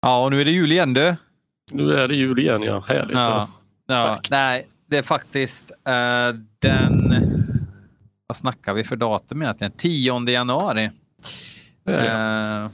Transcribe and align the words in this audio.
Ja, 0.00 0.24
och 0.24 0.30
nu 0.30 0.40
är 0.40 0.44
det 0.44 0.50
jul 0.50 0.72
igen 0.72 0.94
du. 0.94 1.16
Nu 1.72 1.92
är 1.92 2.08
det 2.08 2.14
jul 2.14 2.38
igen, 2.38 2.62
ja. 2.62 2.84
Härligt. 2.88 3.16
Ja, 3.16 3.48
ja. 3.86 4.20
Nej, 4.30 4.68
det 4.86 4.98
är 4.98 5.02
faktiskt 5.02 5.70
uh, 5.70 6.40
den... 6.58 7.14
Vad 8.26 8.36
snackar 8.36 8.74
vi 8.74 8.84
för 8.84 8.96
datum 8.96 9.42
egentligen? 9.42 9.72
10 9.72 10.30
januari. 10.30 10.90
Uh, 11.88 12.68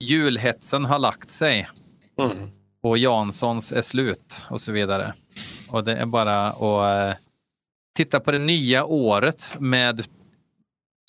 julhetsen 0.00 0.84
har 0.84 0.98
lagt 0.98 1.30
sig. 1.30 1.68
Mm. 2.18 2.48
Och 2.82 2.98
Janssons 2.98 3.72
är 3.72 3.82
slut 3.82 4.42
och 4.48 4.60
så 4.60 4.72
vidare. 4.72 5.14
Och 5.68 5.84
det 5.84 5.96
är 5.96 6.06
bara 6.06 6.46
att 6.46 7.12
uh, 7.12 7.18
titta 7.96 8.20
på 8.20 8.32
det 8.32 8.38
nya 8.38 8.84
året 8.84 9.56
med 9.58 10.06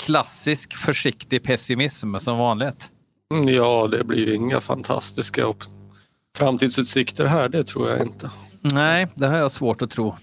klassisk 0.03 0.73
försiktig 0.73 1.43
pessimism 1.43 2.15
som 2.15 2.37
vanligt. 2.37 2.91
Mm, 3.33 3.53
ja, 3.53 3.87
det 3.87 4.03
blir 4.03 4.33
inga 4.33 4.61
fantastiska 4.61 5.53
framtidsutsikter 6.37 7.25
här, 7.25 7.49
det 7.49 7.63
tror 7.63 7.89
jag 7.89 8.01
inte. 8.01 8.29
Nej, 8.61 9.07
det 9.15 9.27
har 9.27 9.37
jag 9.37 9.51
svårt 9.51 9.81
att 9.81 9.89
tro. 9.89 10.15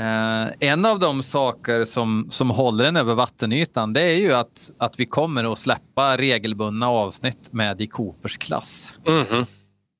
Uh, 0.00 0.52
en 0.60 0.84
av 0.84 0.98
de 0.98 1.22
saker 1.22 1.84
som, 1.84 2.26
som 2.30 2.50
håller 2.50 2.84
den 2.84 2.96
över 2.96 3.14
vattenytan 3.14 3.92
det 3.92 4.02
är 4.02 4.16
ju 4.16 4.32
att, 4.32 4.70
att 4.78 5.00
vi 5.00 5.06
kommer 5.06 5.52
att 5.52 5.58
släppa 5.58 6.16
regelbundna 6.16 6.88
avsnitt 6.88 7.52
med 7.52 7.80
i 7.80 7.86
Coopers 7.86 8.38
klass. 8.38 8.96
Mm 9.06 9.24
-hmm. 9.24 9.46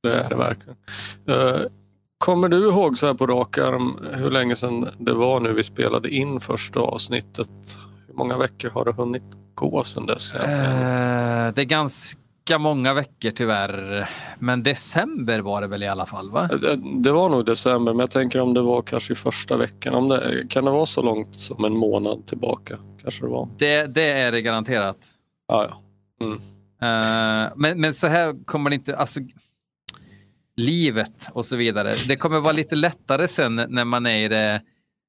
Det 0.02 0.14
är 0.14 0.28
det 0.28 0.36
verkligen. 0.36 0.76
Uh, 1.30 1.66
kommer 2.18 2.48
du 2.48 2.68
ihåg 2.68 2.98
så 2.98 3.06
här 3.06 3.14
på 3.14 3.26
rak 3.26 3.58
arm 3.58 3.98
hur 4.12 4.30
länge 4.30 4.56
sedan 4.56 4.88
det 4.98 5.14
var 5.14 5.40
nu 5.40 5.52
vi 5.52 5.62
spelade 5.62 6.10
in 6.10 6.40
första 6.40 6.80
avsnittet? 6.80 7.76
Hur 8.06 8.14
många 8.14 8.38
veckor 8.38 8.70
har 8.70 8.84
det 8.84 8.92
hunnit 8.92 9.43
gå 9.54 9.84
sedan 9.84 10.06
dess? 10.06 10.34
Uh, 10.34 10.40
det 11.54 11.62
är 11.62 11.64
ganska 11.64 12.58
många 12.58 12.94
veckor 12.94 13.30
tyvärr. 13.30 14.10
Men 14.38 14.62
december 14.62 15.40
var 15.40 15.60
det 15.60 15.66
väl 15.66 15.82
i 15.82 15.88
alla 15.88 16.06
fall? 16.06 16.30
va? 16.30 16.46
Det, 16.46 16.76
det 17.02 17.12
var 17.12 17.28
nog 17.28 17.46
december, 17.46 17.92
men 17.92 18.00
jag 18.00 18.10
tänker 18.10 18.40
om 18.40 18.54
det 18.54 18.62
var 18.62 18.82
kanske 18.82 19.12
i 19.12 19.16
första 19.16 19.56
veckan. 19.56 19.94
Om 19.94 20.08
det, 20.08 20.42
kan 20.48 20.64
det 20.64 20.70
vara 20.70 20.86
så 20.86 21.02
långt 21.02 21.40
som 21.40 21.64
en 21.64 21.76
månad 21.76 22.26
tillbaka? 22.26 22.78
Kanske 23.02 23.24
det 23.24 23.30
var. 23.30 23.48
Det, 23.58 23.86
det 23.86 24.10
är 24.10 24.32
det 24.32 24.42
garanterat. 24.42 24.98
Ah, 25.48 25.62
ja. 25.62 25.82
Mm. 26.20 26.32
Uh, 26.34 27.52
men, 27.56 27.80
men 27.80 27.94
så 27.94 28.06
här 28.06 28.44
kommer 28.44 28.70
det 28.70 28.76
inte... 28.76 28.96
Alltså, 28.96 29.20
livet 30.56 31.28
och 31.32 31.46
så 31.46 31.56
vidare. 31.56 31.92
Det 32.08 32.16
kommer 32.16 32.40
vara 32.40 32.52
lite 32.52 32.76
lättare 32.76 33.28
sen 33.28 33.54
när 33.68 33.84
man 33.84 34.06
är 34.06 34.24
i 34.24 34.28
det 34.28 34.62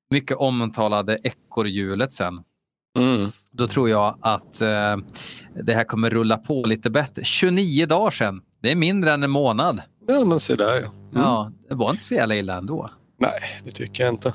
mycket 0.10 0.38
omtalade 0.38 1.18
ekorrhjulet 1.24 2.12
sen. 2.12 2.44
Mm. 2.96 3.32
Då 3.52 3.68
tror 3.68 3.90
jag 3.90 4.18
att 4.22 4.62
eh, 4.62 4.98
det 5.64 5.74
här 5.74 5.84
kommer 5.84 6.10
rulla 6.10 6.38
på 6.38 6.64
lite 6.64 6.90
bättre. 6.90 7.24
29 7.24 7.86
dagar 7.86 8.12
sedan. 8.12 8.42
Det 8.60 8.72
är 8.72 8.76
mindre 8.76 9.14
än 9.14 9.24
en 9.24 9.32
månad. 9.32 9.82
Ja, 10.08 10.26
men 10.26 10.40
se 10.40 10.56
där. 10.56 10.78
Mm. 10.78 10.92
Ja, 11.14 11.52
det 11.70 11.76
var 11.76 11.92
inte 11.92 12.04
så 12.04 12.16
jävla 12.16 12.36
illa 12.36 12.56
ändå. 12.58 12.90
Nej, 13.20 13.40
det 13.64 13.72
tycker 13.72 14.04
jag 14.04 14.14
inte. 14.14 14.34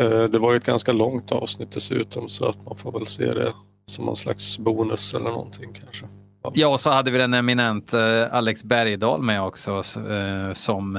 Eh, 0.00 0.22
det 0.22 0.38
var 0.38 0.50
ju 0.52 0.56
ett 0.56 0.64
ganska 0.64 0.92
långt 0.92 1.32
avsnitt 1.32 1.70
dessutom 1.70 2.28
så 2.28 2.48
att 2.48 2.64
man 2.64 2.76
får 2.76 2.92
väl 2.92 3.06
se 3.06 3.34
det 3.34 3.52
som 3.86 4.04
någon 4.04 4.16
slags 4.16 4.58
bonus 4.58 5.14
eller 5.14 5.30
någonting 5.30 5.72
kanske. 5.82 6.06
Ja, 6.42 6.52
ja 6.54 6.68
och 6.68 6.80
så 6.80 6.90
hade 6.90 7.10
vi 7.10 7.18
den 7.18 7.34
eminent 7.34 7.94
eh, 7.94 8.34
Alex 8.34 8.64
Bergdahl 8.64 9.22
med 9.22 9.42
också 9.42 9.82
eh, 10.10 10.52
som 10.52 10.96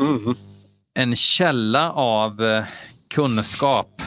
mm. 0.00 0.34
en 0.94 1.16
källa 1.16 1.92
av 1.92 2.64
kunskap 3.14 4.02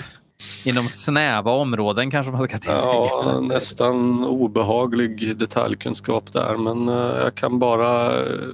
Inom 0.66 0.84
snäva 0.84 1.52
områden 1.52 2.12
kanske 2.12 2.32
man 2.32 2.48
ska 2.48 2.58
tillägga. 2.58 2.82
Ja, 2.82 3.40
nästan 3.44 4.26
obehaglig 4.26 5.38
detaljkunskap 5.38 6.34
där 6.34 6.58
men 6.58 6.90
eh, 6.90 7.24
jag 7.24 7.36
kan 7.36 7.60
bara 7.60 8.20
eh, 8.20 8.48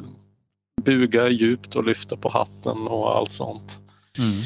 buga 0.81 1.29
djupt 1.29 1.75
och 1.75 1.83
lyfta 1.83 2.17
på 2.17 2.29
hatten 2.29 2.87
och 2.87 3.17
allt 3.17 3.31
sånt. 3.31 3.79
Mm. 4.17 4.41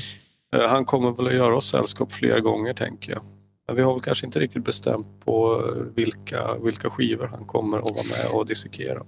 Eh, 0.56 0.70
han 0.70 0.86
kommer 0.86 1.12
väl 1.12 1.28
att 1.28 1.34
göra 1.34 1.58
oss 1.58 1.70
sällskap 1.70 2.14
fler 2.14 2.40
gånger 2.40 2.74
tänker 2.74 3.12
jag. 3.12 3.22
Men 3.68 3.76
vi 3.76 3.82
har 3.82 3.94
väl 3.94 4.02
kanske 4.02 4.26
inte 4.26 4.40
riktigt 4.40 4.66
bestämt 4.66 5.08
på 5.26 5.64
vilka, 5.96 6.54
vilka 6.54 6.90
skivor 6.90 7.28
han 7.28 7.46
kommer 7.46 7.78
att 7.78 7.92
vara 7.92 8.18
med 8.18 8.32
och 8.32 8.46
dissekera. 8.46 9.04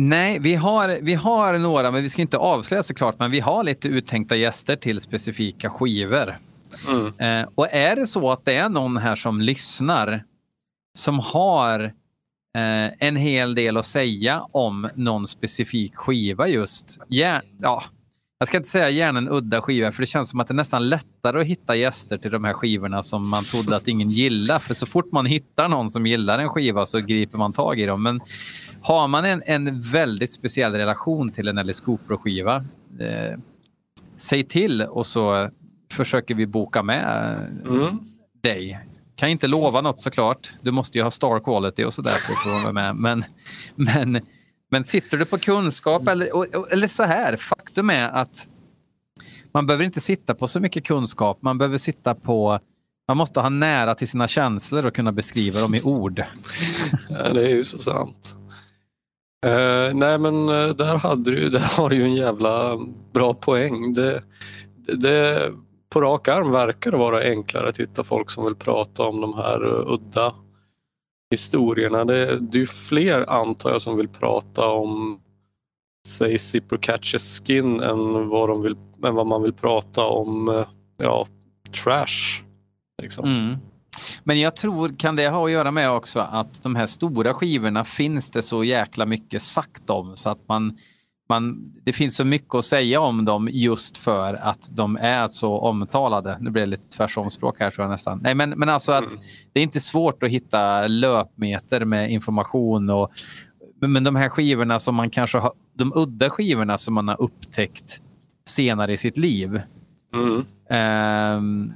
Nej, 0.00 0.38
vi 0.40 0.54
har, 0.54 0.98
vi 1.02 1.14
har 1.14 1.58
några, 1.58 1.90
men 1.90 2.02
vi 2.02 2.10
ska 2.10 2.22
inte 2.22 2.38
avslöja 2.38 2.82
såklart, 2.82 3.18
men 3.18 3.30
vi 3.30 3.40
har 3.40 3.64
lite 3.64 3.88
uttänkta 3.88 4.36
gäster 4.36 4.76
till 4.76 5.00
specifika 5.00 5.70
skivor. 5.70 6.38
Mm. 6.88 7.40
Eh, 7.40 7.48
och 7.54 7.68
är 7.70 7.96
det 7.96 8.06
så 8.06 8.30
att 8.30 8.44
det 8.44 8.54
är 8.54 8.68
någon 8.68 8.96
här 8.96 9.16
som 9.16 9.40
lyssnar 9.40 10.24
som 10.98 11.18
har 11.18 11.84
eh, 12.56 12.92
en 12.98 13.16
hel 13.16 13.54
del 13.54 13.76
att 13.76 13.86
säga 13.86 14.46
om 14.52 14.88
någon 14.94 15.26
specifik 15.26 15.94
skiva 15.94 16.48
just. 16.48 16.98
Ja, 17.08 17.40
ja, 17.60 17.82
jag 18.38 18.48
ska 18.48 18.56
inte 18.56 18.68
säga 18.68 18.90
gärna 18.90 19.18
en 19.18 19.28
udda 19.28 19.62
skiva 19.62 19.92
för 19.92 20.02
det 20.02 20.06
känns 20.06 20.30
som 20.30 20.40
att 20.40 20.48
det 20.48 20.52
är 20.52 20.56
nästan 20.56 20.88
lättare 20.88 21.40
att 21.40 21.46
hitta 21.46 21.76
gäster 21.76 22.18
till 22.18 22.30
de 22.30 22.44
här 22.44 22.52
skivorna 22.52 23.02
som 23.02 23.28
man 23.28 23.44
trodde 23.44 23.76
att 23.76 23.88
ingen 23.88 24.10
gillar. 24.10 24.58
För 24.58 24.74
så 24.74 24.86
fort 24.86 25.12
man 25.12 25.26
hittar 25.26 25.68
någon 25.68 25.90
som 25.90 26.06
gillar 26.06 26.38
en 26.38 26.48
skiva 26.48 26.86
så 26.86 27.00
griper 27.00 27.38
man 27.38 27.52
tag 27.52 27.80
i 27.80 27.86
dem. 27.86 28.02
Men 28.02 28.20
har 28.82 29.08
man 29.08 29.24
en, 29.24 29.42
en 29.46 29.80
väldigt 29.80 30.32
speciell 30.32 30.72
relation 30.72 31.30
till 31.30 31.48
en 31.48 31.58
Alice 31.58 31.84
Cooper-skiva, 31.84 32.56
eh, 33.00 33.38
säg 34.16 34.44
till 34.44 34.82
och 34.82 35.06
så 35.06 35.50
försöker 35.92 36.34
vi 36.34 36.46
boka 36.46 36.82
med 36.82 37.36
mm. 37.66 37.98
dig. 38.42 38.80
Kan 39.16 39.28
inte 39.28 39.46
lova 39.46 39.80
något 39.80 40.00
såklart. 40.00 40.52
Du 40.62 40.70
måste 40.70 40.98
ju 40.98 41.04
ha 41.04 41.10
star 41.10 41.40
quality 41.40 41.84
och 41.84 41.94
sådär 41.94 42.10
för 42.10 42.32
att 42.32 42.62
vara 42.62 42.72
med. 42.72 42.96
Men, 42.96 43.24
men, 43.74 44.20
men 44.70 44.84
sitter 44.84 45.18
du 45.18 45.24
på 45.24 45.38
kunskap 45.38 46.08
eller, 46.08 46.30
eller 46.72 46.88
så 46.88 47.02
här, 47.02 47.36
faktum 47.36 47.90
är 47.90 48.08
att 48.08 48.46
man 49.52 49.66
behöver 49.66 49.84
inte 49.84 50.00
sitta 50.00 50.34
på 50.34 50.48
så 50.48 50.60
mycket 50.60 50.84
kunskap. 50.84 51.38
Man 51.42 51.58
behöver 51.58 51.78
sitta 51.78 52.14
på 52.14 52.60
man 53.08 53.16
måste 53.16 53.40
ha 53.40 53.48
nära 53.48 53.94
till 53.94 54.08
sina 54.08 54.28
känslor 54.28 54.86
och 54.86 54.94
kunna 54.94 55.12
beskriva 55.12 55.60
dem 55.60 55.74
i 55.74 55.82
ord. 55.82 56.22
Ja, 57.08 57.32
det 57.32 57.42
är 57.42 57.48
ju 57.48 57.64
så 57.64 57.78
sant. 57.78 58.36
Uh, 59.46 59.94
nej 59.94 60.18
men 60.18 60.48
uh, 60.48 60.74
där, 60.74 60.96
hade 60.96 61.30
du, 61.30 61.48
där 61.48 61.76
har 61.76 61.90
du 61.90 61.96
ju 61.96 62.02
en 62.02 62.14
jävla 62.14 62.78
bra 63.12 63.34
poäng. 63.34 63.92
Det, 63.92 64.22
det, 64.76 65.50
på 65.96 66.00
rak 66.00 66.28
arm 66.28 66.50
verkar 66.50 66.90
det 66.90 66.96
vara 66.96 67.20
enklare 67.20 67.68
att 67.68 67.80
hitta 67.80 68.04
folk 68.04 68.30
som 68.30 68.44
vill 68.44 68.54
prata 68.54 69.02
om 69.02 69.20
de 69.20 69.34
här 69.34 69.64
eh, 69.64 69.92
udda 69.92 70.34
historierna. 71.30 72.04
Det, 72.04 72.38
det 72.40 72.60
är 72.60 72.66
fler 72.66 73.30
antar 73.30 73.70
jag 73.70 73.82
som 73.82 73.96
vill 73.96 74.08
prata 74.08 74.66
om 74.66 75.20
säg 76.08 76.38
Zipper 76.38 76.76
Catches 76.76 77.40
Skin 77.40 77.80
än 77.80 78.28
vad, 78.28 78.48
de 78.48 78.62
vill, 78.62 78.76
än 79.04 79.14
vad 79.14 79.26
man 79.26 79.42
vill 79.42 79.52
prata 79.52 80.04
om 80.04 80.48
eh, 80.48 80.66
ja, 81.02 81.26
trash. 81.82 82.42
Liksom. 83.02 83.24
Mm. 83.24 83.56
Men 84.24 84.40
jag 84.40 84.56
tror, 84.56 84.98
kan 84.98 85.16
det 85.16 85.28
ha 85.28 85.44
att 85.44 85.50
göra 85.50 85.70
med 85.70 85.90
också 85.90 86.20
att 86.20 86.62
de 86.62 86.76
här 86.76 86.86
stora 86.86 87.34
skivorna 87.34 87.84
finns 87.84 88.30
det 88.30 88.42
så 88.42 88.64
jäkla 88.64 89.06
mycket 89.06 89.42
sagt 89.42 89.90
om 89.90 90.16
så 90.16 90.30
att 90.30 90.48
man 90.48 90.78
man, 91.28 91.72
det 91.84 91.92
finns 91.92 92.16
så 92.16 92.24
mycket 92.24 92.54
att 92.54 92.64
säga 92.64 93.00
om 93.00 93.24
dem 93.24 93.48
just 93.52 93.98
för 93.98 94.34
att 94.34 94.68
de 94.72 94.96
är 94.96 95.28
så 95.28 95.58
omtalade. 95.58 96.36
Nu 96.40 96.50
blir 96.50 96.62
det 96.62 96.66
lite 96.66 96.88
tvärsomspråk 96.88 97.60
här 97.60 97.70
tror 97.70 97.84
jag 97.84 97.90
nästan. 97.90 98.20
Nej, 98.22 98.34
men, 98.34 98.50
men 98.50 98.68
alltså 98.68 98.92
att 98.92 99.10
mm. 99.10 99.20
det 99.52 99.60
är 99.60 99.64
inte 99.64 99.80
svårt 99.80 100.22
att 100.22 100.30
hitta 100.30 100.88
löpmeter 100.88 101.84
med 101.84 102.10
information 102.10 102.90
och 102.90 103.12
men 103.80 104.04
de 104.04 104.16
här 104.16 104.28
skivorna 104.28 104.78
som 104.78 104.94
man 104.94 105.10
kanske 105.10 105.38
har, 105.38 105.52
de 105.74 105.92
udda 105.94 106.30
skivorna 106.30 106.78
som 106.78 106.94
man 106.94 107.08
har 107.08 107.22
upptäckt 107.22 108.00
senare 108.44 108.92
i 108.92 108.96
sitt 108.96 109.16
liv. 109.16 109.60
Mm. 110.14 110.44
Eh, 110.70 111.66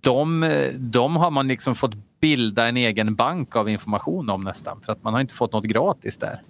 de, 0.00 0.52
de 0.78 1.16
har 1.16 1.30
man 1.30 1.48
liksom 1.48 1.74
fått 1.74 1.94
bilda 2.20 2.68
en 2.68 2.76
egen 2.76 3.14
bank 3.14 3.56
av 3.56 3.68
information 3.68 4.30
om 4.30 4.44
nästan 4.44 4.80
för 4.80 4.92
att 4.92 5.02
man 5.02 5.14
har 5.14 5.20
inte 5.20 5.34
fått 5.34 5.52
något 5.52 5.64
gratis 5.64 6.18
där. 6.18 6.42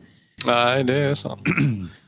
Nej, 0.46 0.84
det 0.84 0.94
är 0.94 1.14
sant. 1.14 1.42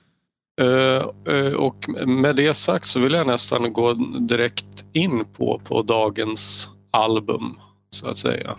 Eh, 0.61 1.35
eh, 1.35 1.53
och 1.53 1.89
med 2.07 2.37
det 2.37 2.55
sagt 2.55 2.87
så 2.87 3.01
vill 3.01 3.13
jag 3.13 3.27
nästan 3.27 3.73
gå 3.73 3.93
direkt 4.21 4.85
in 4.93 5.25
på, 5.25 5.61
på 5.65 5.83
dagens 5.83 6.69
album 6.91 7.59
så 7.91 8.09
att 8.09 8.17
säga. 8.17 8.57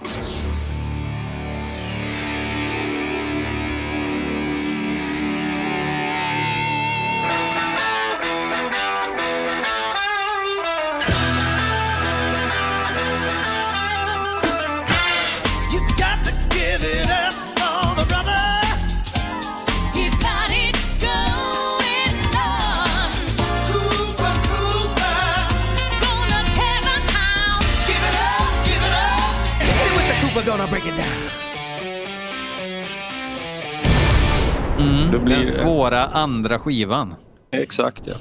Svåra 35.88 36.06
andra 36.06 36.60
skivan. 36.60 37.16
Exakt, 37.51 38.07
ja. 38.07 38.13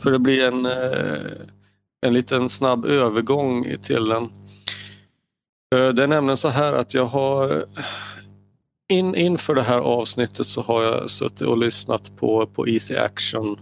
För 0.00 0.10
det 0.10 0.18
blir 0.18 0.46
en, 0.46 0.66
eh, 0.66 1.32
en 2.06 2.12
liten 2.12 2.48
snabb 2.48 2.84
övergång 2.84 3.76
till 3.82 4.08
den. 4.08 4.22
Eh, 5.74 5.88
det 5.88 6.02
är 6.02 6.06
nämligen 6.06 6.36
så 6.36 6.48
här 6.48 6.72
att 6.72 6.94
jag 6.94 7.04
har 7.04 7.64
in, 8.92 9.14
inför 9.14 9.54
det 9.54 9.62
här 9.62 9.78
avsnittet 9.78 10.46
så 10.46 10.62
har 10.62 10.82
jag 10.82 11.10
suttit 11.10 11.40
och 11.40 11.58
lyssnat 11.58 12.16
på, 12.16 12.46
på 12.46 12.68
Easy 12.68 12.96
Action 12.96 13.56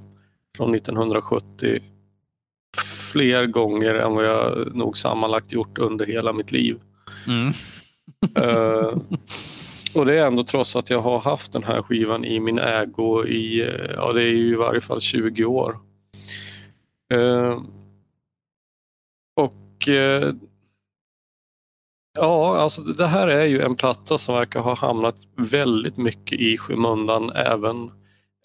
från 0.57 0.75
1970 0.75 1.81
fler 3.13 3.47
gånger 3.47 3.95
än 3.95 4.15
vad 4.15 4.25
jag 4.25 4.75
nog 4.75 4.99
sammanlagt 4.99 5.53
gjort 5.53 5.79
under 5.79 6.07
hela 6.07 6.33
mitt 6.33 6.53
liv. 6.53 6.81
Mm. 7.27 7.53
uh, 8.39 8.99
och 9.95 10.07
det 10.07 10.19
är 10.19 10.27
ändå 10.27 10.45
trots 10.45 10.77
att 10.77 10.91
jag 10.91 11.01
har 11.01 11.19
haft 11.19 11.53
den 11.53 11.63
här 11.63 11.83
skivan 11.83 12.25
i 12.25 12.41
min 12.41 12.59
ägo 12.59 13.27
i, 13.27 13.61
eh, 13.61 13.91
ja 13.97 14.13
det 14.13 14.23
är 14.23 14.33
ju 14.33 14.53
i 14.53 14.55
varje 14.55 14.81
fall 14.81 15.01
20 15.01 15.45
år. 15.45 15.79
Uh, 17.15 17.63
och 19.37 19.89
uh, 19.89 20.33
Ja, 22.21 22.59
alltså 22.59 22.83
det 22.83 23.07
här 23.07 23.29
är 23.29 23.45
ju 23.45 23.61
en 23.61 23.75
platta 23.75 24.19
som 24.19 24.35
verkar 24.35 24.61
ha 24.61 24.75
hamnat 24.75 25.17
väldigt 25.37 25.97
mycket 25.97 26.41
i 26.41 26.59
skymundan 26.59 27.31
även, 27.31 27.91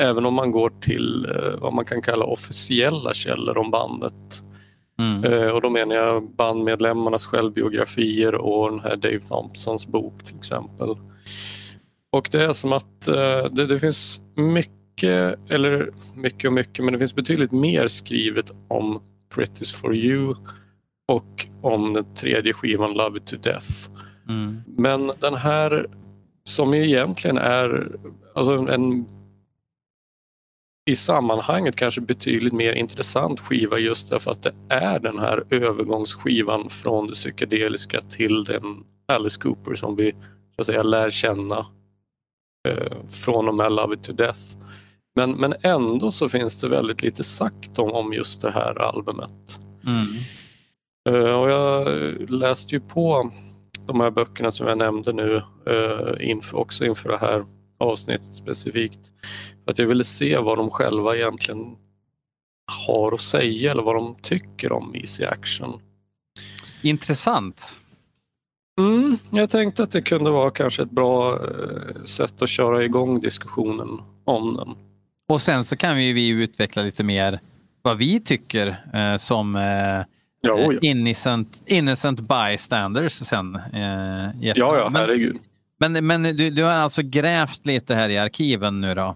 även 0.01 0.25
om 0.25 0.33
man 0.33 0.51
går 0.51 0.69
till 0.81 1.27
vad 1.61 1.73
man 1.73 1.85
kan 1.85 2.01
kalla 2.01 2.25
officiella 2.25 3.13
källor 3.13 3.57
om 3.57 3.71
bandet. 3.71 4.43
Mm. 5.03 5.33
Eh, 5.33 5.47
och 5.47 5.61
då 5.61 5.69
menar 5.69 5.95
jag 5.95 6.23
bandmedlemmarnas 6.23 7.25
självbiografier 7.25 8.35
och 8.35 8.71
den 8.71 8.79
här 8.79 8.95
Dave 8.95 9.19
Thompsons 9.19 9.87
bok 9.87 10.23
till 10.23 10.37
exempel. 10.37 10.95
Och 12.11 12.29
det 12.31 12.43
är 12.43 12.53
som 12.53 12.73
att 12.73 13.07
eh, 13.07 13.45
det, 13.51 13.65
det 13.65 13.79
finns 13.79 14.21
mycket, 14.35 15.39
eller 15.49 15.89
mycket 16.15 16.47
och 16.47 16.53
mycket, 16.53 16.85
men 16.85 16.93
det 16.93 16.99
finns 16.99 17.15
betydligt 17.15 17.51
mer 17.51 17.87
skrivet 17.87 18.51
om 18.67 19.01
Pretty's 19.35 19.75
for 19.75 19.95
you 19.95 20.35
och 21.07 21.47
om 21.61 21.93
den 21.93 22.13
tredje 22.15 22.53
skivan 22.53 22.93
Love 22.93 23.17
it 23.17 23.25
to 23.25 23.35
death. 23.35 23.89
Mm. 24.29 24.61
Men 24.65 25.11
den 25.19 25.35
här 25.35 25.87
som 26.43 26.73
ju 26.73 26.85
egentligen 26.85 27.37
är 27.37 27.91
alltså 28.35 28.51
en 28.51 29.05
i 30.85 30.95
sammanhanget 30.95 31.75
kanske 31.75 32.01
betydligt 32.01 32.53
mer 32.53 32.73
intressant 32.73 33.39
skiva 33.39 33.79
just 33.79 34.09
därför 34.09 34.31
att 34.31 34.43
det 34.43 34.53
är 34.69 34.99
den 34.99 35.19
här 35.19 35.43
övergångsskivan 35.49 36.69
från 36.69 37.07
det 37.07 37.13
psykedeliska 37.13 38.01
till 38.01 38.43
den 38.43 38.83
Alice 39.07 39.41
Cooper 39.41 39.75
som 39.75 39.95
vi 39.95 40.11
så 40.55 40.61
att 40.61 40.65
säga, 40.65 40.83
lär 40.83 41.09
känna 41.09 41.65
eh, 42.67 42.97
från 43.09 43.47
och 43.47 43.55
med 43.55 43.71
Love 43.71 43.95
it 43.95 44.03
to 44.03 44.13
death. 44.13 44.39
Men, 45.15 45.31
men 45.31 45.53
ändå 45.61 46.11
så 46.11 46.29
finns 46.29 46.61
det 46.61 46.69
väldigt 46.69 47.03
lite 47.03 47.23
sagt 47.23 47.79
om, 47.79 47.91
om 47.91 48.13
just 48.13 48.41
det 48.41 48.51
här 48.51 48.81
albumet. 48.81 49.59
Mm. 49.87 50.05
Eh, 51.09 51.41
och 51.41 51.49
jag 51.49 51.89
läste 52.29 52.75
ju 52.75 52.81
på 52.81 53.31
de 53.87 53.99
här 53.99 54.11
böckerna 54.11 54.51
som 54.51 54.67
jag 54.67 54.77
nämnde 54.77 55.13
nu 55.13 55.41
eh, 55.67 56.29
inför, 56.29 56.57
också 56.57 56.85
inför 56.85 57.09
det 57.09 57.17
här 57.17 57.45
avsnittet 57.77 58.33
specifikt. 58.33 58.99
För 59.63 59.71
att 59.71 59.79
jag 59.79 59.87
ville 59.87 60.03
se 60.03 60.37
vad 60.37 60.57
de 60.57 60.69
själva 60.69 61.15
egentligen 61.15 61.75
har 62.85 63.13
att 63.13 63.21
säga 63.21 63.71
eller 63.71 63.83
vad 63.83 63.95
de 63.95 64.15
tycker 64.21 64.71
om 64.71 64.95
Easy 64.95 65.25
Action. 65.25 65.81
Intressant. 66.81 67.75
Mm, 68.79 69.17
jag 69.29 69.49
tänkte 69.49 69.83
att 69.83 69.91
det 69.91 70.01
kunde 70.01 70.31
vara 70.31 70.51
kanske 70.51 70.83
ett 70.83 70.91
bra 70.91 71.33
eh, 71.33 72.03
sätt 72.03 72.41
att 72.41 72.49
köra 72.49 72.83
igång 72.83 73.19
diskussionen 73.19 74.01
om 74.25 74.53
den. 74.53 74.75
Och 75.29 75.41
sen 75.41 75.63
så 75.63 75.75
kan 75.75 75.95
vi, 75.95 76.13
vi 76.13 76.27
utveckla 76.27 76.81
lite 76.81 77.03
mer 77.03 77.39
vad 77.81 77.97
vi 77.97 78.19
tycker 78.19 78.85
eh, 78.93 79.17
som 79.17 79.55
eh, 79.55 80.05
ja. 80.41 80.73
Innocent, 80.81 81.63
innocent 81.65 82.19
bystanders 82.21 83.13
sen. 83.13 83.55
Eh, 83.55 84.29
ja, 84.41 84.53
ja, 84.55 84.91
herregud. 84.93 85.37
Men, 85.79 86.07
men 86.07 86.23
du, 86.23 86.49
du 86.49 86.63
har 86.63 86.71
alltså 86.71 87.01
grävt 87.01 87.65
lite 87.65 87.95
här 87.95 88.09
i 88.09 88.17
arkiven 88.17 88.81
nu 88.81 88.95
då? 88.95 89.15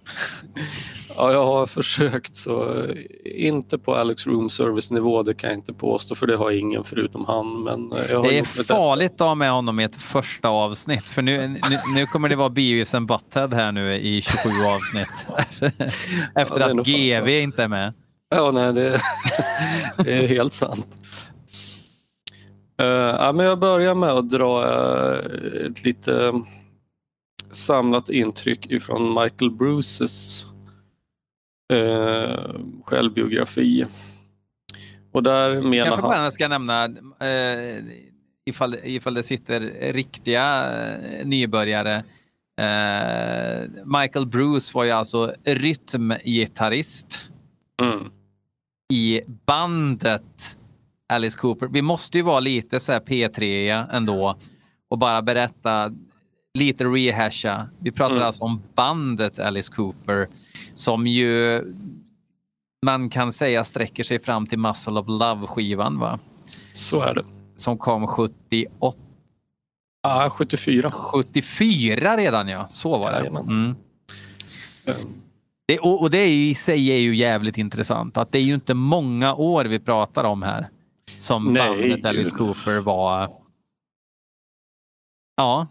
Ja, 1.18 1.31
jag 1.31 1.45
har 1.45 1.68
försökt. 1.68 2.38
så 2.38 2.86
Inte 3.25 3.77
på 3.77 3.95
Alex 3.95 4.27
Room 4.27 4.50
Service 4.50 4.92
nivå, 4.92 5.24
det 5.24 5.33
kan 5.33 5.50
jag 5.50 5.59
inte 5.59 5.74
påstå 5.74 6.15
för 6.15 6.27
det 6.27 6.36
har 6.36 6.51
ingen 6.51 6.83
förutom 6.83 7.25
han. 7.25 7.63
Men 7.63 7.92
jag 8.09 8.24
det 8.24 8.39
är 8.39 8.63
farligt 8.63 9.13
att 9.13 9.27
ha 9.27 9.36
med 9.36 9.51
honom 9.51 9.80
i 9.80 9.83
ett 9.83 9.95
första 9.95 10.50
avsnitt 10.50 11.04
för 11.04 11.21
nu, 11.21 11.48
nu, 11.48 11.80
nu 11.95 12.06
kommer 12.06 12.30
det 12.30 12.36
vara 12.36 12.50
Beavis 12.50 12.94
and 12.94 13.07
Butthead 13.07 13.48
här 13.48 13.71
nu 13.71 13.95
i 13.95 14.21
27 14.21 14.50
avsnitt. 14.65 15.27
Efter 16.36 16.59
ja, 16.59 16.65
att 16.65 16.88
GV 16.88 17.30
inte 17.30 17.63
är 17.63 17.68
med. 17.68 17.94
Ja, 18.30 18.51
nej, 18.51 18.74
det, 18.74 19.01
det 19.98 20.13
är 20.13 20.27
helt 20.27 20.54
sant. 20.54 20.88
Uh, 22.81 22.88
ja, 22.88 23.31
men 23.31 23.45
jag 23.45 23.59
börjar 23.59 23.95
med 23.95 24.09
att 24.09 24.29
dra 24.29 24.65
uh, 24.65 25.65
ett 25.65 25.83
lite 25.83 26.41
samlat 27.51 28.09
intryck 28.09 28.65
ifrån 28.65 29.24
Michael 29.24 29.51
Bruces 29.51 30.45
uh, 31.74 32.59
självbiografi. 32.83 33.85
Och 35.12 35.24
där 35.24 35.62
menar 35.62 35.85
Kanske 35.85 36.01
bara 36.01 36.18
han... 36.18 36.31
ska 36.31 36.47
nämna 36.47 36.88
uh, 36.88 37.83
ifall, 38.45 38.75
ifall 38.83 39.13
det 39.13 39.23
sitter 39.23 39.59
riktiga 39.94 40.71
nybörjare. 41.23 42.03
Michael 43.85 44.27
Bruce 44.27 44.71
var 44.73 44.83
ju 44.83 44.91
alltså 44.91 45.33
rytmgitarrist 45.45 47.21
mm. 47.81 48.12
i 48.94 49.21
bandet 49.45 50.57
Alice 51.13 51.39
Cooper. 51.39 51.68
Vi 51.68 51.81
måste 51.81 52.18
ju 52.18 52.24
vara 52.24 52.39
lite 52.39 52.80
så 52.80 52.92
här 52.92 53.00
P3 53.00 53.88
ändå 53.92 54.38
och 54.89 54.98
bara 54.98 55.21
berätta 55.21 55.92
lite 56.57 56.83
rehasha. 56.83 57.69
Vi 57.80 57.92
pratar 57.92 58.15
mm. 58.15 58.27
alltså 58.27 58.44
om 58.44 58.62
bandet 58.75 59.39
Alice 59.39 59.74
Cooper 59.74 60.27
som 60.74 61.07
ju 61.07 61.63
man 62.86 63.09
kan 63.09 63.33
säga 63.33 63.63
sträcker 63.63 64.04
sig 64.04 64.19
fram 64.19 64.48
till 64.48 64.59
Muscle 64.59 65.00
of 65.00 65.07
Love-skivan. 65.07 66.00
va? 66.00 66.19
Så 66.74 67.01
är 67.01 67.15
det. 67.15 67.25
Som 67.56 67.77
kom 67.77 68.07
78. 68.07 68.98
Ja, 70.04 70.30
74. 70.30 70.92
74 70.92 72.18
redan 72.18 72.48
ja, 72.48 72.68
så 72.68 72.98
var 72.98 73.12
det. 73.12 73.27
Mm. 73.27 73.75
det 75.68 75.80
och, 75.80 76.01
och, 76.01 76.12
det 76.12 76.18
är 76.18 76.30
ju, 76.30 76.50
i 76.50 76.56
sig 76.56 76.92
är 76.92 76.97
ju 76.97 77.16
jävligt 77.16 77.57
intressant 77.57 78.18
att 78.18 78.31
det 78.31 78.37
är 78.37 78.44
ju 78.44 78.54
inte 78.54 78.73
många 78.73 79.35
år 79.35 79.66
vi 79.66 79.80
pratar 79.80 80.23
om 80.23 80.42
här 80.42 80.69
som 81.19 81.54
Nej. 81.54 81.69
bandet 81.69 82.06
Alice 82.06 82.36
Cooper 82.36 82.80
var. 82.80 83.30
Ja. 85.38 85.68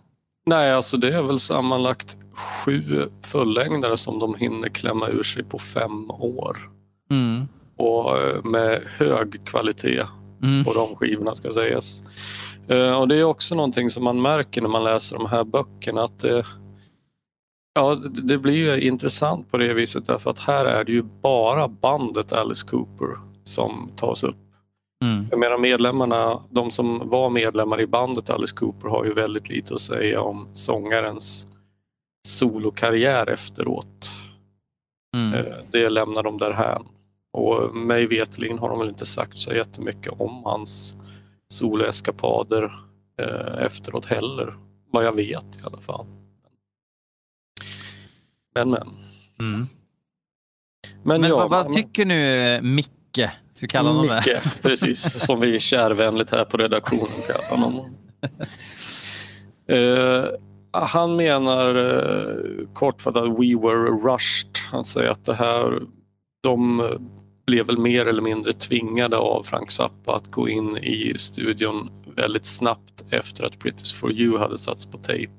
Nej, 0.47 0.73
alltså 0.73 0.97
det 0.97 1.09
är 1.09 1.23
väl 1.23 1.39
sammanlagt 1.39 2.17
sju 2.33 3.09
fullängdare 3.23 3.97
som 3.97 4.19
de 4.19 4.35
hinner 4.35 4.69
klämma 4.69 5.09
ur 5.09 5.23
sig 5.23 5.45
på 5.45 5.59
fem 5.59 6.11
år. 6.11 6.57
Mm. 7.11 7.49
Och 7.77 8.19
eh, 8.19 8.45
med 8.45 8.83
hög 8.87 9.45
kvalitet 9.45 10.03
mm. 10.43 10.65
på 10.65 10.73
de 10.73 10.97
skivorna 10.97 11.35
ska 11.35 11.53
sägas. 11.53 12.03
Uh, 12.71 13.01
och 13.01 13.09
det 13.09 13.17
är 13.17 13.25
också 13.25 13.55
någonting 13.55 13.91
som 13.91 14.05
man 14.05 14.23
märker 14.23 14.63
när 14.63 14.69
man 14.69 14.85
läser 14.85 15.17
de 15.17 15.27
här 15.27 15.45
böckerna 15.45 16.03
att 16.03 16.19
det, 16.19 16.47
ja, 17.75 17.95
det 17.95 18.39
blir 18.39 18.55
ju 18.55 18.81
intressant 18.81 19.51
på 19.51 19.57
det 19.57 19.75
viset 19.75 20.07
därför 20.07 20.31
att 20.31 20.39
här 20.39 20.65
är 20.65 20.85
det 20.85 20.93
ju 20.93 21.03
bara 21.03 21.69
bandet 21.69 22.33
Alice 22.33 22.67
Cooper 22.67 23.09
som 23.45 23.91
tas 23.97 24.25
upp. 24.25 24.46
Mm. 25.05 25.27
Jag 25.31 25.39
menar 25.39 25.59
medlemmarna, 25.59 26.43
de 26.51 26.71
som 26.71 27.09
var 27.09 27.31
medlemmar 27.31 27.81
i 27.81 27.87
bandet 27.87 28.31
Alice 28.31 28.55
Cooper 28.55 28.89
har 28.89 29.05
ju 29.05 29.15
väldigt 29.15 29.49
lite 29.49 29.75
att 29.75 29.81
säga 29.81 30.21
om 30.21 30.49
sångarens 30.53 31.47
solokarriär 32.27 33.31
efteråt. 33.31 34.11
Mm. 35.17 35.35
Eh, 35.35 35.55
det 35.71 35.89
lämnar 35.89 36.23
de 36.23 36.39
därhän. 36.39 36.85
Och 37.33 37.77
mig 37.77 38.07
vetligen 38.07 38.59
har 38.59 38.69
de 38.69 38.79
väl 38.79 38.89
inte 38.89 39.07
sagt 39.07 39.37
så 39.37 39.53
jättemycket 39.53 40.13
om 40.19 40.45
hans 40.45 40.97
soloeskapader 41.49 42.65
eh, 43.21 43.65
efteråt 43.65 44.05
heller. 44.05 44.57
Vad 44.91 45.05
jag 45.05 45.17
vet 45.17 45.57
i 45.57 45.61
alla 45.65 45.81
fall. 45.81 46.07
Men 48.55 48.71
men. 48.71 48.89
Mm. 49.41 49.67
Men, 51.03 51.21
men 51.21 51.31
ja, 51.31 51.37
vad, 51.37 51.51
vad 51.51 51.73
tycker 51.73 52.05
nu 52.05 52.61
Micke 52.63 52.91
Micke, 53.17 53.31
ska 53.53 53.67
vi 53.67 53.69
kalla 53.69 53.89
honom 53.89 54.03
Micke, 54.03 54.25
det? 54.25 54.63
precis. 54.63 55.25
Som 55.27 55.41
vi 55.41 55.61
kärvänligt 55.61 56.31
här 56.31 56.45
på 56.45 56.57
redaktionen 56.57 57.23
kallar 57.27 57.49
honom. 57.49 57.97
Uh, 59.73 60.25
han 60.73 61.17
menar 61.17 61.75
eh, 61.75 62.27
uh, 62.29 62.69
kortfattat 62.75 63.25
We 63.25 63.55
were 63.55 63.91
rushed. 63.91 64.51
Han 64.73 64.85
säger 64.85 65.11
att 65.11 65.25
det 65.25 65.35
här, 65.35 65.83
de 66.43 66.83
blev 67.47 67.67
väl 67.67 67.79
mer 67.79 68.07
eller 68.07 68.23
mindre 68.23 68.53
tvingade 68.53 69.17
av 69.17 69.43
Frank 69.43 69.71
Zappa 69.71 70.15
att 70.15 70.31
gå 70.31 70.49
in 70.49 70.77
i 70.77 71.15
studion 71.19 71.91
väldigt 72.17 72.47
snabbt 72.47 73.05
efter 73.11 73.45
att 73.45 73.59
British 73.59 73.95
for 73.95 74.13
you 74.13 74.39
hade 74.39 74.59
satts 74.59 74.87
på 74.87 74.99
tejp. 74.99 75.33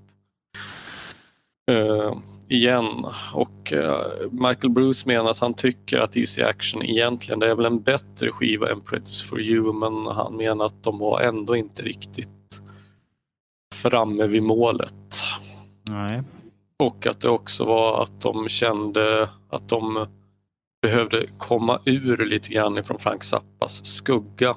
Uh, 1.72 2.18
igen. 2.50 3.06
Och 3.34 3.74
uh, 3.74 4.32
Michael 4.32 4.70
Bruce 4.70 5.08
menar 5.08 5.30
att 5.30 5.40
han 5.40 5.54
tycker 5.54 6.00
att 6.00 6.18
Easy 6.18 6.42
Action 6.42 6.84
egentligen 6.84 7.40
det 7.40 7.50
är 7.50 7.56
väl 7.56 7.66
en 7.66 7.82
bättre 7.82 8.32
skiva 8.32 8.72
än 8.72 8.82
Pretty 8.82 9.26
for 9.30 9.42
you 9.42 9.74
men 9.74 10.16
han 10.16 10.36
menar 10.38 10.66
att 10.66 10.84
de 10.84 11.00
var 11.00 11.22
ändå 11.22 11.56
inte 11.56 11.82
riktigt 11.82 12.62
framme 13.76 14.28
vid 14.28 14.44
målet. 14.44 15.22
Nej. 15.90 16.24
Och 16.80 17.08
att 17.08 17.22
det 17.22 17.30
också 17.30 17.66
var 17.66 18.04
att 18.04 18.22
de 18.22 18.50
kände 18.50 19.30
att 19.50 19.70
de 19.70 20.08
behövde 20.82 21.26
komma 21.38 21.80
ur 21.86 22.26
lite 22.26 22.50
grann 22.50 22.78
ifrån 22.78 23.00
Frank 23.00 23.24
Zappas 23.24 23.86
skugga. 23.86 24.56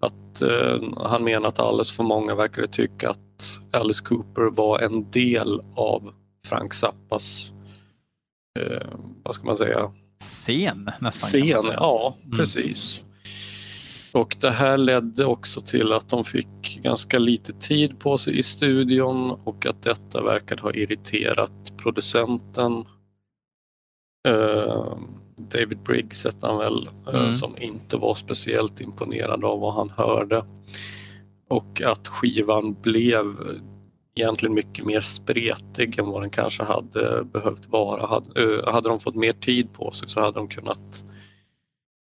Att 0.00 0.42
uh, 0.42 1.06
han 1.06 1.24
menar 1.24 1.48
att 1.48 1.58
alldeles 1.58 1.96
för 1.96 2.02
många 2.02 2.34
verkade 2.34 2.66
tycka 2.66 3.10
att 3.10 3.60
Alice 3.72 4.04
Cooper 4.04 4.50
var 4.50 4.78
en 4.78 5.10
del 5.10 5.60
av 5.74 6.12
Frank 6.48 6.74
Zappas, 6.74 7.52
eh, 8.58 8.88
vad 9.22 9.34
ska 9.34 9.46
man 9.46 9.56
säga? 9.56 9.92
Scen 10.20 10.90
nästan. 11.00 11.40
Scen, 11.40 11.72
ja 11.76 12.16
mm. 12.24 12.36
precis. 12.36 13.04
Och 14.12 14.36
det 14.40 14.50
här 14.50 14.76
ledde 14.76 15.24
också 15.24 15.60
till 15.60 15.92
att 15.92 16.08
de 16.08 16.24
fick 16.24 16.80
ganska 16.82 17.18
lite 17.18 17.52
tid 17.52 17.98
på 17.98 18.18
sig 18.18 18.38
i 18.38 18.42
studion 18.42 19.30
och 19.44 19.66
att 19.66 19.82
detta 19.82 20.22
verkade 20.22 20.62
ha 20.62 20.72
irriterat 20.72 21.72
producenten. 21.76 22.84
Uh, 24.28 24.98
David 25.36 25.78
Briggs 25.82 26.24
hette 26.24 26.46
han 26.46 26.58
väl, 26.58 26.88
uh, 27.08 27.14
mm. 27.14 27.32
som 27.32 27.58
inte 27.58 27.96
var 27.96 28.14
speciellt 28.14 28.80
imponerad 28.80 29.44
av 29.44 29.60
vad 29.60 29.74
han 29.74 29.90
hörde. 29.90 30.44
Och 31.48 31.82
att 31.82 32.08
skivan 32.08 32.76
blev 32.82 33.24
egentligen 34.18 34.54
mycket 34.54 34.84
mer 34.84 35.00
spretig 35.00 35.98
än 35.98 36.06
vad 36.06 36.22
den 36.22 36.30
kanske 36.30 36.62
hade 36.62 37.24
behövt 37.24 37.66
vara. 37.66 38.06
Hade, 38.06 38.62
hade 38.72 38.88
de 38.88 39.00
fått 39.00 39.14
mer 39.14 39.32
tid 39.32 39.72
på 39.72 39.90
sig 39.90 40.08
så 40.08 40.20
hade 40.20 40.38
de 40.38 40.48
kunnat 40.48 41.04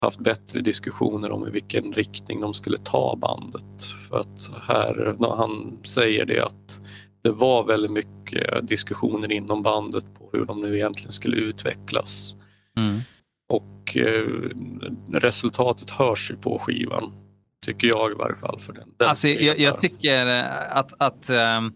haft 0.01 0.19
bättre 0.19 0.59
diskussioner 0.59 1.31
om 1.31 1.47
i 1.47 1.51
vilken 1.51 1.93
riktning 1.93 2.41
de 2.41 2.53
skulle 2.53 2.77
ta 2.77 3.15
bandet. 3.15 3.83
För 4.09 4.19
att 4.19 4.51
här, 4.67 5.15
när 5.19 5.35
han 5.35 5.77
säger 5.83 6.25
det 6.25 6.45
att 6.45 6.81
det 7.23 7.31
var 7.31 7.63
väldigt 7.63 7.91
mycket 7.91 8.67
diskussioner 8.67 9.31
inom 9.31 9.63
bandet 9.63 10.05
på 10.19 10.29
hur 10.33 10.45
de 10.45 10.61
nu 10.61 10.75
egentligen 10.75 11.11
skulle 11.11 11.37
utvecklas. 11.37 12.37
Mm. 12.77 12.99
Och 13.49 13.97
eh, 13.97 14.27
resultatet 15.11 15.89
hörs 15.89 16.31
ju 16.31 16.35
på 16.35 16.59
skivan. 16.59 17.11
Tycker 17.65 17.87
jag 17.87 18.11
i 18.11 18.13
varje 18.13 18.35
fall. 18.35 18.59
För 18.59 18.73
den, 18.73 18.93
den 18.97 19.09
alltså, 19.09 19.27
jag, 19.27 19.59
jag, 19.59 19.77
tycker 19.77 20.27
att, 20.71 20.93
att 20.97 21.29
um, 21.29 21.73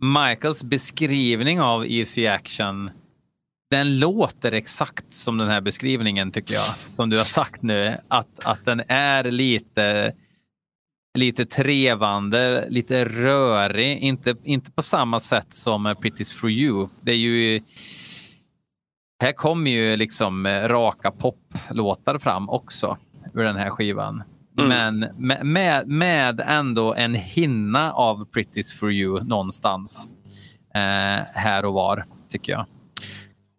Michaels 0.00 0.64
beskrivning 0.64 1.60
av 1.60 1.86
Easy 1.86 2.26
Action 2.26 2.90
den 3.70 3.98
låter 3.98 4.52
exakt 4.52 5.12
som 5.12 5.38
den 5.38 5.48
här 5.48 5.60
beskrivningen 5.60 6.32
tycker 6.32 6.54
jag. 6.54 6.74
Som 6.88 7.10
du 7.10 7.18
har 7.18 7.24
sagt 7.24 7.62
nu. 7.62 7.96
Att, 8.08 8.44
att 8.44 8.64
den 8.64 8.82
är 8.88 9.24
lite, 9.24 10.14
lite 11.18 11.46
trevande, 11.46 12.66
lite 12.68 13.04
rörig. 13.04 13.98
Inte, 13.98 14.34
inte 14.44 14.70
på 14.70 14.82
samma 14.82 15.20
sätt 15.20 15.54
som 15.54 15.86
Pretty's 15.86 16.34
for 16.34 16.50
you. 16.50 16.88
Det 17.00 17.12
är 17.12 17.16
ju... 17.16 17.62
Här 19.22 19.32
kommer 19.32 19.70
ju 19.70 19.96
liksom 19.96 20.46
raka 20.46 21.10
poplåtar 21.10 22.18
fram 22.18 22.48
också 22.48 22.98
ur 23.34 23.42
den 23.44 23.56
här 23.56 23.70
skivan. 23.70 24.22
Mm. 24.64 24.98
Men 24.98 25.52
med, 25.52 25.88
med 25.88 26.40
ändå 26.46 26.94
en 26.94 27.14
hinna 27.14 27.92
av 27.92 28.26
Pretty's 28.30 28.74
for 28.78 28.92
you 28.92 29.24
någonstans 29.24 30.08
eh, 30.74 31.24
här 31.34 31.64
och 31.64 31.74
var, 31.74 32.06
tycker 32.28 32.52
jag. 32.52 32.66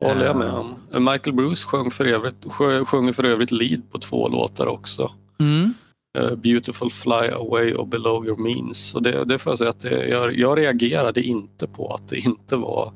Håller 0.03 0.25
jag 0.25 0.35
med 0.35 0.47
eh. 0.47 0.55
om. 0.55 0.75
Michael 1.05 1.35
Bruce 1.35 1.67
sjöng 1.67 1.91
för 1.91 2.05
övrigt, 2.05 2.45
sjöng 2.85 3.13
för 3.13 3.23
övrigt 3.23 3.51
lead 3.51 3.91
på 3.91 3.99
två 3.99 4.27
låtar 4.27 4.67
också. 4.67 5.11
Mm. 5.39 5.73
Uh, 6.19 6.35
Beautiful 6.35 6.91
Fly 6.91 7.31
Away 7.33 7.73
och 7.73 7.87
Below 7.87 8.25
Your 8.25 8.37
Means. 8.37 8.95
Och 8.95 9.03
det, 9.03 9.23
det 9.23 9.39
får 9.39 9.51
jag 9.51 9.57
säga 9.57 9.69
att 9.69 9.79
det, 9.79 10.07
jag, 10.07 10.37
jag 10.37 10.57
reagerade 10.57 11.21
inte 11.21 11.67
på 11.67 11.93
att 11.93 12.09
det 12.09 12.17
inte 12.17 12.55
var 12.55 12.93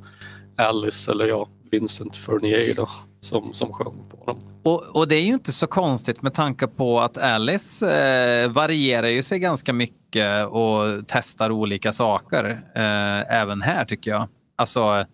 Alice 0.58 1.12
eller 1.12 1.26
ja, 1.26 1.48
Vincent 1.72 2.16
Furnier 2.16 2.76
då, 2.76 2.90
som, 3.26 3.54
som 3.54 3.74
sjöng 3.74 4.04
på 4.10 4.26
dem. 4.26 4.40
Och, 4.64 4.96
och, 4.96 5.08
det 5.08 5.16
är 5.16 5.24
ju 5.24 5.34
inte 5.34 5.52
så 5.52 5.68
konstigt 5.68 6.22
med 6.22 6.34
tanke 6.34 6.68
på 6.68 7.00
att 7.02 7.18
Alice 7.18 7.86
eh, 7.86 8.52
varierar 8.52 9.08
ju 9.08 9.24
sig 9.24 9.40
ganska 9.40 9.74
mycket 9.74 10.48
och 10.48 11.08
testar 11.08 11.52
olika 11.52 11.92
saker. 11.92 12.62
Eh, 12.76 13.36
även 13.42 13.62
här 13.62 13.86
tycker 13.86 14.12
jag. 14.12 14.28
Alltså, 14.56 15.06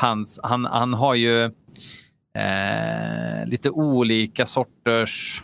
hans, 0.00 0.40
han, 0.42 0.64
han 0.64 0.94
har 0.94 1.14
ju 1.14 1.44
eh, 2.38 3.46
lite 3.46 3.70
olika 3.70 4.46
sorters, 4.46 5.42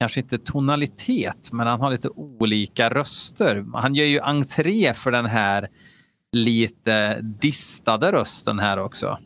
kanske 0.00 0.20
inte 0.20 0.38
tonalitet, 0.38 1.52
men 1.52 1.66
han 1.66 1.80
har 1.80 1.90
lite 1.90 2.08
olika 2.08 2.88
röster. 2.88 3.64
Han 3.74 3.94
gör 3.94 4.06
ju 4.06 4.20
entré 4.20 4.94
för 4.94 5.10
den 5.10 5.26
här 5.26 5.68
lite 6.32 7.20
distade 7.20 8.12
rösten 8.12 8.58
här 8.58 8.78
också. 8.78 9.18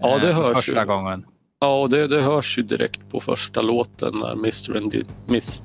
Ja, 0.00 0.18
det 0.18 0.28
eh, 0.28 0.36
hörs 0.36 0.56
första 0.56 0.80
ju. 0.80 0.86
gången. 0.86 1.26
Ja, 1.62 1.86
det, 1.90 2.06
det 2.06 2.22
hörs 2.22 2.58
ju 2.58 2.62
direkt 2.62 3.00
på 3.10 3.20
första 3.20 3.62
låten 3.62 4.14
när 4.20 4.32
Mr. 4.32 4.76
and 4.76 5.04
Miss 5.26 5.60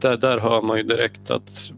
Där, 0.00 0.16
där 0.16 0.38
hör 0.38 0.62
man 0.62 0.76
ju 0.76 0.82
direkt 0.82 1.30
att 1.30 1.72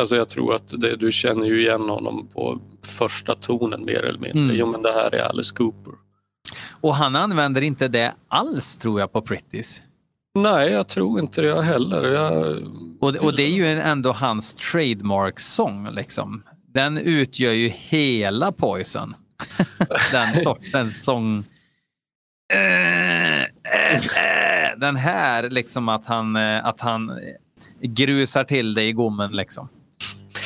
Alltså 0.00 0.16
jag 0.16 0.28
tror 0.28 0.54
att 0.54 0.68
det, 0.68 0.96
du 0.96 1.12
känner 1.12 1.46
ju 1.46 1.60
igen 1.60 1.88
honom 1.88 2.28
på 2.32 2.60
första 2.82 3.34
tonen 3.34 3.84
mer 3.84 4.04
eller 4.04 4.18
mindre. 4.18 4.42
Mm. 4.42 4.56
Jo 4.56 4.66
men 4.66 4.82
det 4.82 4.92
här 4.92 5.14
är 5.14 5.22
Alice 5.22 5.54
Cooper. 5.54 5.92
Och 6.80 6.94
han 6.94 7.16
använder 7.16 7.62
inte 7.62 7.88
det 7.88 8.14
alls 8.28 8.78
tror 8.78 9.00
jag 9.00 9.12
på 9.12 9.22
Pretties. 9.22 9.82
Nej, 10.34 10.72
jag 10.72 10.88
tror 10.88 11.20
inte 11.20 11.40
det 11.40 11.62
heller. 11.62 12.02
Jag... 12.04 12.62
Och, 13.00 13.16
och 13.16 13.36
det 13.36 13.42
är 13.42 13.52
ju 13.52 13.66
ändå 13.66 14.12
hans 14.12 14.54
trademark-sång. 14.54 15.90
Liksom. 15.90 16.42
Den 16.74 16.98
utgör 16.98 17.52
ju 17.52 17.68
hela 17.68 18.52
Poison. 18.52 19.14
Den 20.12 20.42
sortens 20.42 21.04
sång. 21.04 21.44
Den 24.76 24.96
här, 24.96 25.50
liksom 25.50 25.88
att 25.88 26.06
han, 26.06 26.36
att 26.36 26.80
han 26.80 27.10
grusar 27.80 28.44
till 28.44 28.74
det 28.74 28.82
i 28.82 28.92
gommen. 28.92 29.32
Liksom. 29.32 29.68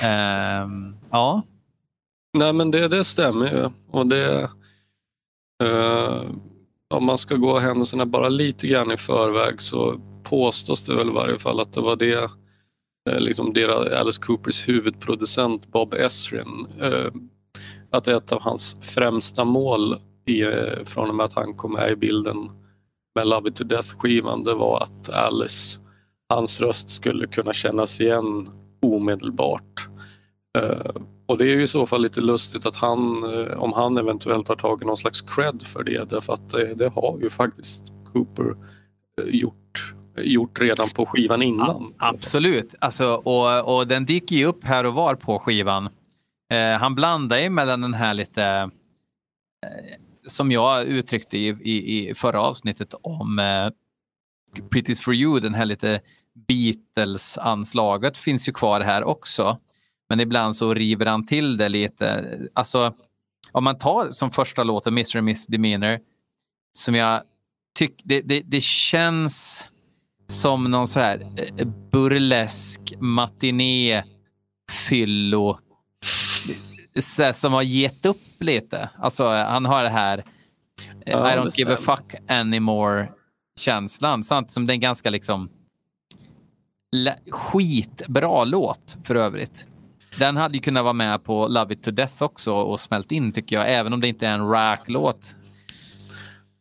Uh, 0.05 0.95
ja. 1.11 1.43
Nej, 2.39 2.53
men 2.53 2.71
det, 2.71 2.89
det 2.89 3.05
stämmer 3.05 3.53
ju. 3.53 3.71
Och 3.91 4.07
det, 4.07 4.51
uh, 5.63 6.23
om 6.95 7.05
man 7.05 7.19
ska 7.19 7.37
gå 7.37 7.59
händelserna 7.59 8.07
bara 8.07 8.29
lite 8.29 8.67
grann 8.67 8.93
i 8.93 8.97
förväg 8.97 9.61
så 9.61 10.01
påstås 10.23 10.87
det 10.87 10.95
väl 10.95 11.09
i 11.09 11.13
varje 11.13 11.39
fall 11.39 11.61
att 11.61 11.73
det 11.73 11.81
var 11.81 11.97
det 11.97 12.31
eh, 13.11 13.21
liksom 13.21 13.53
deras, 13.53 13.87
Alice 13.87 14.23
Coopers 14.23 14.69
huvudproducent 14.69 15.67
Bob 15.73 15.95
Esrin 15.95 16.67
eh, 16.81 17.13
att 17.91 18.09
ett 18.09 18.33
av 18.33 18.43
hans 18.43 18.77
främsta 18.81 19.45
mål 19.45 19.97
i, 20.27 20.43
eh, 20.43 20.85
från 20.85 21.09
och 21.09 21.15
med 21.15 21.25
att 21.25 21.35
han 21.35 21.55
kom 21.55 21.73
med 21.73 21.93
i 21.93 21.97
bilden 21.97 22.51
med 23.15 23.27
Love 23.27 23.49
It 23.49 23.57
To 23.57 23.65
Death-skivan 23.65 24.45
det 24.45 24.55
var 24.55 24.81
att 24.81 25.11
Alice, 25.11 25.80
hans 26.31 26.61
röst 26.61 26.91
skulle 26.91 27.27
kunna 27.27 27.53
kännas 27.53 28.01
igen 28.01 28.47
omedelbart. 28.83 29.89
Eh, 30.59 31.03
och 31.27 31.39
det 31.39 31.45
är 31.45 31.57
ju 31.57 31.63
i 31.63 31.67
så 31.67 31.87
fall 31.87 32.03
lite 32.03 32.21
lustigt 32.21 32.67
att 32.67 32.77
han, 32.77 33.25
eh, 33.35 33.63
om 33.63 33.73
han 33.73 33.99
eventuellt 33.99 34.49
har 34.49 34.57
tagit 34.57 34.87
någon 34.87 34.97
slags 34.97 35.21
cred 35.21 35.63
för 35.63 35.83
det 35.83 36.11
därför 36.11 36.33
att 36.33 36.51
det, 36.51 36.75
det 36.75 36.89
har 36.89 37.19
ju 37.23 37.31
faktiskt 37.31 37.93
Cooper 38.13 38.57
gjort 39.27 39.95
gjort 40.17 40.61
redan 40.61 40.89
på 40.89 41.07
skivan 41.07 41.43
innan. 41.43 41.95
Absolut, 41.99 42.75
alltså, 42.79 43.07
och, 43.15 43.77
och 43.77 43.87
den 43.87 44.05
dyker 44.05 44.37
ju 44.37 44.45
upp 44.45 44.65
här 44.65 44.87
och 44.87 44.95
var 44.95 45.15
på 45.15 45.39
skivan. 45.39 45.89
Eh, 46.53 46.79
han 46.79 46.95
blandar 46.95 47.39
ju 47.39 47.51
mellan 47.51 47.81
den 47.81 47.95
här 47.95 48.15
lite, 48.15 48.45
eh, 49.67 49.97
som 50.27 50.53
jag 50.53 50.85
uttryckte 50.85 51.39
i, 51.39 51.49
i, 51.49 52.09
i 52.09 52.15
förra 52.15 52.41
avsnittet 52.41 52.95
om 53.03 53.39
eh, 53.39 53.69
Pretty's 54.71 55.03
for 55.03 55.15
you, 55.15 55.41
den 55.41 55.55
här 55.55 55.65
lite 55.65 56.01
Beatles-anslaget 56.49 58.19
finns 58.19 58.49
ju 58.49 58.53
kvar 58.53 58.81
här 58.81 59.05
också. 59.05 59.59
Men 60.09 60.21
ibland 60.21 60.57
så 60.57 60.75
river 60.75 61.07
han 61.07 61.27
till 61.27 61.57
det 61.57 61.69
lite. 61.69 62.39
Alltså, 62.55 62.93
om 63.53 63.65
man 63.65 63.79
tar 63.79 64.11
som 64.11 64.31
första 64.31 64.63
låten, 64.63 64.93
Mr. 64.93 65.17
and 65.17 65.25
Miss 65.25 65.47
Demeanor, 65.47 65.99
som 66.79 66.95
jag 66.95 67.23
tycker, 67.79 68.09
det, 68.09 68.21
det, 68.21 68.41
det 68.41 68.63
känns 68.63 69.69
som 70.29 70.65
någon 70.65 70.89
så 70.89 71.01
här 71.01 71.33
eh, 71.57 71.67
burlesk 71.93 72.95
matiné 73.01 74.05
fyllo 74.89 75.59
som 77.33 77.53
har 77.53 77.63
gett 77.63 78.07
upp 78.07 78.17
lite. 78.41 78.91
Alltså, 78.99 79.29
han 79.29 79.67
har 79.67 79.83
det 79.83 79.91
här 79.91 80.19
eh, 80.19 80.25
ja, 81.07 81.33
I 81.33 81.37
don't 81.37 81.59
give 81.59 81.75
a 81.75 81.77
fuck 81.77 82.15
anymore 82.29 83.09
känslan. 83.61 84.23
Samtidigt 84.23 84.51
som 84.53 84.67
det 84.67 84.73
är 84.73 84.75
en 84.75 84.81
ganska 84.81 85.11
liksom 85.11 85.49
skitbra 87.31 88.45
låt 88.45 88.97
för 89.05 89.15
övrigt. 89.15 89.67
Den 90.19 90.37
hade 90.37 90.55
ju 90.55 90.61
kunnat 90.61 90.85
vara 90.85 90.93
med 90.93 91.25
på 91.25 91.49
Love 91.49 91.75
It 91.75 91.83
To 91.83 91.91
Death 91.91 92.23
också 92.23 92.53
och 92.53 92.81
smält 92.81 93.13
in 93.13 93.33
tycker 93.33 93.57
jag, 93.57 93.73
även 93.73 93.93
om 93.93 94.01
det 94.01 94.09
inte 94.09 94.27
är 94.27 94.35
en 94.35 94.49
rack-låt. 94.49 95.35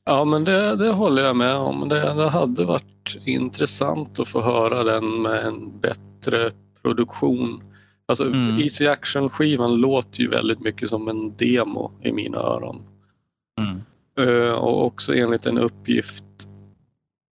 Ja, 0.06 0.26
men 0.26 0.44
det, 0.44 0.76
det 0.76 0.90
håller 0.90 1.24
jag 1.24 1.36
med 1.36 1.56
om. 1.56 1.90
Det, 1.90 2.14
det 2.14 2.30
hade 2.30 2.66
varit 2.66 3.18
intressant 3.26 4.20
att 4.20 4.28
få 4.28 4.42
höra 4.42 4.84
den 4.84 5.22
med 5.22 5.46
en 5.46 5.80
bättre 5.80 6.52
produktion. 6.82 7.62
Alltså 8.06 8.26
mm. 8.26 8.58
Easy 8.58 8.88
Action-skivan 8.88 9.76
låter 9.76 10.20
ju 10.20 10.28
väldigt 10.28 10.60
mycket 10.60 10.90
som 10.90 11.08
en 11.08 11.36
demo 11.36 11.92
i 12.04 12.12
mina 12.12 12.38
öron. 12.38 12.82
Mm. 13.60 13.82
Uh, 14.20 14.52
och 14.52 14.86
också 14.86 15.16
enligt 15.16 15.46
en 15.46 15.58
uppgift 15.58 16.24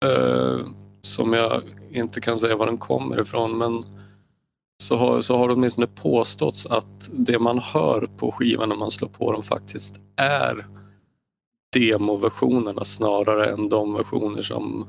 eh, 0.05 0.67
som 1.01 1.33
jag 1.33 1.63
inte 1.91 2.21
kan 2.21 2.35
säga 2.35 2.55
var 2.55 2.65
den 2.65 2.77
kommer 2.77 3.21
ifrån 3.21 3.57
men 3.57 3.83
så 4.83 4.97
har, 4.97 5.21
så 5.21 5.37
har 5.37 5.47
det 5.47 5.53
åtminstone 5.53 5.87
påståtts 5.87 6.65
att 6.65 7.09
det 7.11 7.39
man 7.39 7.59
hör 7.59 8.09
på 8.17 8.31
skivan 8.31 8.69
när 8.69 8.75
man 8.75 8.91
slår 8.91 9.09
på 9.09 9.31
den 9.33 9.43
faktiskt 9.43 9.95
är 10.15 10.65
demoversionerna 11.73 12.85
snarare 12.85 13.51
än 13.51 13.69
de 13.69 13.93
versioner 13.93 14.41
som 14.41 14.87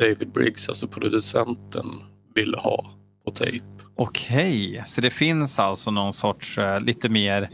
David 0.00 0.32
Briggs, 0.32 0.68
alltså 0.68 0.86
producenten, 0.88 1.86
ville 2.34 2.56
ha 2.56 2.94
på 3.24 3.30
tejp. 3.30 3.64
Okej, 3.96 4.70
okay. 4.70 4.84
så 4.86 5.00
det 5.00 5.10
finns 5.10 5.58
alltså 5.58 5.90
någon 5.90 6.12
sorts 6.12 6.58
uh, 6.58 6.80
lite 6.80 7.08
mer 7.08 7.50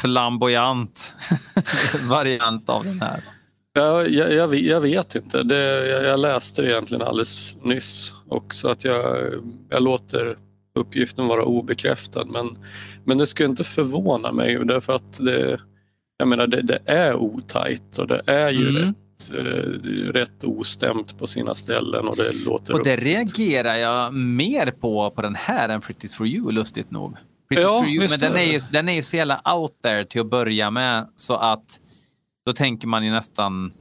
flamboyant 0.00 1.14
variant 2.08 2.68
av 2.68 2.84
den 2.84 3.00
här? 3.00 3.24
Ja, 3.76 4.06
jag, 4.06 4.32
jag, 4.32 4.54
jag 4.54 4.80
vet 4.80 5.14
inte. 5.14 5.42
Det, 5.42 5.88
jag, 5.88 6.04
jag, 6.04 6.20
läste 6.20 6.62
det 6.62 6.70
egentligen 6.70 7.02
alldeles 7.02 7.58
nyss 7.62 8.14
också 8.28 8.68
att 8.68 8.84
jag, 8.84 9.32
jag 9.70 9.82
låter 9.82 10.38
uppgiften 10.74 11.26
vara 11.26 11.44
obekräftad 11.44 12.24
men, 12.24 12.58
men 13.04 13.18
det 13.18 13.26
skulle 13.26 13.48
inte 13.48 13.64
förvåna 13.64 14.32
mig 14.32 14.64
därför 14.64 14.92
att 14.92 15.24
det, 15.24 15.60
jag 16.18 16.28
menar 16.28 16.46
det, 16.46 16.62
det 16.62 16.78
är 16.86 17.14
otajt 17.16 17.98
och 17.98 18.06
det 18.06 18.22
är 18.26 18.50
ju 18.50 18.68
mm. 18.68 18.82
rätt, 18.82 19.32
uh, 19.34 20.12
rätt 20.12 20.44
ostämt 20.44 21.18
på 21.18 21.26
sina 21.26 21.54
ställen 21.54 22.08
och 22.08 22.16
det 22.16 22.44
låter 22.44 22.74
Och 22.74 22.84
det 22.84 22.92
uppfört. 22.92 23.06
reagerar 23.06 23.76
jag 23.76 24.14
mer 24.14 24.70
på 24.70 25.10
på 25.10 25.22
den 25.22 25.34
här 25.34 25.68
än 25.68 25.80
Pretty's 25.80 26.16
for 26.16 26.26
you 26.26 26.52
lustigt 26.52 26.90
nog. 26.90 27.16
ja, 27.48 27.82
for 27.82 27.88
you, 27.88 28.08
men 28.10 28.20
den 28.20 28.36
är, 28.36 28.52
ju, 28.52 28.60
den 28.70 28.88
är 28.88 28.92
ju 28.92 29.02
så 29.02 29.16
jävla 29.16 29.40
out 29.54 29.82
there 29.82 30.04
till 30.04 30.20
att 30.20 30.30
börja 30.30 30.70
med 30.70 31.08
så 31.16 31.36
att 31.36 31.80
då 32.46 32.52
tänker 32.52 32.88
man 32.88 33.04
ju 33.04 33.10
nästan 33.10 33.72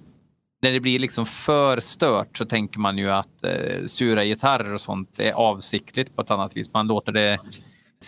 när 0.61 0.71
det 0.71 0.79
blir 0.79 0.99
liksom 0.99 1.25
för 1.25 1.79
stört 1.79 2.37
så 2.37 2.45
tänker 2.45 2.79
man 2.79 2.97
ju 2.97 3.11
att 3.11 3.43
eh, 3.43 3.85
sura 3.85 4.25
gitarrer 4.25 4.73
och 4.73 4.81
sånt 4.81 5.19
är 5.19 5.31
avsiktligt 5.31 6.15
på 6.15 6.21
ett 6.21 6.31
annat 6.31 6.57
vis. 6.57 6.73
Man 6.73 6.87
låter 6.87 7.11
det 7.11 7.39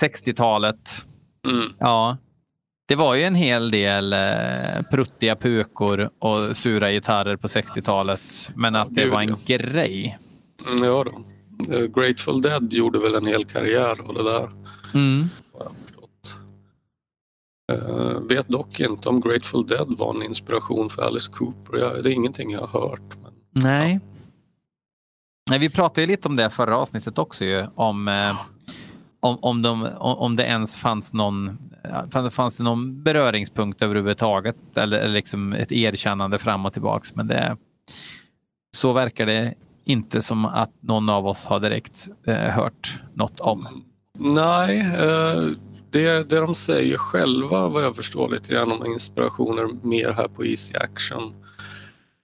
60-talet. 0.01 1.05
Mm. 1.47 1.73
Ja, 1.79 2.17
det 2.87 2.95
var 2.95 3.15
ju 3.15 3.23
en 3.23 3.35
hel 3.35 3.71
del 3.71 4.13
eh, 4.13 4.81
pruttiga 4.91 5.35
pukor 5.35 6.09
och 6.19 6.57
sura 6.57 6.91
gitarrer 6.91 7.35
på 7.35 7.47
60-talet. 7.47 8.49
Men 8.55 8.75
att 8.75 8.95
det 8.95 9.09
var 9.09 9.21
en 9.21 9.35
grej. 9.45 10.17
Mm, 10.67 10.83
ja 10.83 11.03
då. 11.03 11.23
Eh, 11.75 11.85
Grateful 11.85 12.41
Dead 12.41 12.73
gjorde 12.73 12.99
väl 12.99 13.15
en 13.15 13.25
hel 13.25 13.45
karriär 13.45 14.01
av 14.07 14.13
det 14.13 14.23
där. 14.23 14.49
Mm. 14.93 15.29
Uh, 17.71 18.21
vet 18.29 18.47
dock 18.47 18.79
inte 18.79 19.09
om 19.09 19.21
Grateful 19.21 19.67
Dead 19.67 19.97
var 19.97 20.15
en 20.15 20.23
inspiration 20.23 20.89
för 20.89 21.01
Alice 21.01 21.31
Cooper. 21.31 21.77
Jag, 21.77 22.03
det 22.03 22.09
är 22.09 22.13
ingenting 22.13 22.51
jag 22.51 22.67
har 22.67 22.81
hört. 22.81 23.17
Men, 23.23 23.33
Nej. 23.63 23.99
Ja. 24.03 24.17
Nej. 25.49 25.59
Vi 25.59 25.69
pratade 25.69 26.01
ju 26.01 26.07
lite 26.07 26.27
om 26.27 26.35
det 26.35 26.49
förra 26.49 26.77
avsnittet 26.77 27.17
också 27.17 27.45
ju, 27.45 27.65
om, 27.75 28.07
eh, 28.07 28.35
om, 29.19 29.37
om, 29.41 29.61
de, 29.61 29.89
om 29.99 30.35
det 30.35 30.43
ens 30.43 30.75
fanns 30.75 31.13
någon, 31.13 31.57
fanns 32.31 32.57
det 32.57 32.63
någon 32.63 33.03
beröringspunkt 33.03 33.81
överhuvudtaget 33.81 34.77
eller, 34.77 34.99
eller 34.99 35.13
liksom 35.13 35.53
ett 35.53 35.71
erkännande 35.71 36.37
fram 36.37 36.65
och 36.65 36.73
tillbaks. 36.73 37.15
Men 37.15 37.27
det, 37.27 37.57
så 38.75 38.93
verkar 38.93 39.25
det 39.25 39.53
inte 39.85 40.21
som 40.21 40.45
att 40.45 40.71
någon 40.79 41.09
av 41.09 41.27
oss 41.27 41.45
har 41.45 41.59
direkt 41.59 42.07
eh, 42.27 42.35
hört 42.35 42.99
något 43.13 43.39
om. 43.39 43.83
Nej, 44.19 44.79
eh, 44.79 45.43
det, 45.97 46.29
det 46.29 46.39
de 46.39 46.55
säger 46.55 46.97
själva 46.97 47.67
vad 47.67 47.83
jag 47.83 47.95
förstår 47.95 48.29
lite 48.29 48.53
grann 48.53 48.71
om 48.71 48.85
inspirationer 48.85 49.69
mer 49.83 50.11
här 50.11 50.27
på 50.27 50.45
Easy 50.45 50.75
Action. 50.75 51.33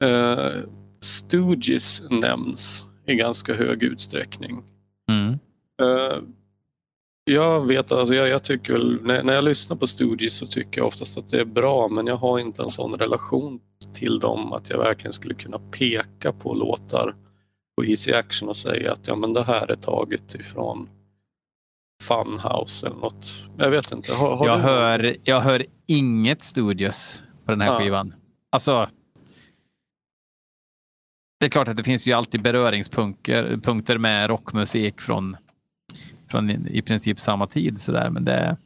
Eh, 0.04 0.70
Stooges 1.00 2.04
nämns 2.10 2.84
i 3.08 3.16
ganska 3.16 3.54
hög 3.54 3.84
utsträckning. 3.84 4.64
Mm. 5.10 5.32
Eh, 5.82 6.18
jag 7.26 7.68
vet, 7.68 7.92
alltså 7.92 8.14
jag, 8.16 8.28
jag 8.28 8.44
tycker 8.44 8.74
väl, 8.74 9.00
när, 9.04 9.24
när, 9.24 9.34
jag 9.34 9.44
lyssnar 9.44 9.78
på 9.78 9.88
Stooges 9.88 10.38
så 10.38 10.46
tycker 10.46 10.82
jag 10.82 10.88
oftast 10.88 11.18
att 11.18 11.28
det 11.28 11.40
är 11.40 11.46
bra 11.46 11.88
men 11.88 12.08
jag 12.08 12.18
har 12.18 12.40
inte 12.40 12.62
en 12.62 12.70
sån 12.70 12.94
relation 12.94 13.60
till 13.94 14.20
dem 14.20 14.54
att 14.54 14.70
jag 14.70 14.78
verkligen 14.78 15.14
skulle 15.14 15.34
kunna 15.34 15.60
peka 15.60 16.34
på 16.34 16.54
låtar 16.54 17.16
på 17.78 17.86
Easy 17.86 18.14
Action 18.14 18.50
och 18.50 18.58
säga 18.58 18.92
att 18.92 19.08
ja 19.08 19.16
men 19.16 19.34
det 19.34 19.44
här 19.44 19.72
är 19.72 19.76
taget 19.76 20.36
ifrån 20.36 20.90
Funhouse 22.02 22.88
eller 22.88 22.96
något. 22.96 23.34
Jag 23.58 23.70
vet 23.70 23.92
inte. 23.92 24.14
Har, 24.14 24.36
har 24.36 24.48
jag, 24.48 24.58
hör, 24.58 25.18
jag 25.24 25.42
hör 25.42 25.66
inget 25.88 26.42
Studios 26.42 27.24
på 27.46 27.52
den 27.52 27.62
här 27.62 27.72
ja. 27.72 27.80
skivan. 27.80 28.14
Alltså. 28.50 28.90
Det 31.40 31.46
är 31.46 31.50
klart 31.50 31.68
att 31.68 31.78
det 31.78 31.84
finns 31.84 32.08
ju 32.08 32.14
alltid 32.14 32.42
beröringspunkter 32.42 33.98
med 33.98 34.30
rockmusik 34.30 35.02
från, 35.02 35.38
från 36.28 36.50
i 36.68 36.82
princip 36.82 37.20
samma 37.20 37.48
tid 37.48 37.78
sådär, 37.78 38.10
men 38.10 38.26
det. 38.26 38.58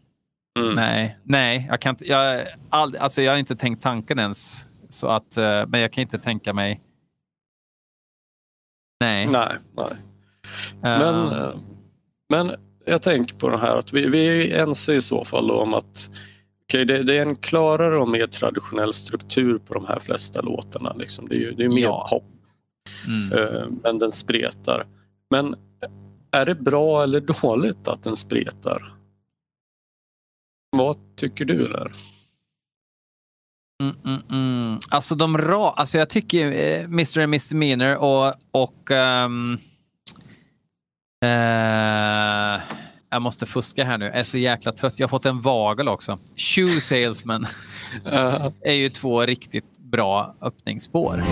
Mm. 0.60 0.76
Nej, 0.76 1.18
nej, 1.24 1.68
jag 1.70 1.82
kan 1.82 1.90
inte. 1.90 2.08
Jag, 2.08 2.48
all, 2.70 2.96
alltså 2.96 3.22
jag 3.22 3.32
har 3.32 3.38
inte 3.38 3.56
tänkt 3.56 3.84
tanken 3.84 4.20
ens 4.20 4.68
så 4.90 5.08
att, 5.08 5.38
eh, 5.38 5.66
men 5.68 5.80
jag 5.80 5.94
kan 5.94 6.02
inte 6.02 6.20
tänka 6.20 6.54
mig. 6.54 6.82
Nej. 9.00 9.28
Nej, 9.28 9.56
nej. 9.76 9.96
Men, 10.82 11.16
uh, 11.16 11.56
men 12.30 12.56
jag 12.88 13.02
tänker 13.02 13.36
på 13.36 13.50
det 13.50 13.58
här 13.58 13.76
att 13.76 13.94
vi, 13.94 14.10
vi 14.10 14.52
är 14.52 14.64
ense 14.64 14.94
i 14.94 15.02
så 15.02 15.26
fall 15.26 15.52
om 15.52 15.74
att 15.74 16.10
okay, 16.68 16.86
det, 16.86 17.04
det, 17.04 17.18
är 17.18 17.22
en 17.22 17.36
klarare 17.36 17.98
och 17.98 18.10
mer 18.10 18.28
traditionell 18.28 18.94
struktur 18.94 19.58
på 19.58 19.74
de 19.74 19.86
här 19.86 20.00
flesta 20.00 20.42
låtarna. 20.42 20.94
Liksom. 20.94 21.28
Det 21.28 21.36
är 21.36 21.40
ju 21.40 21.52
det 21.52 21.64
är 21.64 21.70
mer 21.70 21.82
ja. 21.82 22.08
pop. 22.10 22.24
Mm. 23.08 23.40
Uh, 23.40 23.68
men 23.84 24.00
den 24.00 24.12
spretar. 24.12 24.86
Men 25.30 25.56
är 26.32 26.46
det 26.46 26.56
bra 26.56 27.04
eller 27.04 27.22
dåligt 27.42 27.88
att 27.88 28.04
den 28.04 28.16
spretar? 28.16 28.94
Vad 30.70 30.98
tycker 31.16 31.46
du 31.46 31.68
där? 31.68 31.92
Mm, 33.84 33.96
mm, 34.06 34.22
mm. 34.30 34.80
Alltså 34.90 35.16
de 35.16 35.38
ra... 35.38 35.72
Alltså 35.72 35.98
jag 35.98 36.10
tycker 36.10 36.52
eh, 36.52 36.84
Mr. 36.84 37.20
and 37.20 37.34
Mr. 37.34 37.56
Miner 37.56 37.98
och... 37.98 38.34
och 38.52 38.92
um, 39.26 39.58
eh, 41.24 42.62
jag 43.10 43.22
måste 43.22 43.46
fuska 43.46 43.84
här 43.84 43.98
nu. 43.98 44.06
Jag 44.06 44.18
är 44.18 44.24
så 44.24 44.38
jäkla 44.38 44.72
trött. 44.72 44.94
Jag 44.98 45.08
har 45.08 45.10
fått 45.10 45.26
en 45.26 45.42
vagel 45.42 45.88
också. 45.88 46.20
Shoe 46.36 46.68
Salesman 46.68 47.46
är 48.64 48.74
ju 48.74 48.90
två 48.90 49.26
riktigt 49.26 49.78
bra 49.80 50.36
öppningsspår. 50.42 51.24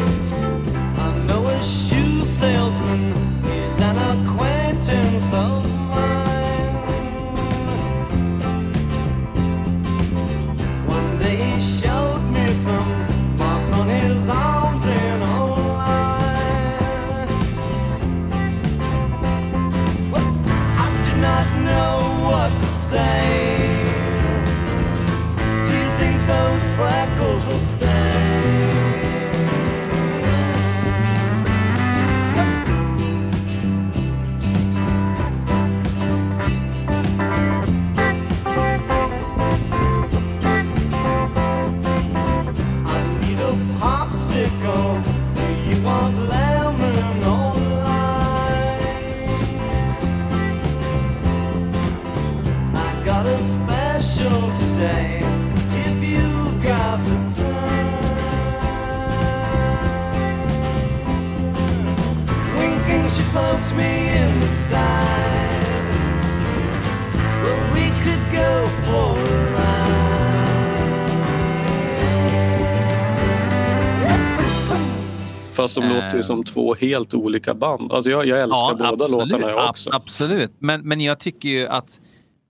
Fast 75.82 75.90
de 75.90 75.96
låter 75.96 76.18
ju 76.18 76.24
som 76.24 76.44
två 76.44 76.76
helt 76.76 77.14
olika 77.14 77.54
band. 77.54 77.92
Alltså 77.92 78.10
jag, 78.10 78.26
jag 78.26 78.42
älskar 78.42 78.76
båda 78.76 78.90
absolut, 78.90 79.12
låtarna 79.32 79.50
jag 79.52 79.70
också. 79.70 79.90
ab- 79.90 79.96
Absolut, 79.96 80.52
men, 80.60 80.82
men 80.82 81.02
jag 81.02 81.20
tycker 81.20 81.50
ju 81.50 81.68
att 81.68 82.02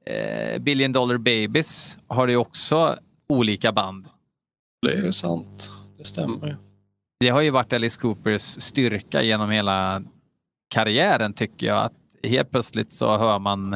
eh, 0.06 0.62
Billion 0.62 0.92
Dollar 0.92 1.18
Babies 1.18 1.98
har 2.08 2.28
ju 2.28 2.38
också 2.38 2.96
olika 3.30 3.72
band. 3.72 4.06
Det 4.82 4.94
är 4.94 5.02
ju 5.02 5.12
sant. 5.12 5.72
Det 5.98 6.06
stämmer 6.06 6.48
ju. 6.48 6.56
Det 7.20 7.30
har 7.30 7.42
ju 7.42 7.50
varit 7.50 7.74
Alice 7.74 8.00
Coopers 8.02 8.42
styrka 8.42 9.22
genom 9.22 9.50
hela 9.50 10.04
karriären 10.70 11.34
tycker 11.34 11.68
jag. 11.68 11.84
Att 11.84 11.94
helt 12.24 12.52
plötsligt 12.52 12.94
så 12.94 13.18
hör 13.18 13.40
man 13.40 13.76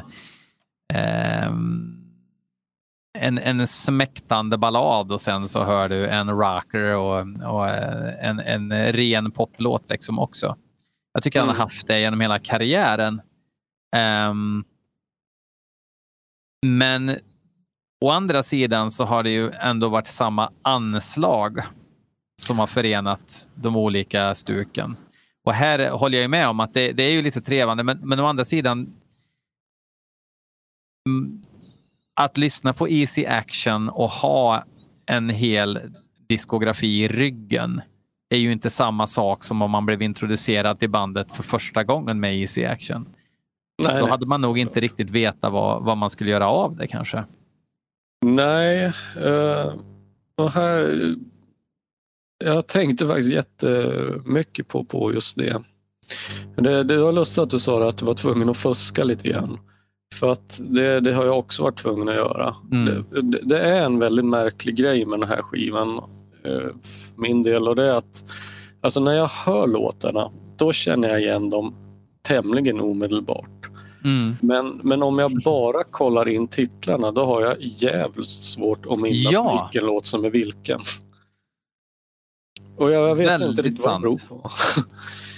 ehm, 0.94 1.99
en, 3.18 3.38
en 3.38 3.68
smäktande 3.68 4.58
ballad 4.58 5.12
och 5.12 5.22
sen 5.22 5.48
så 5.48 5.64
hör 5.64 5.90
du 5.90 6.08
en 6.08 6.30
rocker 6.30 6.96
och, 6.96 7.20
och 7.54 7.68
eh, 7.68 8.26
en, 8.30 8.40
en 8.40 8.94
ren 8.94 9.32
poplåt 9.32 9.90
liksom 9.90 10.20
också. 10.20 10.58
Jag 11.14 11.24
tycker 11.24 11.40
han 11.40 11.50
har 11.50 11.56
Mm. 11.56 11.62
haft 11.62 11.88
det 11.88 12.00
genom 12.00 12.22
hela 12.22 12.40
karriären. 12.40 13.22
Ehm, 13.96 14.64
men 16.66 17.18
å 18.06 18.10
andra 18.10 18.44
sidan 18.44 18.92
så 18.92 19.06
har 19.06 19.24
det 19.24 19.30
ju 19.30 19.52
ändå 19.52 19.90
varit 19.90 20.08
samma 20.08 20.52
anslag 20.62 21.60
som 22.42 22.60
har 22.60 22.68
förenat 22.68 23.50
de 23.56 23.76
olika 23.76 24.36
stuken. 24.36 24.96
Och 25.44 25.54
här 25.54 25.90
håller 25.90 26.18
jag 26.18 26.22
ju 26.22 26.28
med 26.28 26.48
om 26.48 26.60
att 26.60 26.74
det, 26.74 26.92
det 26.92 27.04
är 27.04 27.12
ju 27.12 27.22
lite 27.22 27.42
trevande, 27.42 27.84
men, 27.84 28.00
men 28.04 28.20
å 28.20 28.26
andra 28.26 28.46
sidan 28.46 28.94
mm, 31.10 31.42
att 32.20 32.38
lyssna 32.38 32.74
på 32.74 32.90
Easy 32.90 33.26
Action 33.26 33.90
och 33.90 34.10
ha 34.10 34.64
en 35.06 35.30
hel 35.30 35.80
diskografi 36.30 37.04
i 37.04 37.08
ryggen 37.08 37.82
är 38.30 38.38
ju 38.38 38.52
inte 38.52 38.70
samma 38.70 39.08
sak 39.08 39.44
som 39.44 39.62
om 39.62 39.72
man 39.72 39.86
blev 39.86 40.02
introducerad 40.02 40.80
till 40.80 40.90
bandet 40.90 41.32
för 41.32 41.44
första 41.44 41.84
gången 41.84 42.20
med 42.20 42.40
Easy 42.40 42.66
Action. 42.66 43.10
Nej, 43.84 44.00
Då 44.00 44.08
hade 44.08 44.26
man 44.26 44.42
nog 44.42 44.58
inte 44.58 44.80
riktigt 44.80 45.10
veta 45.10 45.50
vad, 45.50 45.84
vad 45.84 45.98
man 45.98 46.10
skulle 46.10 46.32
göra 46.32 46.48
av 46.48 46.76
det 46.76 46.88
kanske. 46.88 47.24
Nej, 48.26 48.94
eh, 49.22 49.74
och 50.38 50.52
här... 50.52 51.00
Jag 52.44 52.68
tänkte 52.68 53.08
faktiskt 53.08 53.32
jättemycket 53.32 54.68
på, 54.68 54.86
på 54.86 55.14
just 55.14 55.38
det. 55.38 55.64
det. 56.56 56.84
Det 56.84 56.98
var 56.98 57.12
lustigt 57.12 57.44
att 57.44 57.50
du 57.50 57.60
sa 57.60 57.90
att 57.90 57.98
du 57.98 58.06
var 58.06 58.14
tvungen 58.14 58.50
att 58.50 58.58
fuska 58.58 59.04
lite 59.04 59.30
grann. 59.30 59.60
För 60.16 60.32
att 60.32 60.62
det, 60.64 61.00
det 61.00 61.14
har 61.14 61.26
jag 61.26 61.40
också 61.40 61.64
varit 61.64 61.78
tvungen 61.78 62.10
att 62.10 62.16
göra. 62.16 62.56
Mm. 62.72 63.06
Det, 63.12 63.40
det, 63.42 63.60
är 63.60 63.86
en 63.86 64.00
väldigt 64.00 64.26
märklig 64.26 64.76
grej 64.76 65.06
med 65.06 65.20
den 65.20 65.30
här 65.30 65.42
skivan 65.42 65.98
eh, 66.44 66.52
för 66.84 67.22
min 67.22 67.44
del 67.44 67.68
och 67.68 67.76
det 67.76 67.88
är 67.88 67.94
att 67.94 68.24
alltså 68.82 69.00
när 69.00 69.14
jag 69.14 69.28
hör 69.28 69.68
låtarna 69.68 70.32
då 70.58 70.74
känner 70.74 71.10
jag 71.10 71.22
igen 71.22 71.50
dem 71.50 71.76
tämligen 72.22 72.80
omedelbart. 72.80 73.70
Mm. 74.04 74.36
Men, 74.42 74.80
men 74.84 75.04
om 75.04 75.20
jag 75.20 75.32
bara 75.46 75.84
kollar 75.84 76.28
in 76.30 76.48
titlarna 76.48 77.12
då 77.12 77.26
har 77.26 77.42
jag 77.42 77.56
jävligt 77.60 78.28
svårt 78.28 78.86
att 78.86 79.00
minnas 79.00 79.34
Ja. 79.34 79.70
vilken 79.74 79.88
låt 79.88 80.06
som 80.06 80.26
är 80.26 80.30
vilken. 80.30 80.82
Och 82.78 82.92
jag, 82.92 83.10
jag 83.10 83.16
vet 83.16 83.32
inte 83.32 83.46
Väldigt 83.46 83.66
riktigt 83.66 83.86
vad 83.86 83.96
det 83.96 84.02
beror 84.02 84.20
på. 84.30 84.52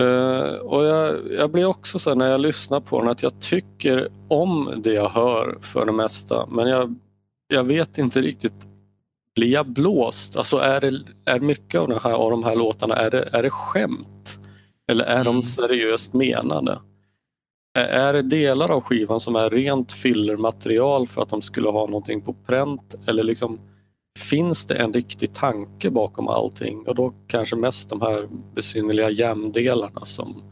Eh, 0.00 0.54
och 0.56 0.84
jag, 0.84 1.32
jag 1.32 1.50
blir 1.50 1.64
också 1.64 1.98
så 1.98 2.10
här 2.10 2.16
när 2.16 2.30
jag 2.30 2.40
lyssnar 2.40 2.80
på 2.80 3.00
den 3.00 3.08
att 3.10 3.22
jag 3.22 3.40
tycker 3.40 4.08
om 4.28 4.74
det 4.84 4.92
jag 4.92 5.08
hör 5.08 5.58
för 5.60 5.86
det 5.86 5.92
mesta. 5.92 6.46
Men 6.46 6.68
jag, 6.68 6.94
jag 7.48 7.64
vet 7.64 7.98
inte 7.98 8.20
riktigt. 8.20 8.66
Blir 9.34 9.52
jag 9.52 9.66
blåst? 9.68 10.36
Alltså 10.36 10.56
är, 10.58 10.80
det, 10.80 11.00
är 11.24 11.40
mycket 11.40 11.80
av, 11.80 12.00
här, 12.02 12.12
av 12.12 12.30
de 12.30 12.44
här 12.44 12.56
låtarna 12.56 12.94
är 12.94 13.10
det, 13.10 13.28
är 13.32 13.42
det 13.42 13.50
skämt? 13.50 14.38
Eller 14.88 15.04
är 15.04 15.20
Mm. 15.20 15.24
de 15.24 15.42
seriöst 15.42 16.14
menade? 16.14 16.78
Är- 17.78 17.84
Är 17.88 18.12
det 18.12 18.22
delar 18.22 18.70
av 18.70 18.80
skivan 18.80 19.20
som 19.20 19.36
är 19.36 19.50
rent 19.50 19.92
fillermaterial 19.92 21.06
för 21.06 21.22
att 21.22 21.28
de 21.28 21.42
skulle 21.42 21.68
ha 21.68 21.86
någonting 21.86 22.20
på 22.20 22.32
pränt? 22.46 22.94
Eller 23.06 23.22
liksom 23.22 23.60
finns 24.18 24.66
det 24.66 24.74
en 24.74 24.92
riktig 24.92 25.34
tanke 25.34 25.90
bakom 25.90 26.28
allting? 26.28 26.78
Och 26.86 26.94
då 26.94 27.14
kanske 27.26 27.56
mest 27.56 27.88
de 27.88 28.00
här 28.00 28.28
besynnerliga 28.54 29.10
jämdelarna 29.10 30.00
som, 30.04 30.42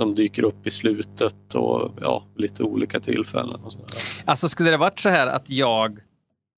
som 0.00 0.14
dyker 0.14 0.42
upp 0.42 0.66
i 0.66 0.70
slutet 0.70 1.54
och 1.54 1.90
ja, 2.00 2.24
lite 2.36 2.62
olika 2.62 3.00
tillfällen. 3.00 3.60
Och 3.64 3.72
sådär. 3.72 3.88
Alltså 4.24 4.48
skulle 4.48 4.70
det 4.70 4.76
varit 4.76 5.00
så 5.00 5.08
här 5.08 5.26
att 5.26 5.50
jag 5.50 5.98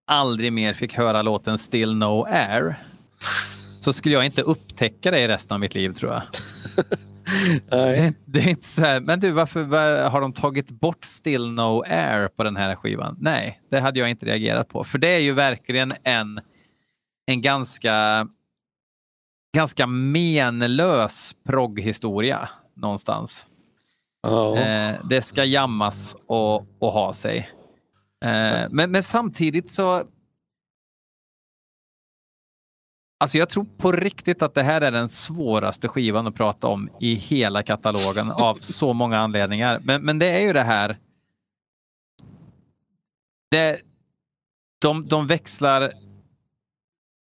aldrig 0.06 0.52
mer 0.52 0.74
fick 0.74 0.94
höra 0.94 1.22
låten 1.22 1.58
Still 1.58 1.94
No 1.94 2.24
Air 2.28 2.76
så 3.80 3.92
skulle 3.92 4.14
jag 4.14 4.24
inte 4.24 4.42
upptäcka 4.42 5.10
det 5.10 5.20
i 5.20 5.28
resten 5.28 5.54
av 5.54 5.60
mitt 5.60 5.74
liv 5.74 5.92
tror 5.92 6.12
jag. 6.12 6.22
Det 7.70 8.14
det 8.24 8.38
är 8.38 8.48
inte 8.48 8.68
så 8.68 8.80
här, 8.80 9.00
men 9.00 9.20
du 9.20 9.30
varför 9.30 9.62
var, 9.62 10.10
har 10.10 10.20
de 10.20 10.32
tagit 10.32 10.70
bort 10.70 11.04
Still 11.04 11.50
No 11.50 11.82
Air 11.86 12.28
på 12.28 12.44
den 12.44 12.56
här 12.56 12.76
skivan? 12.76 13.16
Nej, 13.20 13.60
det 13.70 13.80
hade 13.80 14.00
jag 14.00 14.10
inte 14.10 14.26
reagerat 14.26 14.68
på. 14.68 14.84
För 14.84 14.98
det 14.98 15.08
är 15.08 15.18
ju 15.18 15.32
verkligen 15.32 15.92
en, 16.02 16.40
en 17.26 17.42
ganska, 17.42 18.28
ganska 19.54 19.86
menlös 19.86 21.36
progghistoria 21.48 22.48
någonstans. 22.76 23.46
ja. 24.22 24.58
Eh, 24.58 24.94
det 25.04 25.22
ska 25.22 25.44
jammas 25.44 26.16
och, 26.26 26.66
och 26.78 26.92
ha 26.92 27.12
sig. 27.12 27.38
Eh, 28.24 28.66
men, 28.70 28.90
men 28.90 29.02
samtidigt 29.02 29.70
så... 29.70 30.02
Alltså 33.20 33.38
jag 33.38 33.48
tror 33.48 33.66
på 33.76 33.92
riktigt 33.92 34.42
att 34.42 34.54
det 34.54 34.62
här 34.62 34.80
är 34.80 34.92
den 34.92 35.08
svåraste 35.08 35.88
skivan 35.88 36.26
att 36.26 36.34
prata 36.34 36.66
om 36.66 36.90
i 37.00 37.14
hela 37.14 37.62
katalogen 37.62 38.30
av 38.30 38.56
så 38.60 38.92
många 38.92 39.18
anledningar. 39.18 39.80
Men, 39.84 40.02
men 40.02 40.18
det 40.18 40.26
är 40.26 40.40
ju 40.46 40.52
det 40.52 40.62
här... 40.62 40.98
Det, 43.50 43.80
de, 44.80 45.06
de 45.08 45.26
växlar 45.26 45.92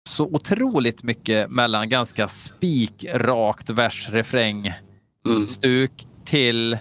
så 0.10 0.26
otroligt 0.26 1.04
mycket 1.04 1.50
mellan 1.52 1.90
ganska 1.90 2.28
spikrakt 2.28 3.70
vers-refräng 3.70 4.74
Mm. 5.26 5.48
stuk 5.48 6.08
till 6.26 6.78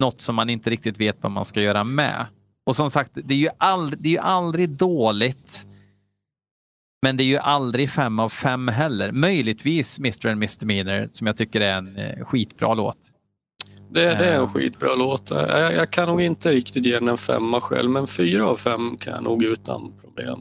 något 0.00 0.20
som 0.20 0.34
man 0.34 0.50
inte 0.50 0.70
riktigt 0.70 1.00
vet 1.00 1.22
vad 1.22 1.32
man 1.32 1.44
ska 1.44 1.60
göra 1.60 1.84
med. 1.84 2.26
Och 2.66 2.76
som 2.76 2.90
sagt, 2.90 3.10
det 3.14 3.34
är 3.34 3.38
ju, 3.38 3.48
ald- 3.48 3.96
det 3.98 4.08
är 4.08 4.12
ju 4.12 4.18
aldrig 4.18 4.70
dåligt. 4.70 5.66
Men 7.04 7.16
det 7.16 7.22
är 7.22 7.26
ju 7.26 7.38
aldrig 7.38 7.90
fem 7.90 8.18
av 8.18 8.28
fem 8.28 8.68
heller. 8.68 9.12
Möjligtvis 9.12 9.98
Mr 9.98 10.26
and 10.26 10.38
Misdemeanor 10.38 11.08
som 11.12 11.26
jag 11.26 11.36
tycker 11.36 11.60
är 11.60 11.72
en 11.72 11.96
eh, 11.96 12.24
skitbra 12.24 12.74
låt. 12.74 12.98
Det, 13.90 14.00
det 14.00 14.26
är 14.26 14.40
en 14.40 14.48
skitbra 14.48 14.94
låt. 14.94 15.30
Jag, 15.30 15.74
jag, 15.74 15.90
kan 15.90 16.08
nog 16.08 16.22
inte 16.22 16.52
riktigt 16.52 16.84
ge 16.84 16.94
den 16.94 17.08
en 17.08 17.18
femma 17.18 17.60
själv, 17.60 17.90
men 17.90 18.06
fyra 18.06 18.48
av 18.48 18.56
fem 18.56 18.96
kan 18.96 19.12
jag 19.12 19.22
nog 19.22 19.42
utan 19.42 19.92
problem. 20.00 20.40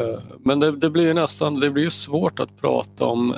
Eh, 0.00 0.20
men 0.38 0.60
det, 0.60 0.72
det 0.72 0.90
blir 0.90 1.14
nästan 1.14 1.60
det 1.60 1.70
blir 1.70 1.90
svårt 1.90 2.40
att 2.40 2.60
prata 2.60 3.04
om. 3.04 3.34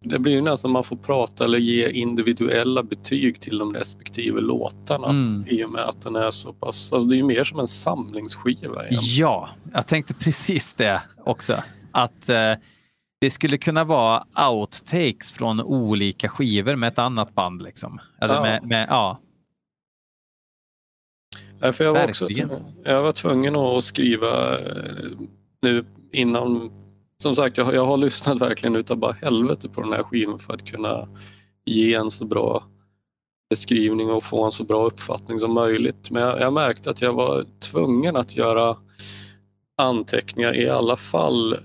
Det 0.00 0.18
blir 0.18 0.32
ju 0.32 0.40
nästan 0.40 0.70
man 0.70 0.84
får 0.84 0.96
prata 0.96 1.44
eller 1.44 1.58
ge 1.58 1.90
individuella 1.90 2.82
betyg 2.82 3.40
till 3.40 3.58
de 3.58 3.74
respektive 3.74 4.40
låtarna 4.40 5.08
mm. 5.08 5.44
i 5.48 5.64
och 5.64 5.70
med 5.70 5.82
att 5.82 6.02
den 6.02 6.16
är 6.16 6.30
så 6.30 6.52
pass, 6.52 6.92
alltså 6.92 7.08
det 7.08 7.14
är 7.14 7.16
ju 7.16 7.24
mer 7.24 7.44
som 7.44 7.60
en 7.60 7.68
samlingsskiva. 7.68 8.86
Egentligen. 8.86 9.16
Ja, 9.18 9.48
jag 9.72 9.86
tänkte 9.86 10.14
precis 10.14 10.74
det 10.74 11.02
också. 11.24 11.54
Att 11.92 12.28
eh, 12.28 12.54
det 13.20 13.30
skulle 13.30 13.58
kunna 13.58 13.84
vara 13.84 14.24
outtakes 14.50 15.32
från 15.32 15.60
olika 15.60 16.28
skivor 16.28 16.76
med 16.76 16.88
ett 16.88 16.98
annat 16.98 17.34
band. 17.34 17.62
Liksom. 17.62 18.00
Eller 18.20 18.34
ja. 18.34 18.42
Med, 18.42 18.62
med, 18.66 18.86
ja. 18.90 19.20
Ja, 21.60 21.72
för 21.72 21.84
jag, 21.84 21.92
var 21.92 22.08
också, 22.08 22.28
jag 22.84 23.02
var 23.02 23.12
tvungen 23.12 23.56
att 23.56 23.84
skriva 23.84 24.58
eh, 24.58 24.64
nu 25.62 25.84
innan. 26.12 26.70
Som 27.22 27.34
sagt, 27.34 27.56
jag, 27.56 27.74
jag 27.74 27.86
har 27.86 27.96
lyssnat 28.06 28.40
verkligen 28.40 28.76
utav 28.76 28.96
bara 28.96 29.12
helvete 29.12 29.68
på 29.68 29.80
den 29.80 29.92
här 29.92 30.02
skivan 30.02 30.38
för 30.38 30.52
att 30.52 30.64
kunna 30.64 31.08
ge 31.64 31.94
en 31.94 32.10
så 32.10 32.24
bra 32.24 32.64
beskrivning 33.50 34.10
och 34.10 34.24
få 34.24 34.44
en 34.44 34.52
så 34.52 34.64
bra 34.64 34.84
uppfattning 34.86 35.38
som 35.38 35.54
möjligt. 35.54 36.10
Men 36.10 36.22
jag, 36.22 36.40
jag 36.40 36.52
märkte 36.52 36.90
att 36.90 37.02
jag 37.02 37.12
var 37.12 37.44
tvungen 37.60 38.16
att 38.16 38.36
göra 38.36 38.76
anteckningar 39.76 40.56
i 40.56 40.68
alla 40.68 40.96
fall 40.96 41.56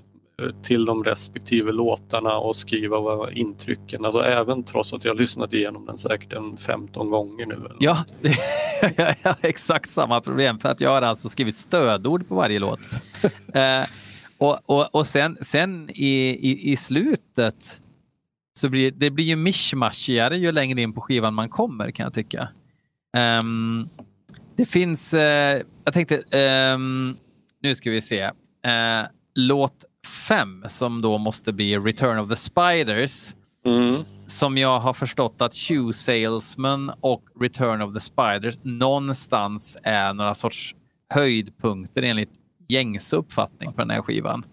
till 0.64 0.86
de 0.86 1.04
respektive 1.04 1.72
låtarna 1.72 2.38
och 2.38 2.56
skriva 2.56 3.00
vad 3.00 3.34
intrycken, 3.34 4.06
alltså 4.06 4.22
även 4.22 4.64
trots 4.64 4.94
att 4.94 5.06
jag 5.06 5.18
lyssnat 5.18 5.54
igenom 5.54 5.86
den 5.86 5.98
säkert 5.98 6.34
en 6.34 6.58
15 6.58 7.10
gånger 7.10 7.46
nu. 7.46 7.70
Ja, 7.80 8.06
jag 8.98 9.16
har 9.24 9.36
exakt 9.42 9.90
samma 9.90 10.22
problem 10.22 10.60
för 10.60 10.70
att 10.70 10.82
jag 10.82 10.90
har 10.90 11.02
alltså 11.02 11.30
skrivit 11.30 11.56
stödord 11.56 12.28
på 12.28 12.36
varje 12.36 12.60
låt. 12.60 12.80
och, 14.44 14.60
och, 14.66 14.96
och 14.96 15.08
sen, 15.08 15.38
sen 15.42 15.90
i, 15.90 16.38
i, 16.50 16.72
i 16.72 16.78
slutet 16.78 17.82
så 18.60 18.70
blir 18.70 18.92
det 18.92 19.10
blir 19.10 19.26
ju 19.26 19.36
mischmaschigare 19.36 20.38
ju 20.38 20.52
längre 20.52 20.82
in 20.82 20.94
på 20.94 21.02
skivan 21.02 21.34
man 21.34 21.50
kommer 21.50 21.92
kan 21.92 22.04
jag 22.04 22.14
tycka. 22.14 22.50
Um, 23.44 23.90
det 24.56 24.66
finns, 24.66 25.14
uh, 25.14 25.20
jag 25.84 25.94
tänkte, 25.94 26.16
um, 26.76 27.18
nu 27.62 27.76
ska 27.76 27.92
vi 27.92 28.02
se, 28.02 28.26
uh, 28.26 29.08
låt 29.36 29.86
5 30.28 30.66
som 30.68 31.02
då 31.02 31.18
måste 31.18 31.54
bli 31.54 31.78
Return 31.78 32.20
of 32.20 32.30
the 32.30 32.36
Spiders. 32.36 33.36
Mm. 33.66 34.04
Som 34.26 34.58
jag 34.58 34.80
har 34.80 34.94
förstått 34.94 35.42
att 35.42 35.54
Shoe 35.54 35.94
Salesman 35.94 36.92
och 37.02 37.24
Return 37.40 37.82
of 37.82 37.94
the 37.94 38.00
Spiders 38.00 38.56
någonstans 38.64 39.78
är 39.84 40.14
några 40.14 40.36
sorts 40.36 40.76
höjdpunkter 41.10 42.02
enligt 42.02 42.43
gängse 42.74 43.16
uppfattning 43.16 43.74
på 43.74 43.78
den 43.82 43.90
här 43.90 44.02
skivan. 44.02 44.46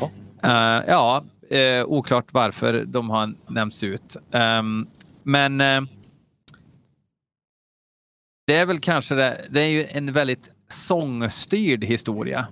Ja, 0.00 0.10
uh, 0.44 0.84
ja 0.88 1.24
uh, 1.52 1.84
oklart 1.84 2.32
varför 2.32 2.84
de 2.84 3.10
har 3.10 3.34
nämnts 3.48 3.82
ut. 3.82 4.16
Um, 4.30 4.88
men 5.22 5.60
uh, 5.60 5.88
det 8.46 8.56
är 8.56 8.66
väl 8.66 8.78
kanske 8.78 9.14
det, 9.14 9.46
det 9.50 9.60
är 9.60 9.68
ju 9.68 9.84
en 9.84 10.12
väldigt 10.12 10.50
sångstyrd 10.68 11.84
historia 11.84 12.46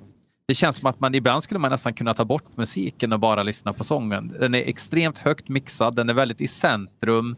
det 0.48 0.54
känns 0.54 0.76
som 0.76 0.86
att 0.86 1.00
man 1.00 1.14
ibland 1.14 1.42
skulle 1.42 1.60
man 1.60 1.70
nästan 1.70 1.94
kunna 1.94 2.14
ta 2.14 2.24
bort 2.24 2.56
musiken 2.56 3.12
och 3.12 3.20
bara 3.20 3.42
lyssna 3.42 3.72
på 3.72 3.84
sången. 3.84 4.28
Den 4.28 4.54
är 4.54 4.68
extremt 4.68 5.18
högt 5.18 5.48
mixad, 5.48 5.96
den 5.96 6.08
är 6.08 6.14
väldigt 6.14 6.40
i 6.40 6.48
centrum 6.48 7.36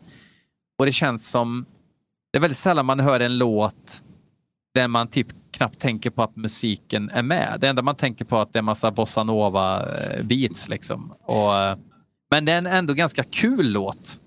och 0.79 0.87
det 0.87 0.93
känns 0.93 1.31
som... 1.31 1.67
Det 2.33 2.39
är 2.39 2.41
väldigt 2.41 2.59
sällan 2.59 2.87
man 2.87 3.01
hör 3.01 3.21
en 3.21 3.39
låt 3.39 4.03
där 4.75 4.89
man 4.89 5.09
typ 5.09 5.27
knappt 5.61 5.79
tänker 5.79 6.11
på 6.11 6.23
att 6.23 6.37
musiken 6.37 7.11
är 7.11 7.23
med. 7.23 7.59
Det 7.61 7.69
enda 7.69 7.83
man 7.83 7.97
tänker 7.97 8.25
på 8.25 8.37
är 8.37 8.43
att 8.43 8.53
det 8.53 8.59
är 8.59 8.63
massa 8.63 8.91
bossanova 8.91 9.81
eh, 9.81 10.25
liksom. 10.69 11.15
Och, 11.27 11.57
eh, 11.57 11.77
men 12.31 12.45
det 12.45 12.53
är 12.53 12.59
en 12.59 12.67
ändå 12.67 12.95
ganska 12.95 13.23
kul 13.23 13.73
låt. 13.73 14.19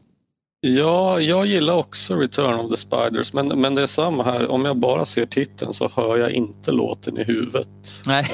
Ja, 0.62 1.20
jag 1.20 1.46
gillar 1.46 1.74
också 1.74 2.16
Return 2.16 2.60
of 2.60 2.72
the 2.72 2.78
Spiders, 2.78 3.34
men, 3.34 3.48
men 3.48 3.76
det 3.76 3.82
är 3.82 3.86
samma 3.86 4.24
här. 4.24 4.52
Om 4.52 4.66
jag 4.66 4.78
bara 4.78 5.06
ser 5.06 5.26
titeln 5.26 5.74
så 5.74 5.92
hör 5.96 6.18
jag 6.18 6.32
inte 6.32 6.72
låten 6.72 7.18
i 7.18 7.24
huvudet. 7.24 8.04
Nej. 8.06 8.28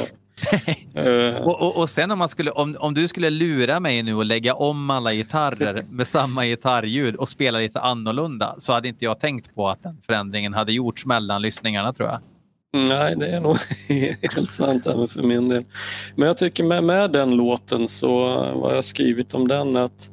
uh, 0.97 1.35
och, 1.47 1.61
och, 1.61 1.77
och, 1.77 1.89
sen 1.89 2.11
om, 2.11 2.19
man 2.19 2.29
skulle, 2.29 2.51
om, 2.51 2.77
om 2.79 2.93
du 2.93 3.07
skulle 3.07 3.29
lura 3.29 3.79
mig 3.79 4.03
nu 4.03 4.15
och 4.15 4.25
lägga 4.25 4.53
om 4.53 4.89
alla 4.89 5.13
gitarrer 5.13 5.85
med 5.89 6.07
samma 6.07 6.45
gitarrljud 6.45 7.15
och 7.15 7.29
spela 7.29 7.59
lite 7.59 7.79
annorlunda 7.79 8.55
så 8.57 8.73
hade 8.73 8.87
inte 8.87 9.05
jag 9.05 9.19
tänkt 9.19 9.55
på 9.55 9.69
att 9.69 9.83
den 9.83 10.01
förändringen 10.05 10.53
hade 10.53 10.73
gjorts 10.73 11.05
mellan 11.05 11.41
lyssningarna 11.41 11.93
tror 11.93 12.09
jag. 12.09 12.19
Nej, 12.73 13.15
det 13.15 13.27
är 13.27 13.39
nog 13.39 13.57
helt 14.35 14.53
sant 14.53 14.87
även 14.87 15.07
för 15.07 15.23
min 15.23 15.49
del. 15.49 15.63
Men 16.15 16.27
jag 16.27 16.37
tycker 16.37 16.63
med, 16.63 16.83
med 16.83 17.11
den 17.11 17.31
låten 17.31 17.87
så 17.87 18.25
vad 18.55 18.75
jag 18.75 18.83
skrivit 18.83 19.33
om 19.33 19.47
den 19.47 19.77
att 19.77 20.11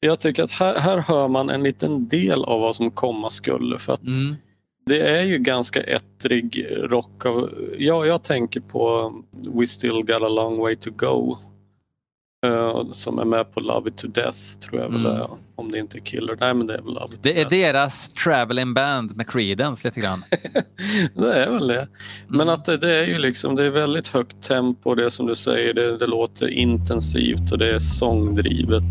jag 0.00 0.20
tycker 0.20 0.42
att 0.42 0.50
här, 0.50 0.78
här 0.78 0.98
hör 0.98 1.28
man 1.28 1.50
en 1.50 1.62
liten 1.62 2.08
del 2.08 2.44
av 2.44 2.60
vad 2.60 2.76
som 2.76 2.90
komma 2.90 3.30
skulle. 3.30 3.78
För 3.78 3.92
att 3.92 4.02
mm 4.02 4.36
det 4.86 5.00
är 5.00 5.22
ju 5.22 5.38
ganska 5.38 5.80
ettrig 5.80 6.66
rock. 6.80 7.26
Av, 7.26 7.50
ja, 7.78 8.06
jag 8.06 8.22
tänker 8.22 8.60
på 8.60 9.12
We 9.54 9.66
still 9.66 10.02
got 10.02 10.22
a 10.22 10.28
long 10.28 10.58
way 10.58 10.76
to 10.76 10.90
go. 10.90 11.36
Uh, 12.46 12.92
som 12.92 13.18
är 13.18 13.24
med 13.24 13.54
på 13.54 13.60
Love 13.60 13.88
it 13.88 13.96
to 13.96 14.06
death 14.08 14.38
tror 14.60 14.80
jag 14.80 14.90
mm. 14.90 15.02
väl 15.02 15.12
är, 15.12 15.28
om 15.56 15.70
det 15.70 15.78
inte 15.78 15.98
är 15.98 16.00
Killer. 16.00 16.36
Nej 16.40 16.54
men 16.54 16.66
det 16.66 16.74
är 16.74 16.82
väl 16.82 16.94
Love 16.94 17.14
it 17.14 17.22
Det 17.22 17.40
är 17.40 17.50
deras 17.50 18.10
traveling 18.10 18.74
band 18.74 19.16
med 19.16 19.30
Creedence 19.30 19.88
lite 19.88 20.00
grann. 20.00 20.22
det 21.14 21.32
är 21.32 21.50
väl 21.50 21.66
det. 21.66 21.88
Men 22.28 22.40
mm. 22.40 22.54
att 22.54 22.64
det, 22.64 22.76
det, 22.76 22.94
är 22.94 23.06
ju 23.06 23.18
liksom, 23.18 23.56
det 23.56 23.64
är 23.64 23.70
väldigt 23.70 24.08
högt 24.08 24.42
tempo, 24.42 24.94
det 24.94 25.10
som 25.10 25.26
du 25.26 25.34
säger, 25.34 25.74
det, 25.74 25.98
det 25.98 26.06
låter 26.06 26.48
intensivt 26.48 27.52
och 27.52 27.58
det 27.58 27.74
är 27.74 27.78
sångdrivet. 27.78 28.82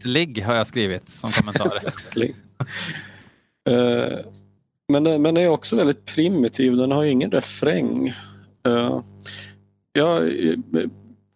Festlig 0.00 0.42
har 0.42 0.54
jag 0.54 0.66
skrivit 0.66 1.08
som 1.08 1.30
kommentar. 1.30 1.70
Festlig. 1.84 2.36
Uh, 3.70 4.18
men, 4.88 5.02
men 5.02 5.22
den 5.22 5.36
är 5.36 5.48
också 5.48 5.76
väldigt 5.76 6.04
primitiv. 6.04 6.76
Den 6.76 6.90
har 6.92 7.04
ingen 7.04 7.30
refräng. 7.30 8.08
Uh, 8.68 9.02
jag, 9.92 10.32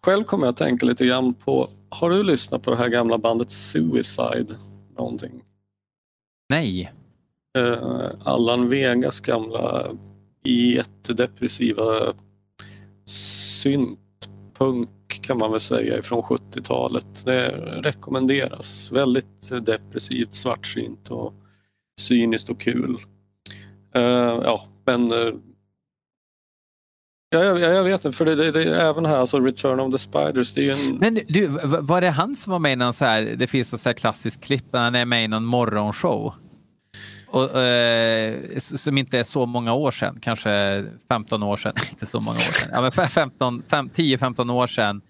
själv 0.04 0.24
kommer 0.24 0.46
jag 0.46 0.52
att 0.52 0.56
tänka 0.56 0.86
lite 0.86 1.06
grann 1.06 1.34
på, 1.34 1.68
har 1.88 2.10
du 2.10 2.22
lyssnat 2.22 2.62
på 2.62 2.70
det 2.70 2.76
här 2.76 2.88
gamla 2.88 3.18
bandet 3.18 3.50
Suicide? 3.50 4.54
Någonting? 4.96 5.42
Nej. 6.48 6.92
Uh, 7.58 8.06
Allan 8.24 8.68
Vegas 8.68 9.20
gamla 9.20 9.86
jättedepressiva 10.44 12.14
Punk 14.58 14.88
kan 15.22 15.38
man 15.38 15.50
väl 15.50 15.60
säga 15.60 16.02
från 16.02 16.22
70-talet. 16.22 17.24
Det 17.24 17.48
rekommenderas. 17.82 18.92
Väldigt 18.92 19.66
depressivt, 19.66 20.34
svartsynt 20.34 21.08
och 21.10 21.34
cyniskt 22.00 22.50
och 22.50 22.60
kul. 22.60 22.96
Uh, 23.96 24.02
ja, 24.44 24.66
men 24.86 25.12
uh, 25.12 25.34
Ja, 27.34 27.44
jag, 27.44 27.60
jag, 27.60 27.84
vet 27.84 28.04
inte, 28.04 28.16
för 28.16 28.24
det, 28.24 28.34
det, 28.34 28.50
det, 28.50 28.62
är 28.62 28.90
även 28.90 29.06
här, 29.06 29.16
alltså 29.16 29.40
Return 29.40 29.80
of 29.80 29.92
the 29.92 29.98
Spiders, 29.98 30.54
det 30.54 30.68
är 30.68 30.72
en... 30.72 30.96
Men 30.96 31.14
du, 31.28 31.46
var 31.80 32.00
det 32.00 32.10
han 32.10 32.36
som 32.36 32.50
var 32.50 32.58
med 32.58 32.72
i 32.72 32.76
någon 32.76 32.92
så 32.92 33.04
här, 33.04 33.22
det 33.22 33.46
finns 33.46 33.82
så 33.82 33.88
här 33.88 33.94
klassiskt 33.94 34.44
klipp 34.44 34.64
när 34.72 34.80
han 34.80 34.94
är 34.94 35.04
med 35.04 35.24
i 35.24 35.28
någon 35.28 35.44
morgonshow? 35.44 36.34
Och, 37.34 37.60
eh, 37.60 38.58
som 38.58 38.98
inte 38.98 39.18
är 39.18 39.24
så 39.24 39.46
många 39.46 39.72
år 39.72 39.90
sedan, 39.90 40.18
kanske 40.20 40.84
15 41.08 41.42
år 41.42 41.56
sedan, 41.56 41.72
inte 41.90 42.06
så 42.06 42.20
många 42.20 42.38
år 42.38 42.42
sedan, 42.42 42.70
ja, 42.72 42.80
men 42.80 42.90
10-15 42.90 44.52
år 44.52 44.66
sedan 44.66 45.02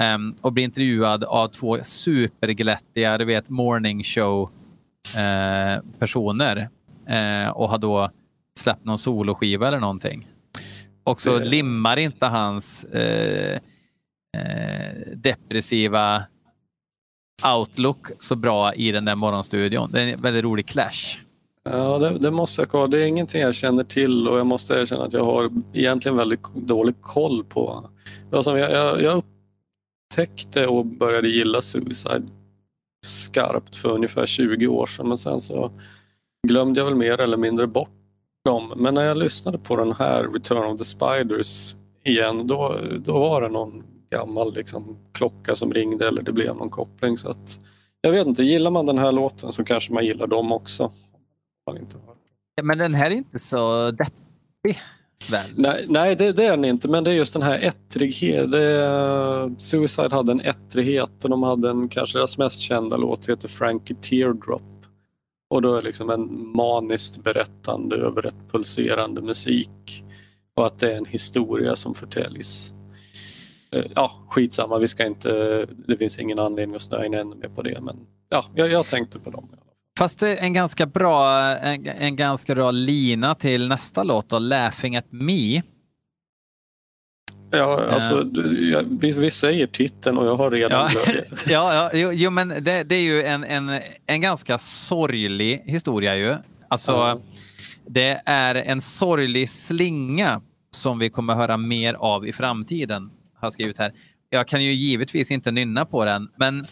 eh, 0.00 0.18
och 0.40 0.52
blir 0.52 0.64
intervjuad 0.64 1.24
av 1.24 1.48
två 1.48 1.78
superglättiga, 1.82 3.18
du 3.18 3.24
vet, 3.24 3.48
morning 3.48 4.04
show 4.04 4.50
eh, 5.16 5.82
personer 5.98 6.68
eh, 7.06 7.48
och 7.48 7.68
har 7.68 7.78
då 7.78 8.10
släppt 8.58 8.84
någon 8.84 8.98
soloskiva 8.98 9.68
eller 9.68 9.80
någonting. 9.80 10.26
Och 11.04 11.20
så 11.20 11.38
limmar 11.38 11.96
inte 11.96 12.26
hans 12.26 12.84
eh, 12.84 13.58
eh, 14.36 14.94
depressiva 15.14 16.24
outlook 17.56 18.06
så 18.18 18.36
bra 18.36 18.74
i 18.74 18.92
den 18.92 19.04
där 19.04 19.14
morgonstudion. 19.14 19.90
Det 19.92 20.02
är 20.02 20.06
en 20.06 20.22
väldigt 20.22 20.44
rolig 20.44 20.66
clash. 20.68 21.18
Ja, 21.64 21.98
det, 21.98 22.18
det, 22.18 22.30
måste 22.30 22.62
jag 22.62 22.68
kolla. 22.68 22.86
Det 22.86 22.98
är 22.98 23.06
ingenting 23.06 23.40
jag 23.40 23.54
känner 23.54 23.84
till 23.84 24.28
och 24.28 24.38
jag 24.38 24.46
måste 24.46 24.74
erkänna 24.74 25.04
att 25.04 25.12
jag 25.12 25.24
har 25.24 25.50
egentligen 25.72 26.16
väldigt 26.16 26.42
dålig 26.54 27.00
koll 27.00 27.44
på. 27.44 27.90
Alltså, 28.32 28.58
jag, 28.58 28.72
jag, 28.72 29.02
jag 29.02 29.22
upptäckte 30.12 30.66
och 30.66 30.86
började 30.86 31.28
gilla 31.28 31.60
Suicide 31.62 32.26
skarpt 33.06 33.76
för 33.76 33.88
ungefär 33.88 34.26
20 34.26 34.66
år 34.66 34.86
sedan 34.86 35.08
men 35.08 35.18
sen 35.18 35.40
så 35.40 35.72
glömde 36.48 36.80
jag 36.80 36.84
väl 36.84 36.94
mer 36.94 37.20
eller 37.20 37.36
mindre 37.36 37.66
bort 37.66 37.90
dem. 38.44 38.72
Men 38.76 38.94
när 38.94 39.02
jag 39.02 39.16
lyssnade 39.16 39.58
på 39.58 39.76
den 39.76 39.92
här 39.92 40.22
Return 40.22 40.72
of 40.72 40.78
the 40.78 40.84
Spiders 40.84 41.74
igen 42.04 42.46
då, 42.46 42.76
då 42.98 43.18
var 43.18 43.42
det 43.42 43.48
någon 43.48 43.82
gammal 44.10 44.54
liksom, 44.54 44.96
klocka 45.12 45.54
som 45.54 45.74
ringde 45.74 46.08
eller 46.08 46.22
det 46.22 46.32
blev 46.32 46.56
någon 46.56 46.70
koppling. 46.70 47.18
Så 47.18 47.28
att, 47.30 47.58
jag 48.00 48.12
vet 48.12 48.26
inte, 48.26 48.42
gillar 48.42 48.70
man 48.70 48.86
den 48.86 48.98
här 48.98 49.12
låten 49.12 49.52
så 49.52 49.64
kanske 49.64 49.92
man 49.92 50.04
gillar 50.04 50.26
dem 50.26 50.52
också. 50.52 50.92
Man 51.66 51.78
inte 51.78 51.96
hört. 52.06 52.16
Men 52.62 52.78
den 52.78 52.94
här 52.94 53.10
är 53.10 53.14
inte 53.14 53.38
så 53.38 53.90
deppig. 53.90 54.80
Väl? 55.30 55.50
Nej, 55.54 55.86
nej 55.88 56.16
det, 56.16 56.32
det, 56.32 56.44
är 56.44 56.50
den 56.50 56.64
inte, 56.64 56.88
men 56.88 57.04
det 57.04 57.10
är 57.10 57.14
just 57.14 57.32
den 57.32 57.42
här 57.42 57.58
ettrigheten. 57.58 59.60
Suicide 59.60 60.14
hade 60.14 60.32
en 60.32 60.40
ettrighet 60.40 61.24
och 61.24 61.30
de 61.30 61.42
hade 61.42 61.70
en, 61.70 61.88
kanske 61.88 62.18
deras 62.18 62.38
mest 62.38 62.60
kända 62.60 62.96
låt 62.96 63.28
heter 63.28 63.48
Frankie 63.48 63.96
Teardrop. 63.96 64.62
Och 65.50 65.62
då 65.62 65.76
är 65.76 65.82
liksom 65.82 66.10
en 66.10 66.52
maniskt 66.56 67.22
berättande 67.22 67.96
över 67.96 68.26
ett 68.26 68.52
pulserande 68.52 69.22
musik 69.22 70.04
och 70.54 70.66
att 70.66 70.78
det 70.78 70.92
är 70.92 70.96
en 70.96 71.04
historia 71.04 71.76
som 71.76 71.94
förtäljs. 71.94 72.74
Eh, 73.72 73.84
ja, 73.94 74.12
skitsamma, 74.28 74.78
vi 74.78 74.88
ska 74.88 75.06
inte, 75.06 75.66
det 75.86 75.96
finns 75.96 76.18
ingen 76.18 76.38
anledning 76.38 76.76
att 76.76 76.82
snöa 76.82 77.06
in 77.06 77.14
ännu 77.14 77.36
mer 77.36 77.48
på 77.48 77.62
det, 77.62 77.80
men 77.80 78.06
ja, 78.28 78.44
jag, 78.54 78.72
jag 78.72 78.86
tänkte 78.86 79.18
på 79.18 79.30
dem. 79.30 79.48
Fast 79.98 80.22
en 80.22 80.52
ganska 80.52 80.86
bra, 80.86 81.40
en, 81.56 81.86
en 81.86 82.16
ganska 82.16 82.54
bra 82.54 82.70
lina 82.70 83.34
till 83.34 83.68
nästa 83.68 84.02
låt 84.02 84.28
då, 84.28 84.38
Laughing 84.38 84.96
at 84.96 85.06
me. 85.12 85.62
Ja, 87.50 87.84
alltså 87.90 88.26
ja, 88.60 88.82
vi, 89.00 89.12
vi, 89.12 89.30
säger 89.30 89.66
titeln 89.66 90.18
och 90.18 90.26
jag 90.26 90.36
har 90.36 90.50
redan 90.50 90.90
ja, 90.94 91.02
ja, 91.46 91.74
ja, 91.74 91.90
jo, 91.94 92.12
jo 92.12 92.30
men 92.30 92.48
det, 92.48 92.82
det, 92.82 92.94
är 92.94 93.02
ju 93.02 93.22
en, 93.22 93.44
en, 93.44 93.80
en 94.06 94.20
ganska 94.20 94.58
sorglig 94.58 95.62
historia 95.66 96.16
ju. 96.16 96.36
Alltså, 96.68 96.92
ja. 96.92 97.20
det 97.86 98.22
är 98.26 98.54
en 98.54 98.80
sorglig 98.80 99.50
slinga 99.50 100.40
som 100.70 100.98
vi 100.98 101.10
kommer 101.10 101.34
höra 101.34 101.56
mer 101.56 101.94
av 101.94 102.26
i 102.26 102.32
framtiden, 102.32 103.10
har 103.40 103.50
skrivit 103.50 103.78
här. 103.78 103.92
Jag 104.30 104.48
kan 104.48 104.64
ju 104.64 104.72
givetvis 104.72 105.30
inte 105.30 105.50
nynna 105.50 105.84
på 105.84 106.04
den, 106.04 106.28
men 106.36 106.66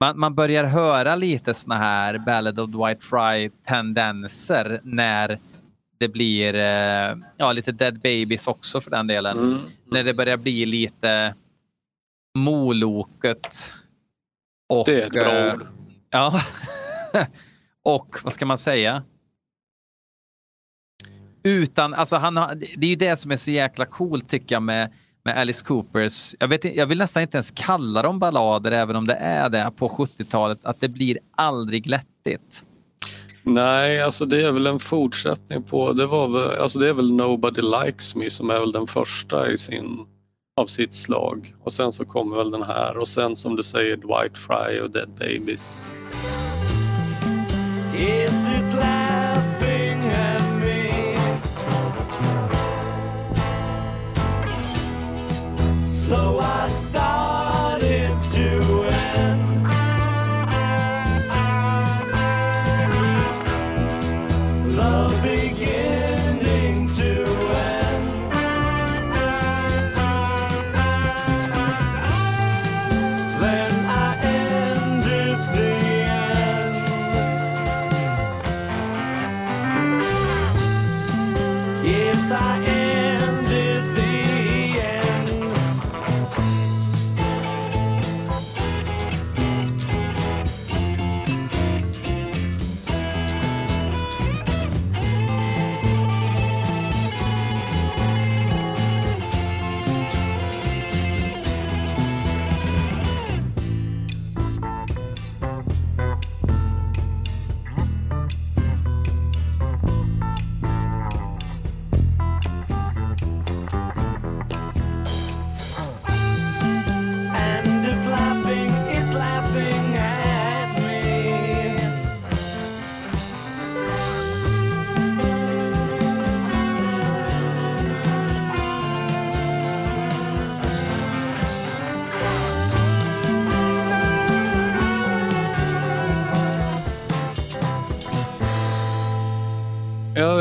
man, 0.00 0.18
man 0.18 0.34
börjar 0.34 0.64
höra 0.64 1.16
lite 1.16 1.54
såna 1.54 1.78
här 1.78 2.18
Ballad 2.18 2.60
of 2.60 2.70
Dwight 2.70 3.04
Fry-tendenser 3.04 4.80
när 4.82 5.38
det 5.98 6.08
blir 6.08 6.54
eh, 6.54 7.16
ja, 7.36 7.52
lite 7.52 7.72
Dead 7.72 7.94
Babies 7.94 8.46
också 8.46 8.80
för 8.80 8.90
den 8.90 9.06
delen. 9.06 9.38
Mm. 9.38 9.52
Mm. 9.52 9.64
När 9.84 10.04
det 10.04 10.14
börjar 10.14 10.36
bli 10.36 10.66
lite 10.66 11.34
Moloket. 12.38 13.74
Och, 14.68 14.86
det 14.86 15.02
är 15.02 15.06
ett 15.06 15.12
bra 15.12 15.32
eh, 15.32 15.54
ord. 15.54 15.66
Ja. 16.10 16.40
och 17.84 18.16
vad 18.24 18.32
ska 18.32 18.46
man 18.46 18.58
säga? 18.58 19.02
Utan, 21.42 21.94
alltså 21.94 22.16
han 22.16 22.36
har, 22.36 22.54
det 22.54 22.86
är 22.86 22.90
ju 22.90 22.96
det 22.96 23.16
som 23.16 23.30
är 23.30 23.36
så 23.36 23.50
jäkla 23.50 23.86
coolt 23.86 24.28
tycker 24.28 24.54
jag 24.54 24.62
med, 24.62 24.92
med 25.24 25.36
Alice 25.36 25.64
Coopers. 25.64 26.34
Jag, 26.40 26.48
vet, 26.48 26.76
jag 26.76 26.86
vill 26.86 26.98
nästan 26.98 27.22
inte 27.22 27.36
ens 27.36 27.50
kalla 27.50 28.02
dem 28.02 28.18
ballader 28.18 28.72
även 28.72 28.96
om 28.96 29.06
det 29.06 29.14
är 29.14 29.48
det 29.48 29.72
på 29.76 29.88
70-talet. 29.88 30.58
Att 30.62 30.80
det 30.80 30.88
blir 30.88 31.18
aldrig 31.36 31.84
glättigt. 31.84 32.64
Nej, 33.42 34.02
alltså 34.02 34.26
det 34.26 34.46
är 34.46 34.52
väl 34.52 34.66
en 34.66 34.80
fortsättning 34.80 35.62
på, 35.62 35.92
det, 35.92 36.06
var 36.06 36.28
väl, 36.28 36.60
alltså 36.60 36.78
det 36.78 36.88
är 36.88 36.92
väl 36.92 37.12
Nobody 37.12 37.62
Likes 37.62 38.16
Me 38.16 38.30
som 38.30 38.50
är 38.50 38.60
väl 38.60 38.72
den 38.72 38.86
första 38.86 39.50
i 39.50 39.58
sin, 39.58 39.98
av 40.56 40.66
sitt 40.66 40.94
slag. 40.94 41.54
Och 41.64 41.72
sen 41.72 41.92
så 41.92 42.04
kommer 42.04 42.36
väl 42.36 42.50
den 42.50 42.62
här 42.62 42.96
och 42.96 43.08
sen 43.08 43.36
som 43.36 43.56
du 43.56 43.62
säger 43.62 43.96
Dwight 43.96 44.38
Fry 44.38 44.80
och 44.80 44.90
Dead 44.90 45.10
Babies. 45.18 45.88
Yes, 47.98 48.46
So 56.14 56.93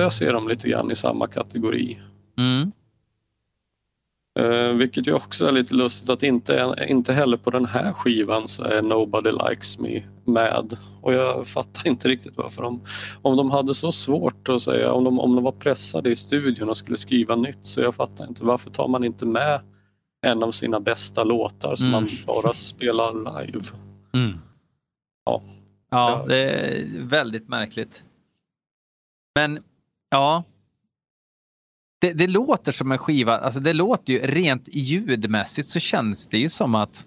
jag 0.04 0.14
ser 0.14 0.34
dem 0.34 0.47
lite 0.47 0.70
grann 0.70 0.91
i 0.91 0.95
samma 0.95 1.28
kategori. 1.28 1.99
Mm. 2.38 2.72
Uh, 4.39 4.78
vilket 4.78 5.08
ju 5.08 5.14
också 5.14 5.47
är 5.47 5.51
lite 5.51 5.76
lustigt 5.76 6.10
att 6.10 6.24
inte, 6.24 6.76
inte 6.88 7.14
heller 7.14 7.38
på 7.38 7.49
den 7.49 7.66
här 7.66 7.93
skivan 7.93 8.47
så 8.47 8.64
är 8.64 8.82
Nobody 8.82 9.32
Likes 9.32 9.80
Me 9.80 10.04
med. 10.26 10.78
Och 11.01 11.14
jag 11.14 11.47
fattar 11.47 11.88
inte 11.88 12.08
riktigt 12.08 12.38
varför 12.38 12.62
de, 12.62 12.82
om 13.22 13.38
de 13.38 13.51
hade 13.51 13.74
så 13.74 13.91
svårt 13.91 14.49
att 14.49 14.62
säga, 14.62 14.91
om 14.91 15.04
de, 15.04 15.20
om 15.20 15.36
de 15.36 15.43
var 15.43 15.51
pressade 15.51 16.10
i 16.10 16.16
studion 16.16 16.70
och 16.70 16.78
skulle 16.78 16.97
skriva 16.97 17.36
nytt 17.36 17.66
så 17.66 17.82
jag 17.82 17.95
fattar 17.95 18.28
inte 18.28 18.45
varför 18.45 18.72
tar 18.72 18.88
man 18.88 19.04
inte 19.04 19.26
med 19.26 19.62
en 20.26 20.43
av 20.43 20.51
sina 20.51 20.80
bästa 20.80 21.24
låtar 21.24 21.76
som 21.76 21.88
mm. 21.88 22.01
man 22.01 22.10
bara 22.26 22.54
spelar 22.54 23.41
live. 23.41 23.66
Mm. 24.14 24.39
Ja. 25.26 25.43
ja, 25.91 26.26
det 26.28 26.38
är 26.38 26.86
väldigt 26.99 27.49
märkligt. 27.49 28.04
Men 29.36 29.60
ja, 30.14 30.43
det, 32.01 32.14
det, 32.14 32.28
låter 32.28 32.72
som 32.72 32.91
en 32.91 32.97
skiva, 32.97 33.38
alltså 33.38 33.59
det 33.59 33.74
låter 33.74 34.14
ju 34.14 34.20
rent 34.20 34.68
ljudmässigt 34.72 35.68
så 35.68 35.80
känns 35.80 36.28
det 36.28 36.38
ju 36.38 36.49
som 36.49 36.76
att 36.76 37.05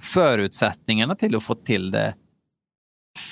förutsättningarna 0.00 1.14
till 1.14 1.36
att 1.36 1.42
få 1.42 1.54
till 1.54 1.90
det 1.90 2.14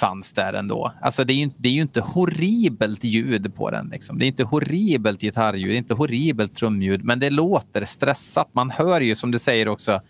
fanns 0.00 0.32
där 0.32 0.52
ändå. 0.52 0.92
Alltså 1.00 1.24
det 1.24 1.32
är 1.32 1.34
ju, 1.34 1.50
det 1.56 1.68
är 1.68 1.72
ju 1.72 1.80
inte 1.80 2.00
horribelt 2.00 3.04
ljud 3.04 3.54
på 3.54 3.70
den. 3.70 3.88
Liksom. 3.88 4.18
Det 4.18 4.24
är 4.24 4.28
inte 4.28 4.44
horribelt 4.44 5.20
gitarrljud, 5.20 5.70
det 5.70 5.76
är 5.76 5.78
inte 5.78 5.94
horribelt 5.94 6.54
trumljud, 6.54 7.04
men 7.04 7.20
det 7.20 7.30
låter 7.30 7.84
stressat. 7.84 8.48
Man 8.52 8.70
hör 8.70 9.00
ju 9.00 9.14
som 9.14 9.30
du 9.30 9.38
säger 9.38 9.68
också 9.68 10.00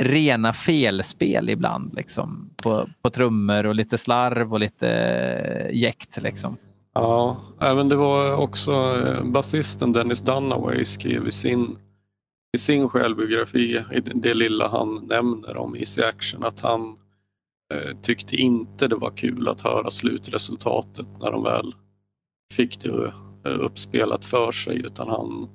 rena 0.00 0.52
felspel 0.52 1.48
ibland 1.48 1.94
liksom, 1.94 2.50
på, 2.56 2.88
på 3.02 3.10
trummor 3.10 3.66
och 3.66 3.74
lite 3.74 3.98
slarv 3.98 4.52
och 4.52 4.60
lite 4.60 4.88
eh, 4.90 5.76
jäkt. 5.76 6.22
Liksom. 6.22 6.56
Ja, 6.94 7.40
även 7.60 7.88
det 7.88 7.96
var 7.96 8.32
också 8.32 8.72
eh, 8.72 9.24
basisten 9.24 9.92
Dennis 9.92 10.20
Dunaway 10.20 10.84
skrev 10.84 11.26
i 11.26 11.30
sin, 11.30 11.78
i 12.56 12.58
sin 12.58 12.88
självbiografi, 12.88 13.84
i 13.92 14.00
det 14.00 14.34
lilla 14.34 14.68
han 14.68 15.06
nämner 15.06 15.56
om 15.56 15.76
Easy 15.76 16.02
Action, 16.02 16.44
att 16.44 16.60
han 16.60 16.96
eh, 17.74 17.96
tyckte 18.02 18.36
inte 18.36 18.88
det 18.88 18.96
var 18.96 19.10
kul 19.10 19.48
att 19.48 19.60
höra 19.60 19.90
slutresultatet 19.90 21.08
när 21.20 21.32
de 21.32 21.42
väl 21.42 21.74
fick 22.52 22.80
det 22.80 23.12
eh, 23.46 23.60
uppspelat 23.60 24.24
för 24.24 24.52
sig 24.52 24.78
utan 24.78 25.08
han, 25.08 25.48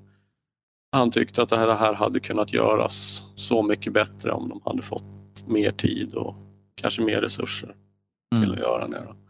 han 0.92 1.12
tyckte 1.12 1.42
att 1.42 1.50
det 1.50 1.58
här, 1.58 1.68
det 1.68 1.76
här 1.76 1.94
hade 1.94 2.20
kunnat 2.20 2.54
göras 2.54 3.24
så 3.36 3.64
mycket 3.64 3.94
bättre 3.94 4.32
om 4.32 4.50
de 4.50 4.62
hade 4.66 4.82
fått 4.82 5.48
mer 5.48 5.72
tid 5.72 6.14
och 6.14 6.36
kanske 6.76 7.02
mer 7.02 7.22
resurser 7.22 7.76
till 8.36 8.44
mm. 8.44 8.52
att 8.52 8.60
göra 8.60 8.88
det. 8.88 9.25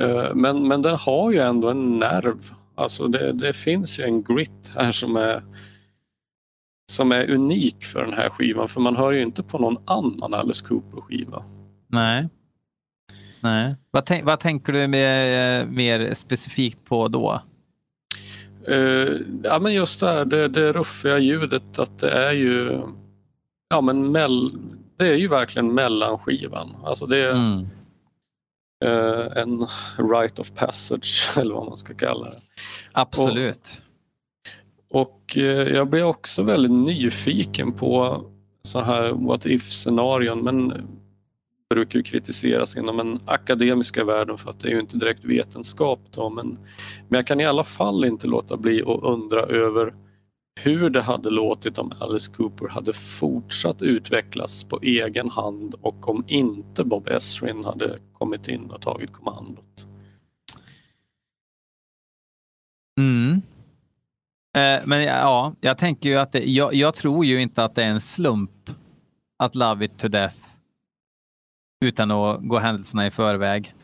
Eh, 0.00 0.34
men, 0.34 0.68
men 0.68 0.82
den 0.82 0.96
har 0.96 1.32
ju 1.32 1.38
ändå 1.38 1.70
en 1.70 1.98
nerv. 1.98 2.50
Alltså 2.74 3.08
det, 3.08 3.32
det 3.32 3.52
finns 3.52 4.00
ju 4.00 4.04
en 4.04 4.22
grit 4.22 4.70
här 4.76 4.92
som 4.92 5.16
är, 5.16 5.42
som 6.92 7.12
är 7.12 7.30
unik 7.30 7.84
för 7.84 8.04
den 8.04 8.14
här 8.14 8.30
skivan. 8.30 8.68
För 8.68 8.80
man 8.80 8.96
hör 8.96 9.12
ju 9.12 9.22
inte 9.22 9.42
på 9.42 9.58
någon 9.58 9.76
annan 9.84 10.34
Alice 10.34 10.64
Cooper-skiva. 10.64 11.44
Nej. 11.86 12.28
Nej. 13.40 13.76
Vad, 13.90 14.04
tänk, 14.06 14.24
vad 14.24 14.40
tänker 14.40 14.72
du 14.72 14.88
med, 14.88 15.68
mer 15.72 16.14
specifikt 16.14 16.84
på 16.84 17.08
då? 17.08 17.42
Uh, 18.68 19.20
ja, 19.42 19.58
men 19.58 19.74
just 19.74 20.00
det 20.00 20.06
här, 20.06 20.24
det, 20.24 20.48
det 20.48 20.72
ruffiga 20.72 21.18
ljudet, 21.18 21.78
att 21.78 21.98
det 21.98 22.10
är 22.10 22.32
ju... 22.32 22.80
Ja, 23.68 23.80
men 23.80 24.12
mell, 24.12 24.52
det 24.96 25.06
är 25.06 25.16
ju 25.16 25.28
verkligen 25.28 25.74
mellanskivan. 25.74 26.76
Alltså 26.84 27.06
det, 27.06 27.30
mm 27.30 27.66
eh, 28.84 29.42
en 29.42 29.66
right 30.12 30.38
of 30.38 30.54
passage 30.54 31.30
eller 31.36 31.54
vad 31.54 31.66
man 31.66 31.76
ska 31.76 31.94
kalla 31.94 32.30
det. 32.30 32.40
Absolut. 32.92 33.82
Och, 34.90 35.00
och 35.00 35.38
eh, 35.38 35.68
jag 35.68 35.88
blir 35.90 36.04
också 36.04 36.42
väldigt 36.42 36.72
nyfiken 36.72 37.72
på 37.72 38.24
så 38.62 38.80
här 38.80 39.12
what 39.12 39.46
if-scenarion 39.46 40.44
men 40.44 40.72
brukar 41.74 41.98
ju 41.98 42.02
kritiseras 42.02 42.76
inom 42.76 42.96
den 42.96 43.18
akademiska 43.24 44.04
världen 44.04 44.38
för 44.38 44.50
att 44.50 44.60
det 44.60 44.68
är 44.68 44.72
ju 44.72 44.80
inte 44.80 44.96
direkt 44.96 45.24
vetenskap 45.24 46.00
då, 46.10 46.30
men, 46.30 46.58
men 47.08 47.18
jag 47.18 47.26
kan 47.26 47.40
i 47.40 47.46
alla 47.46 47.64
fall 47.64 48.04
inte 48.04 48.26
låta 48.26 48.56
bli 48.56 48.82
att 48.82 49.02
undra 49.02 49.40
över 49.40 49.94
hur 50.62 50.90
det 50.90 51.02
hade 51.02 51.30
låtit 51.30 51.78
om 51.78 51.92
Alice 52.00 52.32
Cooper 52.32 52.68
hade 52.68 52.92
fortsatt 52.92 53.82
utvecklas 53.82 54.64
på 54.64 54.78
egen 54.82 55.30
hand 55.30 55.74
och 55.82 56.08
om 56.08 56.24
inte 56.26 56.84
Bob 56.84 57.08
Esrin 57.08 57.64
hade 57.64 57.98
kommit 58.12 58.48
in 58.48 58.70
och 58.70 58.80
tagit 58.80 59.12
kommandot. 59.12 59.86
Mm. 63.00 63.42
Eh, 64.56 64.86
men 64.86 65.02
ja, 65.02 65.54
jag 65.60 65.78
tänker 65.78 66.08
ju 66.08 66.16
att 66.16 66.32
det, 66.32 66.44
jag, 66.44 66.74
jag, 66.74 66.94
tror 66.94 67.24
ju 67.24 67.40
inte 67.40 67.64
att 67.64 67.74
det 67.74 67.84
är 67.84 67.90
en 67.90 68.00
slump 68.00 68.70
att 69.38 69.54
Love 69.54 69.84
It 69.84 69.98
To 69.98 70.08
Death 70.08 70.38
utan 71.84 72.10
att 72.10 72.40
gå 72.40 72.58
händelserna 72.58 73.06
i 73.06 73.10
förväg 73.10 73.74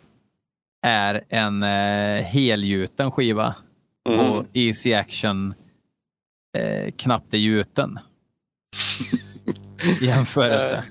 är 0.87 1.25
en 1.29 1.63
eh, 1.63 2.23
helgjuten 2.23 3.11
skiva 3.11 3.55
mm. 4.09 4.21
och 4.21 4.45
Easy 4.53 4.95
Action 4.95 5.55
eh, 6.57 6.91
knappt 6.97 7.35
är 7.35 7.39
gjuten. 7.39 7.99
jämförelse. 10.01 10.75
Eh, 10.75 10.83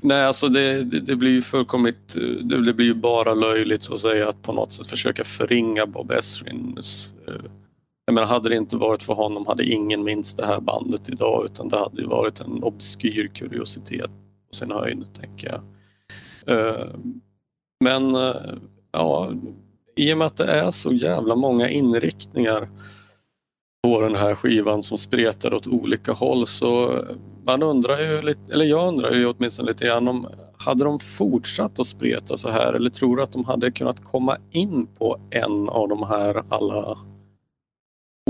nej, 0.00 0.24
alltså 0.24 0.48
det, 0.48 0.84
det, 0.84 1.00
det, 1.00 1.16
blir 1.16 1.30
ju 1.30 1.42
fullkomligt, 1.42 2.16
eh, 2.16 2.22
det, 2.22 2.64
det, 2.64 2.74
blir 2.74 2.86
ju 2.86 2.94
bara 2.94 3.34
löjligt 3.34 3.82
så 3.82 3.92
att 3.92 4.00
säga 4.00 4.28
att 4.28 4.42
på 4.42 4.52
något 4.52 4.72
sätt 4.72 4.86
försöka 4.86 5.24
förringa 5.24 5.86
Bob 5.86 6.10
Esrins. 6.10 7.14
Eh, 7.28 7.34
jag 8.06 8.14
menar, 8.14 8.28
hade 8.28 8.48
det 8.48 8.56
inte 8.56 8.76
varit 8.76 9.02
för 9.02 9.14
honom 9.14 9.46
hade 9.46 9.64
ingen 9.64 10.04
minst 10.04 10.36
det 10.36 10.46
här 10.46 10.60
bandet 10.60 11.08
idag 11.08 11.44
utan 11.44 11.68
det 11.68 11.78
hade 11.78 12.06
varit 12.06 12.40
en 12.40 12.62
obskyr 12.62 13.30
kuriositet 13.34 14.10
på 14.50 14.56
sin 14.56 14.70
höjd, 14.70 15.04
tänker 15.20 15.48
jag. 15.48 15.62
Men 17.84 18.14
ja, 18.92 19.32
i 19.96 20.12
och 20.12 20.18
med 20.18 20.26
att 20.26 20.36
det 20.36 20.44
är 20.44 20.70
så 20.70 20.92
jävla 20.92 21.36
många 21.36 21.68
inriktningar 21.68 22.68
på 23.82 24.00
den 24.00 24.14
här 24.14 24.34
skivan 24.34 24.82
som 24.82 24.98
spretar 24.98 25.54
åt 25.54 25.66
olika 25.66 26.12
håll 26.12 26.46
så 26.46 27.04
man 27.46 27.62
undrar 27.62 27.98
ju 27.98 28.22
lite, 28.22 28.52
eller 28.52 28.64
jag 28.64 28.88
undrar 28.88 29.12
ju 29.12 29.26
åtminstone 29.26 29.68
lite 29.68 29.84
grann 29.86 30.08
om 30.08 30.28
hade 30.58 30.84
de 30.84 31.00
fortsatt 31.00 31.78
att 31.78 31.86
spreta 31.86 32.36
så 32.36 32.50
här 32.50 32.72
eller 32.72 32.90
tror 32.90 33.16
du 33.16 33.22
att 33.22 33.32
de 33.32 33.44
hade 33.44 33.70
kunnat 33.70 34.04
komma 34.04 34.36
in 34.50 34.86
på 34.98 35.20
en 35.30 35.68
av 35.68 35.88
de 35.88 36.02
här 36.02 36.42
alla 36.48 36.98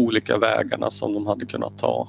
olika 0.00 0.38
vägarna 0.38 0.90
som 0.90 1.12
de 1.12 1.26
hade 1.26 1.46
kunnat 1.46 1.78
ta? 1.78 2.08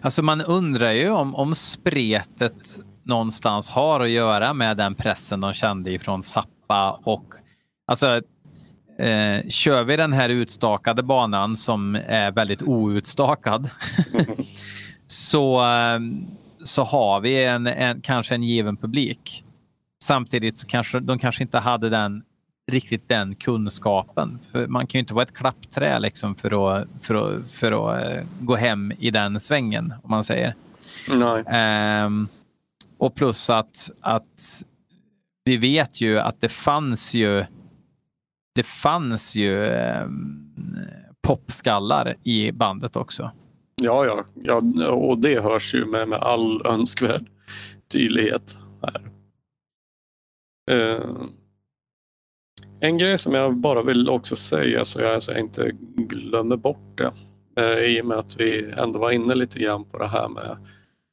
Alltså 0.00 0.22
man 0.22 0.40
undrar 0.40 0.92
ju 0.92 1.10
om, 1.10 1.34
om 1.34 1.54
spretet 1.54 2.80
någonstans 3.02 3.70
har 3.70 4.00
att 4.00 4.10
göra 4.10 4.54
med 4.54 4.76
den 4.76 4.94
pressen 4.94 5.40
de 5.40 5.52
kände 5.52 5.90
ifrån 5.90 6.22
Zappa 6.22 7.00
och 7.04 7.34
alltså 7.86 8.20
Eh, 8.98 9.48
kör 9.48 9.84
vi 9.84 9.96
den 9.96 10.12
här 10.12 10.28
utstakade 10.28 11.02
banan 11.02 11.56
som 11.56 11.94
är 11.94 12.32
väldigt 12.32 12.62
outstakad 12.62 13.70
så, 15.06 15.60
eh, 15.60 15.98
så 16.64 16.84
har 16.84 17.20
vi 17.20 17.44
en, 17.44 17.66
en, 17.66 18.00
kanske 18.00 18.34
en 18.34 18.42
given 18.42 18.76
publik. 18.76 19.44
Samtidigt 20.02 20.56
så 20.56 20.66
kanske 20.66 21.00
de 21.00 21.18
kanske 21.18 21.42
inte 21.42 21.58
hade 21.58 21.88
den 21.88 22.22
riktigt 22.70 23.08
den 23.08 23.34
kunskapen. 23.34 24.38
För 24.52 24.66
man 24.66 24.86
kan 24.86 24.98
ju 24.98 25.00
inte 25.00 25.14
vara 25.14 25.22
ett 25.22 25.34
klappträ 25.34 25.98
liksom 25.98 26.34
för 26.34 26.72
att, 26.72 26.88
för 27.00 27.14
att, 27.14 27.50
för 27.50 27.72
att 27.72 28.16
uh, 28.16 28.22
gå 28.40 28.56
hem 28.56 28.92
i 28.98 29.10
den 29.10 29.40
svängen, 29.40 29.94
om 30.02 30.10
man 30.10 30.24
säger. 30.24 30.54
Um, 32.04 32.28
och 32.98 33.14
plus 33.14 33.50
att, 33.50 33.90
att 34.02 34.62
vi 35.44 35.56
vet 35.56 36.00
ju 36.00 36.18
att 36.18 36.40
det 36.40 36.48
fanns 36.48 37.14
ju 37.14 37.44
det 38.58 38.66
fanns 38.66 39.36
ju 39.36 39.64
eh, 39.64 40.06
popskallar 41.22 42.14
i 42.24 42.52
bandet 42.52 42.96
också. 42.96 43.30
Ja, 43.82 44.04
ja, 44.04 44.24
ja, 44.34 44.88
och 44.88 45.18
det 45.18 45.40
hörs 45.40 45.74
ju 45.74 45.84
med, 45.84 46.08
med 46.08 46.18
all 46.18 46.66
önskvärd 46.66 47.30
tydlighet 47.92 48.58
här. 48.82 49.10
Eh, 50.70 51.04
en 52.80 52.98
grej 52.98 53.18
som 53.18 53.34
jag 53.34 53.56
bara 53.56 53.82
vill 53.82 54.08
också 54.08 54.36
säga 54.36 54.84
så 54.84 55.00
jag, 55.00 55.22
så 55.22 55.32
jag 55.32 55.40
inte 55.40 55.70
glömmer 55.96 56.56
bort 56.56 56.98
det 56.98 57.12
eh, 57.62 57.96
i 57.96 58.02
och 58.02 58.06
med 58.06 58.18
att 58.18 58.40
vi 58.40 58.72
ändå 58.76 58.98
var 58.98 59.10
inne 59.10 59.34
lite 59.34 59.58
grann 59.58 59.84
på 59.84 59.98
det 59.98 60.08
här 60.08 60.28
med 60.28 60.56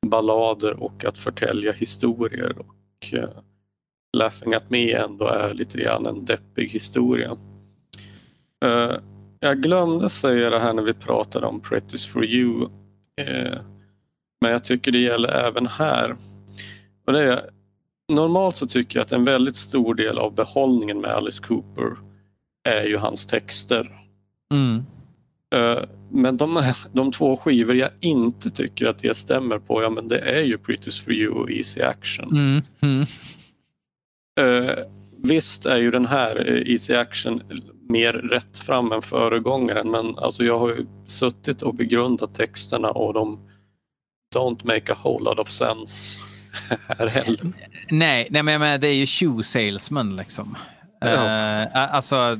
ballader 0.08 0.84
och 0.84 1.06
att 1.06 1.18
förtälja 1.18 1.72
historier 1.72 2.60
och 2.60 3.14
eh, 3.14 3.30
Laughing 4.16 4.53
at 4.53 4.70
me 4.70 4.91
ändå 4.91 5.28
är 5.28 5.53
lite 5.53 5.78
grann 5.78 6.05
en 6.05 6.26
deppig 6.26 6.70
historia. 6.70 7.32
Uh, 8.66 8.95
jag 9.39 9.61
glömde 9.61 10.09
säga 10.09 10.49
det 10.49 10.59
här 10.59 10.74
när 10.74 10.84
vi 10.84 10.93
pratade 10.93 11.47
om 11.47 11.61
Pretty's 11.61 12.09
for 12.09 12.26
you. 12.26 12.61
Uh, 13.22 13.57
men 14.41 14.51
jag 14.51 14.63
tycker 14.63 14.91
det 14.91 14.99
gäller 14.99 15.30
även 15.30 15.68
här. 15.68 16.16
Och 17.07 17.13
det 17.13 17.24
är, 17.24 17.49
normalt 18.07 18.55
så 18.55 18.68
tycker 18.68 18.99
jag 18.99 19.03
att 19.03 19.11
en 19.11 19.26
väldigt 19.26 19.55
stor 19.55 19.95
del 19.95 20.18
av 20.18 20.36
behållningen 20.36 21.01
med 21.01 21.11
Alice 21.11 21.43
Cooper 21.43 21.97
är 22.63 22.84
ju 22.84 22.97
hans 22.97 23.26
texter. 23.26 23.91
Mm. 24.51 24.86
Eh, 25.55 25.84
Men 26.09 26.38
de, 26.38 26.74
de 26.93 27.11
två 27.11 27.38
skivor 27.38 27.76
jag 27.76 27.89
inte 27.99 28.49
tycker 28.49 28.86
att 28.86 28.97
det 28.97 29.18
stämmer 29.18 29.59
på, 29.59 29.82
ja 29.82 29.89
men 29.89 30.07
det 30.07 30.20
är 30.20 30.41
ju 30.41 30.57
Pretty's 30.57 31.03
for 31.03 31.13
you 31.13 31.34
och 31.34 31.51
Easy 31.51 31.82
Action. 31.82 32.32
Mm. 32.32 32.61
Mm. 32.82 33.05
Eh, 34.39 34.83
visst 35.23 35.65
är 35.65 35.77
ju 35.77 35.91
den 35.91 36.05
här 36.05 36.49
eh, 36.49 36.71
Easy 36.71 36.95
Action 36.95 37.43
mer 37.89 38.13
rätt 38.13 38.57
fram 38.57 38.91
än 38.91 39.01
föregångaren 39.01 39.91
men 39.91 40.17
alltså 40.17 40.43
jag 40.43 40.59
har 40.59 40.69
ju 40.69 40.86
suttit 41.05 41.61
och 41.61 41.75
begrundat 41.75 42.36
texterna 42.36 42.89
och 42.89 43.13
de 43.13 43.49
don't 44.36 44.65
make 44.65 44.93
a 44.93 44.97
whole 45.03 45.23
lot 45.23 45.39
of 45.39 45.49
sense 45.49 46.19
här 46.88 47.07
heller. 47.07 47.53
Nej, 47.91 48.27
nej, 48.29 48.43
men 48.43 48.59
menar, 48.59 48.77
det 48.77 48.88
är 48.88 48.93
ju 48.93 49.05
shoe 49.05 49.43
salesman 49.43 50.15
liksom. 50.15 50.57
Ja. 50.99 51.07
Eh, 51.07 51.95
alltså, 51.95 52.39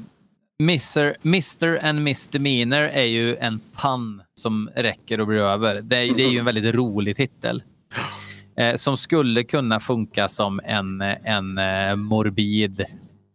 Mr. 0.62 1.16
Mr. 1.24 1.86
and 1.86 2.04
Misdemeanor 2.04 2.82
är 2.82 3.06
ju 3.06 3.36
en 3.36 3.60
pann 3.74 4.22
som 4.34 4.70
räcker 4.76 5.20
och 5.20 5.28
blir 5.28 5.38
över. 5.38 5.76
Det 5.76 5.96
det 5.96 6.24
är 6.24 6.30
ju 6.30 6.40
en 6.40 6.46
väldigt 6.46 6.76
rolig 6.76 7.16
titel. 7.16 7.64
Eh, 8.58 8.76
som 8.76 8.98
skulle 8.98 9.44
kunna 9.44 9.80
funka 9.80 10.28
som 10.28 10.62
en, 10.64 11.02
en 11.02 11.58
eh, 11.58 11.96
morbid 11.96 12.86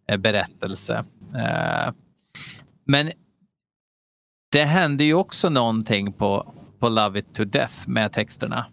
eh, 0.09 0.17
berättelse. 0.17 1.05
Men 2.87 3.11
det 4.53 4.65
händer 4.65 5.05
ju 5.05 5.15
också 5.15 5.49
någonting 5.49 6.13
på, 6.13 6.55
på 6.79 6.89
Love 6.89 7.19
it 7.19 7.35
to 7.35 7.45
death 7.45 7.89
med 7.89 8.13
texterna. 8.13 8.67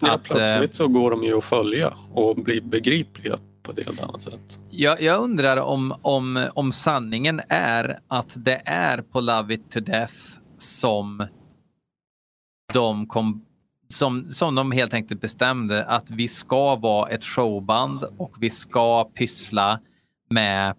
Ja, 0.00 0.12
Att, 0.12 0.24
plötsligt 0.24 0.74
så 0.74 0.88
går 0.88 1.10
de 1.10 1.24
ju 1.24 1.38
att 1.38 1.44
följa 1.44 1.94
och 2.14 2.36
blir 2.36 2.60
begripliga 2.60 3.38
på 3.62 3.72
ett 3.72 3.86
helt 3.86 4.02
annat 4.02 4.22
sätt. 4.22 4.58
Jag, 4.70 5.02
jag 5.02 5.22
undrar 5.22 5.56
om, 5.56 5.94
om, 6.02 6.48
om 6.54 6.72
sanningen 6.72 7.40
är 7.48 8.00
att 8.08 8.44
det 8.44 8.62
är 8.64 9.02
på 9.02 9.20
Love 9.20 9.54
It 9.54 9.70
To 9.70 9.80
Death 9.80 10.14
som 10.58 11.26
de, 12.72 13.06
kom, 13.06 13.44
som, 13.88 14.24
som 14.24 14.54
de 14.54 14.72
helt 14.72 14.94
enkelt 14.94 15.20
bestämde 15.20 15.84
att 15.84 16.10
vi 16.10 16.28
ska 16.28 16.76
vara 16.76 17.10
ett 17.10 17.24
showband 17.24 18.04
och 18.16 18.34
vi 18.38 18.50
ska 18.50 19.04
pyssla 19.04 19.80
med 20.30 20.74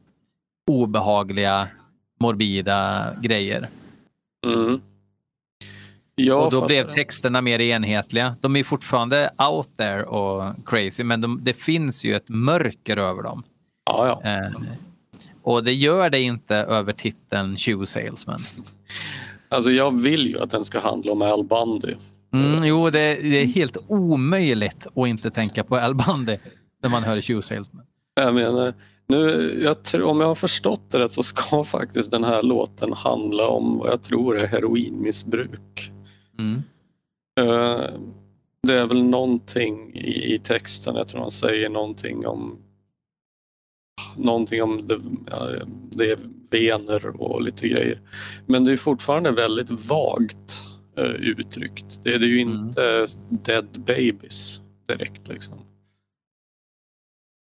obehagliga, 0.67 1.67
morbida 2.19 3.07
grejer. 3.21 3.69
Mm. 4.45 4.81
Jag 6.15 6.45
och 6.45 6.51
då 6.51 6.65
blev 6.65 6.87
det. 6.87 6.93
texterna 6.93 7.41
mer 7.41 7.59
enhetliga. 7.59 8.35
De 8.41 8.55
är 8.55 8.63
fortfarande 8.63 9.29
out 9.51 9.77
there 9.77 10.03
och 10.03 10.55
crazy, 10.65 11.03
men 11.03 11.21
de, 11.21 11.39
det 11.43 11.53
finns 11.53 12.03
ju 12.03 12.15
ett 12.15 12.29
mörker 12.29 12.97
över 12.97 13.23
dem. 13.23 13.43
Ja, 13.85 14.19
ja. 14.23 14.29
Eh, 14.29 14.51
och 15.43 15.63
det 15.63 15.73
gör 15.73 16.09
det 16.09 16.21
inte 16.21 16.55
över 16.55 16.93
titeln 16.93 17.57
Shoe 17.57 17.85
Salesman. 17.85 18.41
Alltså 19.49 19.71
jag 19.71 20.01
vill 20.01 20.27
ju 20.27 20.39
att 20.39 20.49
den 20.49 20.65
ska 20.65 20.79
handla 20.79 21.11
om 21.11 21.21
Al 21.21 21.43
Bundy. 21.43 21.95
Mm, 22.33 22.63
jo, 22.63 22.89
det, 22.89 22.99
det 23.21 23.41
är 23.41 23.45
helt 23.45 23.77
omöjligt 23.87 24.87
att 24.95 25.07
inte 25.07 25.31
tänka 25.31 25.63
på 25.63 25.77
Al 25.77 25.95
Bundy 25.95 26.37
när 26.83 26.89
man 26.89 27.03
hör 27.03 27.21
Shoe 27.21 27.41
Salesman. 27.41 27.85
Jag 28.15 28.33
menar, 28.33 28.73
nu, 29.07 29.53
jag 29.63 29.83
tror, 29.83 30.03
om 30.03 30.19
jag 30.21 30.27
har 30.27 30.35
förstått 30.35 30.91
det 30.91 30.99
rätt 30.99 31.11
så 31.11 31.23
ska 31.23 31.63
faktiskt 31.65 32.11
den 32.11 32.23
här 32.23 32.43
låten 32.43 32.93
handla 32.93 33.47
om 33.47 33.77
vad 33.77 33.89
jag 33.91 34.01
tror 34.01 34.37
är 34.39 34.47
heroinmissbruk. 34.47 35.91
Mm. 36.39 36.63
Eh, 37.39 37.81
Det 38.67 38.73
är 38.79 38.85
väl 38.87 39.03
någonting 39.03 39.91
i, 39.95 40.33
i 40.33 40.39
texten, 40.39 40.95
jag 40.95 41.07
tror 41.07 41.21
han 41.21 41.31
säger 41.31 41.69
någonting 41.69 42.27
om 42.27 42.57
någonting 44.17 44.63
om 44.63 44.87
det, 44.87 44.99
det 45.91 46.11
är 46.11 46.17
vener 46.51 47.21
och 47.21 47.41
lite 47.41 47.67
grejer. 47.67 47.99
Men 48.45 48.63
det 48.63 48.71
är 48.71 48.77
fortfarande 48.77 49.31
väldigt 49.31 49.69
vagt 49.69 50.61
eh, 50.61 50.68
uttryckt. 51.05 51.99
Det 52.03 52.13
är 52.13 52.19
det 52.19 52.25
ju 52.25 52.41
Mm. 52.41 52.55
inte 52.67 53.07
dead 53.29 53.67
babies 53.85 54.61
direkt 54.87 55.27
liksom. 55.27 55.53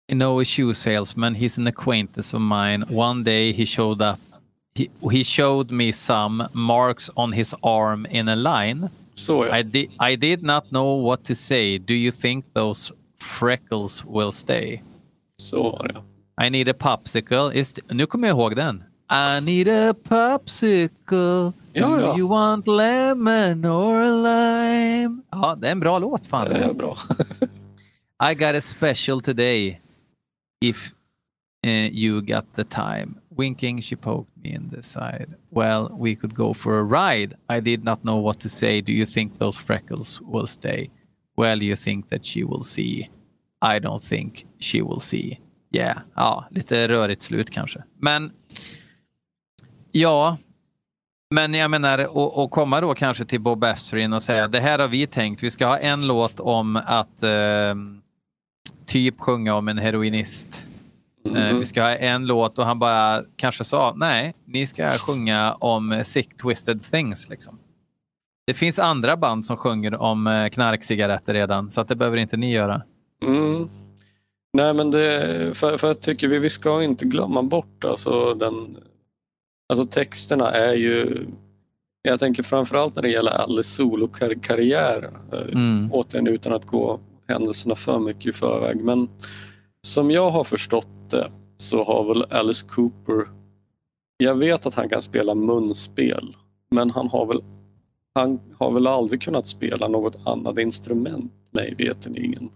You 0.09 0.19
know 0.19 0.41
a 0.41 0.45
shoe 0.45 0.75
salesman, 0.75 1.35
he's 1.37 1.59
an 1.59 1.67
acquaintance 1.67 2.37
of 2.37 2.43
mine. 2.43 2.85
One 2.91 3.23
day 3.25 3.53
he 3.53 3.67
showed 3.67 4.03
up. 4.03 4.19
He, 4.75 4.89
he 5.13 5.25
showed 5.25 5.71
me 5.71 5.93
some 5.93 6.49
marks 6.53 7.11
on 7.15 7.33
his 7.33 7.55
arm 7.63 8.07
in 8.11 8.29
a 8.29 8.35
line. 8.35 8.89
Så 9.15 9.47
ja. 9.47 9.59
I, 9.59 9.63
di- 9.63 9.91
I 10.13 10.17
did 10.17 10.43
not 10.43 10.65
know 10.71 11.07
what 11.07 11.25
to 11.25 11.35
say. 11.35 11.79
Do 11.79 11.95
you 11.95 12.13
think 12.13 12.45
those 12.55 12.93
freckles 13.19 14.05
will 14.05 14.33
stay? 14.33 14.81
Så 15.37 15.63
var 15.63 15.89
det. 15.89 16.47
I 16.47 16.51
need 16.51 16.69
a 16.69 16.75
popsicle. 16.79 17.51
Is 17.55 17.79
nu 17.89 18.07
kommer 18.07 18.29
jag 18.29 18.35
ihåg 18.35 18.57
den. 18.57 18.85
I 19.13 19.41
need 19.41 19.69
a 19.69 19.93
popsicle. 19.93 21.53
Ja, 21.73 22.01
ja. 22.01 22.17
you 22.17 22.29
want 22.29 22.67
lemon 22.69 23.65
or 23.65 24.05
lime? 24.05 25.23
Ja, 25.31 25.57
det 25.57 25.69
är 25.69 25.73
en 25.73 25.81
bra 25.81 25.99
låt. 25.99 26.27
Fan. 26.27 26.49
Det 26.49 26.57
är 26.57 26.75
bra. 26.75 26.97
I 28.31 28.35
got 28.35 28.55
a 28.55 28.61
special 28.61 29.21
today. 29.21 29.81
If 30.61 30.93
uh, 31.67 31.89
you 31.93 32.21
got 32.21 32.55
the 32.55 32.65
time. 32.65 33.15
Winking, 33.37 33.83
she 33.83 33.97
poked 33.97 34.37
me 34.37 34.51
in 34.51 34.71
the 34.71 34.83
side. 34.83 35.35
Well, 35.51 35.89
we 35.99 36.15
could 36.15 36.35
go 36.35 36.55
for 36.55 36.79
a 36.79 36.83
ride. 36.83 37.35
I 37.49 37.61
did 37.61 37.85
not 37.85 38.03
know 38.03 38.17
what 38.17 38.41
to 38.41 38.49
say. 38.49 38.81
Do 38.81 38.93
you 38.93 39.07
think 39.07 39.39
those 39.39 39.59
freckles 39.59 40.21
will 40.21 40.47
stay? 40.47 40.91
Well, 41.37 41.63
you 41.63 41.77
think 41.77 42.09
that 42.11 42.25
she 42.25 42.45
will 42.45 42.63
see. 42.63 43.09
I 43.63 43.79
don't 43.79 44.05
think 44.05 44.47
she 44.59 44.83
will 44.83 45.01
see. 45.01 45.39
Yeah, 45.73 45.99
ja, 46.17 46.45
lite 46.51 46.89
rörigt 46.89 47.23
slut 47.23 47.51
kanske. 47.51 47.83
Men 47.99 48.33
ja, 49.93 50.37
men 51.35 51.55
jag 51.55 51.71
menar 51.71 51.99
att 52.45 52.51
komma 52.51 52.81
då 52.81 52.95
kanske 52.95 53.25
till 53.25 53.41
Bob 53.41 53.65
Ezrin 53.65 54.13
och 54.13 54.23
säga 54.23 54.49
det 54.49 54.61
här 54.61 54.79
har 54.79 54.89
vi 54.89 55.07
tänkt. 55.07 55.43
Vi 55.43 55.51
ska 55.51 55.67
ha 55.67 55.79
en 55.79 56.07
låt 56.07 56.41
om 56.41 56.77
att 56.77 57.23
eh, 57.23 57.75
typ 58.87 59.21
sjunga 59.21 59.55
om 59.55 59.69
en 59.69 59.79
heroinist. 59.79 60.65
Mhm. 61.25 61.59
vi 61.59 61.67
ska 61.67 61.83
ha 61.83 61.91
en 61.91 62.27
låt 62.27 62.59
och 62.59 62.67
han 62.67 62.79
bara 62.79 63.23
kanske 63.37 63.65
sa 63.65 63.95
nej, 63.97 64.35
ni 64.45 64.67
ska 64.67 64.91
sjunga 64.91 65.55
om 65.55 66.03
sick 66.05 66.37
twisted 66.37 66.81
things. 66.81 67.29
Liksom. 67.29 67.59
Det 68.47 68.55
finns 68.55 68.79
andra 68.79 69.17
band 69.17 69.47
som 69.47 69.57
sjunger 69.57 69.95
om 69.95 70.27
eh, 70.27 70.49
knarkcigaretter 70.49 71.35
redan, 71.35 71.71
så 71.71 71.81
att 71.81 71.89
det 71.89 71.97
behöver 71.97 72.17
inte 72.17 72.37
ni 72.37 72.53
göra. 72.53 72.83
Mm. 73.23 73.69
Nej 74.53 74.75
men 74.75 74.91
det, 74.91 75.51
för, 75.55 75.79
för 75.79 75.87
jag 75.87 76.01
tycker 76.01 76.29
vi, 76.29 76.39
vi 76.39 76.51
ska 76.51 76.83
inte 76.83 77.05
glömma 77.05 77.43
bort 77.43 77.85
alltså 77.85 78.35
den, 78.35 78.77
alltså 79.71 79.85
texterna 79.85 80.51
är 80.51 80.75
ju, 80.75 81.27
jag 82.03 82.21
tänker 82.21 82.43
framförallt 82.43 82.95
när 82.97 83.03
det 83.03 83.11
gäller 83.11 83.31
Alice 83.31 83.71
solokarriär, 83.71 85.11
eh, 85.33 85.39
Mm. 85.53 85.93
återigen 85.93 86.27
utan 86.27 86.53
att 86.53 86.65
gå 86.65 87.01
händelserna 87.29 87.75
för 87.75 87.99
mycket 87.99 88.27
i 88.27 88.33
förväg, 88.33 88.77
men 88.85 89.09
som 89.87 90.11
jag 90.11 90.31
har 90.31 90.45
förstått 90.45 91.11
det 91.11 91.31
så 91.57 91.85
har 91.85 92.05
väl 92.05 92.25
Alice 92.31 92.67
Cooper, 92.67 93.29
jag 94.17 94.35
vet 94.35 94.67
att 94.67 94.75
han 94.75 94.89
kan 94.89 95.03
spela 95.03 95.35
munspel, 95.35 96.37
men 96.71 96.91
han 96.91 97.09
har 97.09 97.27
väl 97.27 97.43
han 98.15 98.41
har 98.59 98.73
väl 98.73 98.87
aldrig 98.87 99.23
kunnat 99.23 99.47
spela 99.47 99.89
något 99.89 100.27
annat 100.27 100.59
instrument 100.59 101.33
mig 101.51 101.75
veterligen. 101.79 102.51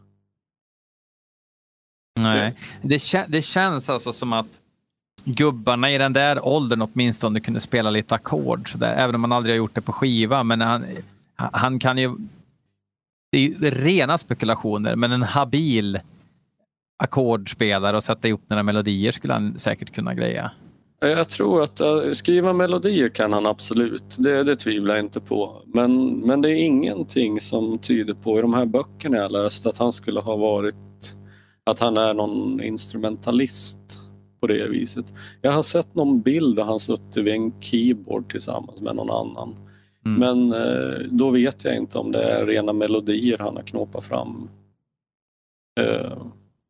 Nej. 2.21 2.55
Det, 2.83 3.27
det 3.29 3.43
känns 3.43 3.91
alltså 3.91 4.13
som 4.13 4.33
att 4.33 4.61
gubbarna 5.25 5.91
i 5.91 5.99
den 5.99 6.13
där 6.13 6.47
åldern 6.47 6.83
åtminstone 6.83 7.41
kunde 7.41 7.61
spela 7.61 7.91
lite 7.91 8.15
ackord 8.15 8.69
även 8.83 9.15
om 9.15 9.21
man 9.21 9.33
aldrig 9.33 9.55
har 9.55 9.57
gjort 9.57 9.75
det 9.75 9.81
på 9.81 9.93
skiva. 9.93 10.45
Men 10.45 10.61
han, 10.61 10.85
han 11.37 11.79
kan 11.79 11.99
ju... 11.99 12.17
Det 13.33 13.39
är 13.39 13.43
ju 13.43 13.55
rena 13.71 14.19
spekulationer, 14.19 14.97
men 14.97 15.13
en 15.13 15.23
habil 15.23 16.01
ackordspelare 16.97 17.97
och 17.97 18.05
sätta 18.05 18.29
ihop 18.29 18.43
några 18.49 18.63
melodier 18.63 19.13
skulle 19.13 19.33
han 19.33 19.59
säkert 19.59 19.95
kunna 19.95 20.15
greja. 20.15 20.51
Jag 21.01 21.29
tror 21.29 21.63
att 21.63 21.81
uh, 21.81 22.13
skriva 22.13 22.53
melodier 22.53 23.09
kan 23.09 23.33
han 23.33 23.47
absolut. 23.47 24.17
Det, 24.19 24.43
det 24.43 24.57
tvivlar 24.57 24.95
jag 24.95 25.05
inte 25.05 25.21
på. 25.21 25.63
Men, 25.67 26.21
men 26.21 26.43
det 26.43 26.49
är 26.51 26.65
ingenting 26.65 27.41
som 27.41 27.79
tyder 27.79 28.15
på 28.15 28.39
i 28.39 28.43
de 28.43 28.55
här 28.55 28.67
böckerna 28.67 29.17
jag 29.17 29.33
läst 29.33 29.67
att 29.67 29.79
han 29.79 29.93
skulle 29.93 30.21
ha 30.21 30.37
varit 30.37 30.75
att 31.67 31.81
han 31.81 31.97
är 31.97 32.15
någon 32.15 32.63
instrumentalist 32.63 34.04
på 34.45 34.49
det 34.53 34.69
viset. 34.69 35.15
Jag 35.43 35.53
har 35.53 35.63
sett 35.63 35.95
någon 35.95 36.21
bild 36.21 36.57
där 36.57 36.65
han 36.65 36.81
suttit 36.81 37.17
vid 37.17 37.35
en 37.35 37.61
keyboard 37.61 38.31
tillsammans 38.31 38.81
med 38.81 38.97
någon 38.97 39.11
annan. 39.11 39.57
Mm. 40.07 40.19
Men 40.21 40.53
eh, 40.63 40.99
då 41.11 41.31
vet 41.31 41.65
jag 41.65 41.77
inte 41.77 41.99
om 41.99 42.13
det 42.13 42.23
är 42.23 42.47
rena 42.47 42.73
melodier 42.73 43.39
han 43.39 43.57
har 43.57 43.63
knåpat 43.63 44.05
fram. 44.05 44.49
Eh, 45.81 46.17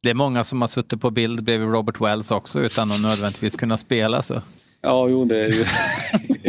Det 0.02 0.10
är 0.10 0.14
många 0.14 0.44
som 0.44 0.60
har 0.60 0.68
suttit 0.68 1.00
på 1.00 1.10
bild 1.10 1.44
bredvid 1.44 1.68
Robert 1.68 2.00
Wells 2.00 2.30
också 2.30 2.60
utan 2.60 2.90
att 2.90 3.02
nödvändigtvis 3.02 3.56
kunna 3.56 3.76
spela. 3.76 4.22
Så. 4.22 4.42
ja, 4.80 5.08
jo 5.08 5.24
det 5.24 5.40
är 5.40 5.48
ju 5.52 5.64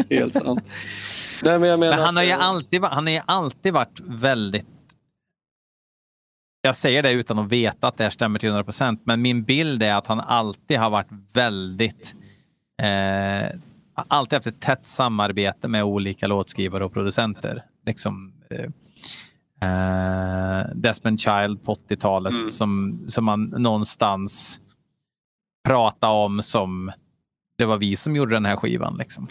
helt 0.20 0.34
sant. 0.34 0.64
Nej, 1.44 1.60
men 1.60 1.80
Men 1.80 1.94
han 1.94 2.16
har, 2.16 2.24
ju 2.24 2.32
alltid, 2.32 2.84
han 2.84 3.06
har 3.08 3.14
ju 3.14 3.22
alltid 3.26 3.74
varit 3.74 4.00
väldigt... 4.06 4.68
Jag 6.66 6.76
säger 6.76 7.04
det 7.04 7.12
utan 7.12 7.40
att 7.40 7.52
veta 7.52 7.88
att 7.88 7.98
det 7.98 8.04
här 8.04 8.12
stämmer 8.12 8.40
till 8.40 8.50
100 8.50 8.64
procent, 8.64 9.02
men 9.04 9.22
min 9.22 9.44
bild 9.44 9.84
är 9.84 9.96
att 9.96 10.08
han 10.08 10.20
alltid 10.20 10.78
har 10.78 10.90
varit 10.90 11.08
väldigt 11.34 12.16
eh, 12.82 13.60
alltid 13.96 14.38
haft 14.38 14.48
ett 14.48 14.60
tätt 14.60 14.86
samarbete 14.86 15.68
med 15.68 15.84
olika 15.84 16.28
låtskrivare 16.28 16.86
och 16.86 16.94
producenter. 16.94 17.64
Liksom, 17.86 18.34
eh, 18.50 18.66
eh 19.70 20.66
Desmond 20.76 21.20
Child 21.20 21.64
på 21.64 21.74
80-talet 21.74 22.34
mm. 22.34 22.50
som, 22.50 23.00
som 23.08 23.26
man 23.26 23.44
någonstans 23.44 24.60
pratar 25.68 26.10
om 26.10 26.42
som 26.42 26.92
det 27.58 27.66
var 27.66 27.78
vi 27.78 27.96
som 27.96 28.16
gjorde 28.16 28.36
den 28.36 28.46
här 28.46 28.56
skivan. 28.56 28.98
Liksom. 28.98 29.28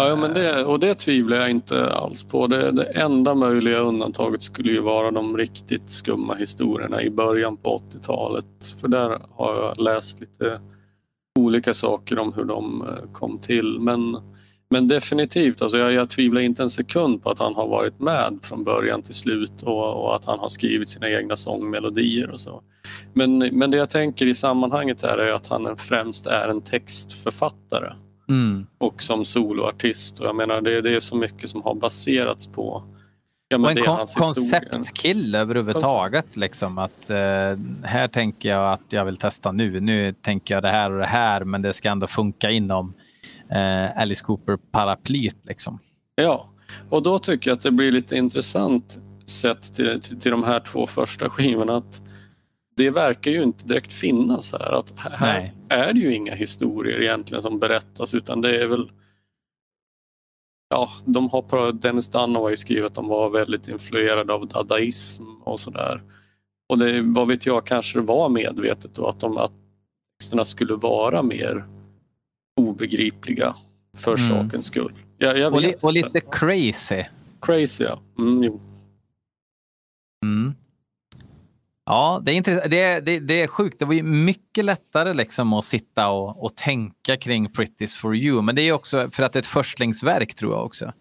Ja, 0.00 0.16
men 0.16 0.34
det, 0.34 0.64
och 0.64 0.80
det 0.80 0.94
tvivlar 0.94 1.36
jag 1.36 1.50
inte 1.50 1.90
alls 1.90 2.24
på. 2.24 2.46
Det, 2.46 2.70
det 2.70 2.84
enda 2.84 3.34
möjliga 3.34 3.78
undantaget 3.78 4.42
skulle 4.42 4.72
ju 4.72 4.80
vara 4.80 5.10
de 5.10 5.36
riktigt 5.36 5.90
skumma 5.90 6.34
historierna 6.34 7.02
i 7.02 7.10
början 7.10 7.56
på 7.56 7.78
80-talet. 7.78 8.46
För 8.80 8.88
där 8.88 9.18
har 9.30 9.54
jag 9.56 9.80
läst 9.80 10.20
lite 10.20 10.60
olika 11.38 11.74
saker 11.74 12.18
om 12.18 12.32
hur 12.32 12.44
de 12.44 12.82
eh, 12.82 13.12
kom 13.12 13.38
till. 13.38 13.80
Men, 13.80 14.16
men 14.70 14.88
definitivt, 14.88 15.62
alltså 15.62 15.78
jag, 15.78 15.92
jag 15.92 16.10
tvivlar 16.10 16.40
inte 16.40 16.62
en 16.62 16.70
sekund 16.70 17.22
på 17.22 17.30
att 17.30 17.38
han 17.38 17.54
har 17.54 17.68
varit 17.68 18.00
med 18.00 18.38
från 18.42 18.64
början 18.64 19.02
till 19.02 19.14
slut 19.14 19.62
och, 19.62 20.04
och 20.04 20.16
att 20.16 20.24
han 20.24 20.38
har 20.38 20.48
skrivit 20.48 20.88
sina 20.88 21.10
egna 21.10 21.36
sångmelodier 21.36 22.30
och 22.30 22.40
så. 22.40 22.62
Men, 23.14 23.38
men 23.38 23.70
det 23.70 23.76
jag 23.76 23.90
tänker 23.90 24.26
i 24.26 24.34
sammanhanget 24.34 25.02
här 25.02 25.18
är 25.18 25.32
att 25.32 25.46
han 25.46 25.76
främst 25.76 26.26
är 26.26 26.48
en 26.48 26.60
textförfattare. 26.60 27.92
Mm. 28.28 28.66
Och 28.78 29.02
som 29.02 29.24
soloartist. 29.24 30.20
Och 30.20 30.26
jag 30.26 30.36
menar 30.36 30.60
det, 30.60 30.80
det 30.80 30.96
är 30.96 31.00
så 31.00 31.16
mycket 31.16 31.50
som 31.50 31.62
har 31.62 31.74
baserats 31.74 32.46
på 32.46 32.84
Ja, 33.50 33.58
och 33.58 33.70
en 33.70 33.84
kon 33.84 34.06
konceptkille 34.16 35.38
överhuvudtaget. 35.38 36.36
Liksom, 36.36 36.78
att, 36.78 37.10
eh, 37.10 37.16
här 37.82 38.08
tänker 38.08 38.48
jag 38.48 38.72
att 38.72 38.82
jag 38.88 39.04
vill 39.04 39.16
testa 39.16 39.52
nu. 39.52 39.80
Nu 39.80 40.12
tänker 40.12 40.54
jag 40.54 40.62
det 40.62 40.70
här 40.70 40.90
och 40.92 40.98
det 40.98 41.06
här, 41.06 41.44
men 41.44 41.62
det 41.62 41.72
ska 41.72 41.88
ändå 41.88 42.06
funka 42.06 42.50
inom 42.50 42.94
eh, 43.50 44.00
Alice 44.00 44.24
Cooper-paraplyt. 44.24 45.36
Liksom. 45.42 45.78
Ja, 46.14 46.48
och 46.90 47.02
då 47.02 47.18
tycker 47.18 47.50
jag 47.50 47.56
att 47.56 47.62
det 47.62 47.70
blir 47.70 47.92
lite 47.92 48.16
intressant 48.16 48.98
sett 49.26 49.74
till, 49.74 50.00
till, 50.00 50.20
till 50.20 50.30
de 50.30 50.44
här 50.44 50.60
två 50.60 50.86
första 50.86 51.30
skivorna. 51.30 51.76
Att 51.76 52.00
det 52.78 52.90
verkar 52.90 53.30
ju 53.30 53.42
inte 53.42 53.66
direkt 53.66 53.92
finnas 53.92 54.52
här. 54.52 54.72
Att 54.72 54.92
här 54.96 55.40
Nej. 55.40 55.54
är 55.68 55.92
det 55.92 56.00
ju 56.00 56.14
inga 56.14 56.34
historier 56.34 57.00
egentligen 57.02 57.42
som 57.42 57.58
berättas 57.58 58.14
utan 58.14 58.40
det 58.40 58.62
är 58.62 58.66
väl 58.66 58.90
Ja, 60.70 60.90
de 61.04 61.30
har, 61.30 61.72
Dennis 61.72 62.08
Dunn 62.08 62.36
har 62.36 62.50
ju 62.50 62.56
skrivit 62.56 62.84
att 62.84 62.94
de 62.94 63.08
var 63.08 63.30
väldigt 63.30 63.68
influerade 63.68 64.32
av 64.32 64.48
dadaism 64.48 65.24
och 65.44 65.60
sådär. 65.60 66.02
Och 66.68 66.78
det, 66.78 67.02
vad 67.02 67.28
vet 67.28 67.46
jag, 67.46 67.66
kanske 67.66 67.98
det 67.98 68.02
var 68.02 68.28
medvetet 68.28 68.94
då 68.94 69.06
att, 69.06 69.20
de, 69.20 69.36
att 69.36 69.52
texterna 70.18 70.44
skulle 70.44 70.74
vara 70.74 71.22
mer 71.22 71.64
obegripliga 72.60 73.54
för 73.96 74.16
mm. 74.16 74.28
sakens 74.28 74.66
skull. 74.66 74.92
Jag, 75.18 75.38
jag 75.38 75.54
och, 75.54 75.60
li, 75.60 75.74
och, 75.82 75.92
lite 75.92 76.20
crazy. 76.20 77.04
Crazy, 77.40 77.84
ja. 77.84 77.98
Mm, 78.18 78.42
jo. 78.42 78.60
Mm. 80.24 80.54
Ja, 81.88 82.20
det 82.22 82.32
är, 82.32 82.36
intressant. 82.36 82.70
Det, 82.70 83.00
det, 83.00 83.18
det 83.18 83.42
är 83.42 83.46
sjukt. 83.46 83.78
Det 83.78 83.84
var 83.84 83.94
ju 83.94 84.02
mycket 84.02 84.64
lättare 84.64 85.12
liksom 85.12 85.52
att 85.52 85.64
sitta 85.64 86.08
och, 86.08 86.44
och 86.44 86.56
tänka 86.56 87.16
kring 87.16 87.48
Pretty's 87.48 87.98
for 87.98 88.16
you. 88.16 88.42
Men 88.42 88.54
det 88.54 88.62
är 88.62 88.72
också 88.72 89.10
för 89.10 89.22
att 89.22 89.32
det 89.32 89.36
är 89.36 89.40
ett 89.40 89.46
förstlingsverk 89.46 90.34
tror 90.34 90.52
jag 90.52 90.64
också. 90.64 90.92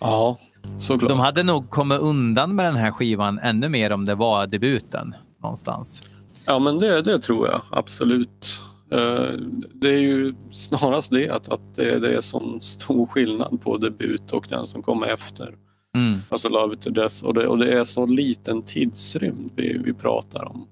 Ja, 0.00 0.38
såklart. 0.78 1.08
De 1.08 1.20
hade 1.20 1.42
nog 1.42 1.70
kommit 1.70 2.00
undan 2.00 2.54
med 2.54 2.64
den 2.64 2.76
här 2.76 2.90
skivan 2.90 3.38
ännu 3.38 3.68
mer 3.68 3.92
om 3.92 4.04
det 4.04 4.14
var 4.14 4.46
debuten 4.46 5.14
någonstans. 5.42 6.02
Ja, 6.46 6.58
men 6.58 6.78
det, 6.78 7.02
det 7.02 7.18
tror 7.18 7.48
jag 7.48 7.62
absolut. 7.70 8.62
Eh, 8.92 9.38
det 9.74 9.88
är 9.88 10.00
ju 10.00 10.34
snarast 10.50 11.10
det 11.10 11.30
att, 11.30 11.48
att 11.48 11.74
det, 11.74 11.98
det 11.98 12.16
är 12.16 12.20
sån 12.20 12.60
stor 12.60 13.06
skillnad 13.06 13.60
på 13.62 13.76
debut 13.76 14.32
och 14.32 14.46
den 14.48 14.66
som 14.66 14.82
kommer 14.82 15.06
efter. 15.06 15.54
Mm. 15.94 16.20
Alltså 16.28 16.48
Love 16.48 16.74
it 16.74 16.80
to 16.80 16.90
death. 16.90 17.24
Och 17.24 17.34
det, 17.34 17.46
och 17.46 17.58
det 17.58 17.78
är 17.78 17.84
så 17.84 18.06
liten 18.06 18.62
tidsrymd 18.62 19.50
vi, 19.56 19.78
vi 19.84 19.92
pratar 19.92 20.48
om. 20.48 20.66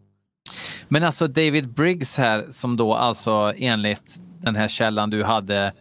Men 0.88 1.04
alltså 1.04 1.26
David 1.26 1.68
Briggs 1.68 2.16
här 2.16 2.44
som 2.50 2.76
då 2.76 2.94
alltså 2.94 3.52
enligt 3.56 4.20
den 4.42 4.56
här 4.56 4.68
källan 4.68 5.10
du 5.10 5.22
hade 5.22 5.72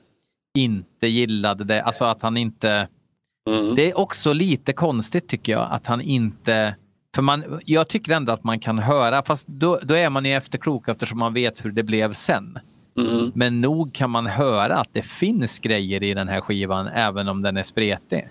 inte 0.58 1.08
gillade 1.08 1.64
det. 1.64 1.84
Alltså 1.84 2.06
att 2.06 2.22
han 2.22 2.38
inte... 2.38 2.88
Mm. 3.50 3.76
Det 3.76 3.92
är 3.92 4.00
också 4.00 4.34
lite 4.34 4.74
konstigt 4.74 5.28
tycker 5.28 5.52
jag 5.52 5.68
att 5.72 5.88
han 5.88 6.02
inte... 6.02 6.76
För 7.16 7.22
man, 7.22 7.60
jag 7.66 7.88
tycker 7.88 8.14
ändå 8.14 8.34
att 8.34 8.44
man 8.44 8.60
kan 8.60 8.80
höra, 8.80 9.24
fast 9.24 9.48
då, 9.48 9.80
då 9.84 9.94
är 9.94 10.10
man 10.10 10.26
ju 10.26 10.34
efterklok 10.34 10.88
eftersom 10.88 11.20
man 11.20 11.34
vet 11.34 11.66
hur 11.66 11.72
det 11.72 11.84
blev 11.84 12.14
sen. 12.14 12.60
Mm. 12.98 13.32
Men 13.36 13.62
nog 13.62 13.94
kan 13.94 14.10
man 14.10 14.28
höra 14.28 14.76
att 14.76 14.90
det 14.92 15.02
finns 15.02 15.60
grejer 15.60 16.04
i 16.04 16.14
den 16.14 16.28
här 16.28 16.42
skivan 16.42 16.88
även 16.88 17.28
om 17.28 17.42
den 17.42 17.58
är 17.58 17.64
spretig. 17.64 18.30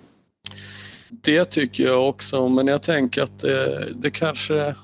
Det 1.11 1.45
tycker 1.45 1.85
jag 1.85 2.09
också, 2.09 2.49
men 2.49 2.67
jag 2.67 2.83
tänker 2.83 3.23
att 3.23 3.39
det, 3.39 3.89
det 3.95 4.11
kanske 4.11 4.75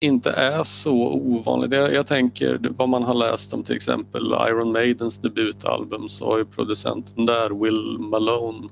inte 0.00 0.30
är 0.30 0.64
så 0.64 1.12
ovanligt. 1.12 1.72
Jag, 1.72 1.94
jag, 1.94 2.06
tänker 2.06 2.60
vad 2.76 2.88
man 2.88 3.02
har 3.02 3.14
läst 3.14 3.54
om 3.54 3.62
till 3.62 3.76
exempel 3.76 4.34
Iron 4.48 4.72
Maidens 4.72 5.18
debutalbum 5.18 6.08
så 6.08 6.26
har 6.26 6.38
ju 6.38 6.44
producenten 6.44 7.26
där, 7.26 7.64
Will 7.64 7.98
Malone, 7.98 8.68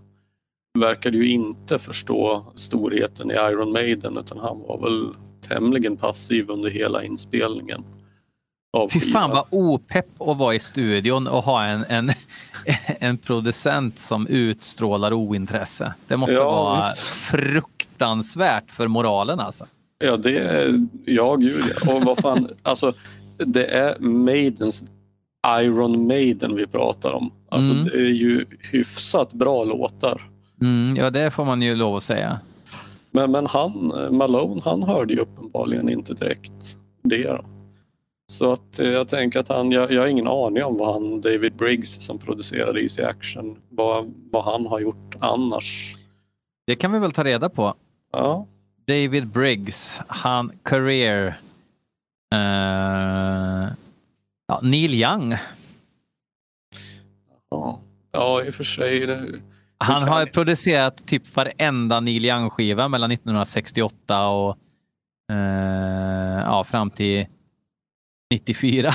verkade 0.78 1.16
ju 1.16 1.28
inte 1.28 1.78
förstå 1.78 2.52
storheten 2.54 3.30
i 3.30 3.34
Iron 3.34 3.72
Maiden 3.72 4.18
utan 4.18 4.38
han 4.38 4.62
var 4.68 4.80
väl 4.80 5.08
tämligen 5.48 5.96
passiv 5.96 6.50
under 6.50 6.70
hela 6.70 7.04
inspelningen 7.04 7.84
Fy 8.90 9.00
fan 9.00 9.30
vad 9.30 9.46
opepp 9.50 10.20
att 10.20 10.38
vara 10.38 10.54
i 10.54 10.60
studion 10.60 11.26
och 11.26 11.42
ha 11.42 11.64
en, 11.64 11.84
en, 11.88 12.12
en 12.86 13.18
producent 13.18 13.98
som 13.98 14.26
utstrålar 14.26 15.12
ointresse. 15.12 15.94
Det 16.08 16.16
måste 16.16 16.34
ja, 16.34 16.44
vara 16.44 16.80
visst. 16.80 16.98
fruktansvärt 17.08 18.70
för 18.70 18.88
moralen 18.88 19.40
alltså. 19.40 19.66
Ja, 19.98 20.16
det 20.16 20.38
är, 20.38 20.86
ja 21.04 21.36
gud 21.36 21.64
ja. 21.84 21.94
Och 21.94 22.02
vad 22.02 22.18
fan, 22.18 22.48
alltså 22.62 22.92
det 23.38 23.66
är 23.66 23.98
Maidens 23.98 24.84
Iron 25.60 26.06
Maiden 26.06 26.54
vi 26.54 26.66
pratar 26.66 27.12
om. 27.12 27.32
Alltså 27.48 27.70
mm. 27.70 27.84
det 27.84 27.96
är 27.96 28.12
ju 28.12 28.44
hyfsat 28.72 29.32
bra 29.32 29.64
låtar. 29.64 30.22
Mm, 30.62 30.96
ja, 30.96 31.10
det 31.10 31.30
får 31.30 31.44
man 31.44 31.62
ju 31.62 31.76
lov 31.76 31.96
att 31.96 32.02
säga. 32.02 32.40
Men, 33.10 33.30
men 33.30 33.46
han, 33.46 33.92
Malone, 34.10 34.60
han 34.64 34.82
hörde 34.82 35.14
ju 35.14 35.20
uppenbarligen 35.20 35.88
inte 35.88 36.14
direkt 36.14 36.76
det. 37.02 37.24
Då. 37.24 37.44
Så 38.26 38.52
att 38.52 38.78
eh, 38.78 38.88
jag 38.88 39.08
tänker 39.08 39.40
att 39.40 39.48
han, 39.48 39.72
jag, 39.72 39.92
jag 39.92 40.00
har 40.00 40.08
ingen 40.08 40.26
aning 40.26 40.64
om 40.64 40.78
vad 40.78 40.92
han, 40.92 41.20
David 41.20 41.56
Briggs 41.56 42.04
som 42.04 42.18
producerade 42.18 42.82
Easy 42.82 43.02
Action, 43.02 43.58
vad, 43.68 44.14
vad 44.30 44.44
han 44.44 44.66
har 44.66 44.80
gjort 44.80 45.16
annars. 45.20 45.96
Det 46.66 46.74
kan 46.74 46.92
vi 46.92 46.98
väl 46.98 47.12
ta 47.12 47.24
reda 47.24 47.48
på. 47.48 47.74
Ja. 48.12 48.46
David 48.86 49.26
Briggs, 49.26 50.00
han 50.08 50.52
career. 50.62 51.40
Uh, 52.34 53.68
ja, 54.46 54.60
Neil 54.62 54.94
Young. 54.94 55.36
Ja, 57.50 57.80
ja 58.12 58.44
i 58.44 58.50
och 58.50 58.54
för 58.54 58.64
sig. 58.64 59.06
Det, 59.06 59.40
han 59.78 60.02
har 60.02 60.18
jag... 60.18 60.32
producerat 60.32 61.06
typ 61.06 61.36
varenda 61.36 62.00
Neil 62.00 62.24
Young-skiva 62.24 62.88
mellan 62.88 63.10
1968 63.10 64.28
och 64.28 64.56
uh, 65.32 65.38
ja, 66.40 66.64
fram 66.64 66.90
till 66.90 67.26
94. 68.30 68.90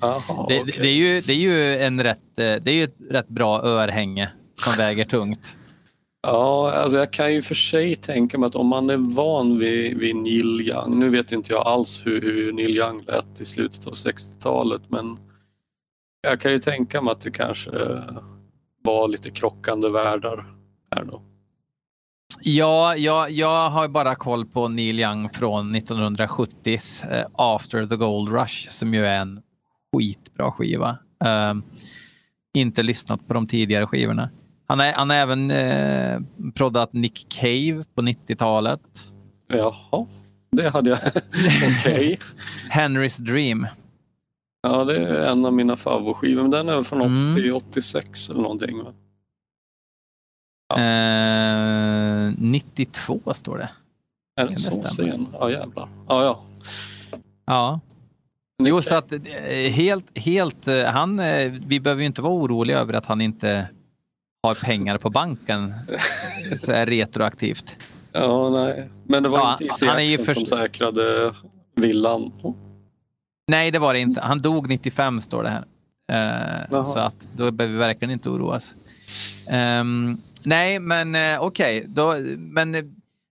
Aha, 0.00 0.46
det, 0.48 0.62
okay. 0.62 0.80
det, 0.80 0.88
är 0.88 0.94
ju, 0.94 1.20
det 1.20 1.32
är 1.32 1.36
ju 1.36 1.76
en 1.78 2.02
rätt, 2.02 2.18
eh, 2.18 2.54
det 2.62 2.70
är 2.70 2.74
ju 2.74 2.84
ett 2.84 2.96
rätt 3.10 3.28
bra 3.28 3.62
örhänge 3.62 4.30
som 4.54 4.72
väger 4.78 5.04
tungt. 5.04 5.56
Ja, 6.26 6.72
alltså 6.72 6.96
jag 6.96 7.12
kan 7.12 7.34
ju 7.34 7.42
för 7.42 7.54
sig 7.54 7.96
tänka 7.96 8.38
mig 8.38 8.46
att 8.46 8.54
om 8.54 8.66
man 8.66 8.90
är 8.90 8.96
van 8.96 9.58
vid, 9.58 9.98
vid 9.98 10.16
Neil 10.16 10.60
Young, 10.60 10.98
nu 10.98 11.10
vet 11.10 11.32
inte 11.32 11.52
jag 11.52 11.66
alls 11.66 12.06
hur, 12.06 12.20
hur 12.20 12.52
Neil 12.52 12.76
Young 12.76 13.04
lät 13.06 13.40
i 13.40 13.44
slutet 13.44 13.86
av 13.86 13.92
60-talet, 13.92 14.82
men 14.88 15.18
jag 16.20 16.40
kan 16.40 16.52
ju 16.52 16.58
tänka 16.58 17.02
mig 17.02 17.12
att 17.12 17.20
det 17.20 17.30
kanske 17.30 17.70
var 18.82 19.08
lite 19.08 19.30
krockande 19.30 19.88
världar 19.88 20.46
här 20.94 21.04
då. 21.04 21.22
Ja, 22.46 22.96
jag, 22.96 23.30
jag 23.30 23.70
har 23.70 23.88
bara 23.88 24.14
koll 24.14 24.46
på 24.46 24.68
Neil 24.68 25.00
Young 25.00 25.30
från 25.30 25.76
1970s 25.76 27.06
uh, 27.06 27.18
eh, 27.18 27.26
After 27.34 27.86
the 27.86 27.96
Gold 27.96 28.32
Rush 28.32 28.68
som 28.70 28.94
ju 28.94 29.06
är 29.06 29.20
en 29.20 29.40
skitbra 29.92 30.52
skiva. 30.52 30.98
Uh, 31.24 31.62
inte 32.54 32.82
lyssnat 32.82 33.28
på 33.28 33.34
de 33.34 33.46
tidigare 33.46 33.86
skivorna. 33.86 34.30
Han 34.66 34.80
har 34.80 34.92
han 34.92 35.10
även 35.10 35.50
uh, 35.50 36.20
proddat 36.54 36.92
Nick 36.92 37.26
Cave 37.28 37.84
på 37.94 38.02
90-talet. 38.02 38.80
Jaha, 39.48 40.06
det 40.52 40.68
hade 40.68 40.90
jag. 40.90 40.98
Okej. 41.78 41.94
Okay. 41.94 42.16
Henrys 42.68 43.16
Dream. 43.16 43.66
Ja, 44.62 44.84
det 44.84 44.96
är 44.96 45.14
en 45.14 45.44
av 45.44 45.52
mina 45.52 45.76
favoritskivor, 45.76 46.42
men 46.42 46.50
den 46.50 46.68
är 46.68 46.82
från 46.82 47.00
80, 47.00 47.14
mm. 47.14 47.54
86 47.54 48.30
eller 48.30 48.42
någonting. 48.42 48.78
Va? 48.78 48.92
Eh, 50.74 52.32
92 52.38 53.20
står 53.34 53.58
det. 53.58 53.70
Är 54.40 54.46
den 54.46 54.56
så 54.56 54.82
sen? 54.82 55.26
Ja 55.32 55.50
jävlar. 55.50 55.88
Ja, 56.08 56.24
ja. 56.24 56.42
Ja. 57.46 57.80
Jo, 58.62 58.82
så 58.82 58.94
att 58.94 59.12
eh, 59.12 59.20
helt, 59.72 60.18
helt, 60.18 60.68
eh, 60.68 60.84
han, 60.84 61.20
eh, 61.20 61.52
vi 61.66 61.80
behöver 61.80 62.00
ju 62.02 62.06
inte 62.06 62.22
vara 62.22 62.32
oroliga 62.32 62.78
över 62.78 62.94
att 62.94 63.06
han 63.06 63.20
inte 63.20 63.68
har 64.42 64.54
pengar 64.54 64.98
på 64.98 65.10
banken 65.10 65.74
så 66.58 66.72
här 66.72 66.86
retroaktivt. 66.86 67.76
Ja, 68.12 68.50
nej. 68.50 68.88
Men 69.04 69.22
det 69.22 69.28
var 69.28 69.38
Ja, 69.38 69.52
inte 69.52 69.64
Easy 69.64 69.86
han 69.86 69.96
är 69.98 70.02
ju 70.02 70.14
Action 70.14 70.34
som 70.34 70.34
först- 70.34 70.48
säkrade 70.48 71.34
villan. 71.76 72.32
Nej, 73.48 73.70
det 73.70 73.78
var 73.78 73.94
det 73.94 74.00
inte. 74.00 74.20
Han 74.20 74.42
dog 74.42 74.68
95 74.68 75.20
står 75.20 75.42
det 75.42 75.48
här. 75.50 75.64
Eh, 76.12 76.66
Jaha. 76.70 76.84
så 76.84 76.98
att 76.98 77.28
då 77.36 77.50
behöver 77.50 77.72
vi 77.72 77.78
verkligen 77.78 78.12
inte 78.12 78.28
oroas. 78.28 78.74
Ehm, 79.48 80.20
nej, 80.44 80.80
men 80.80 81.14
eh, 81.14 81.42
okej. 81.42 81.86
Men 82.38 82.74
eh, 82.74 82.82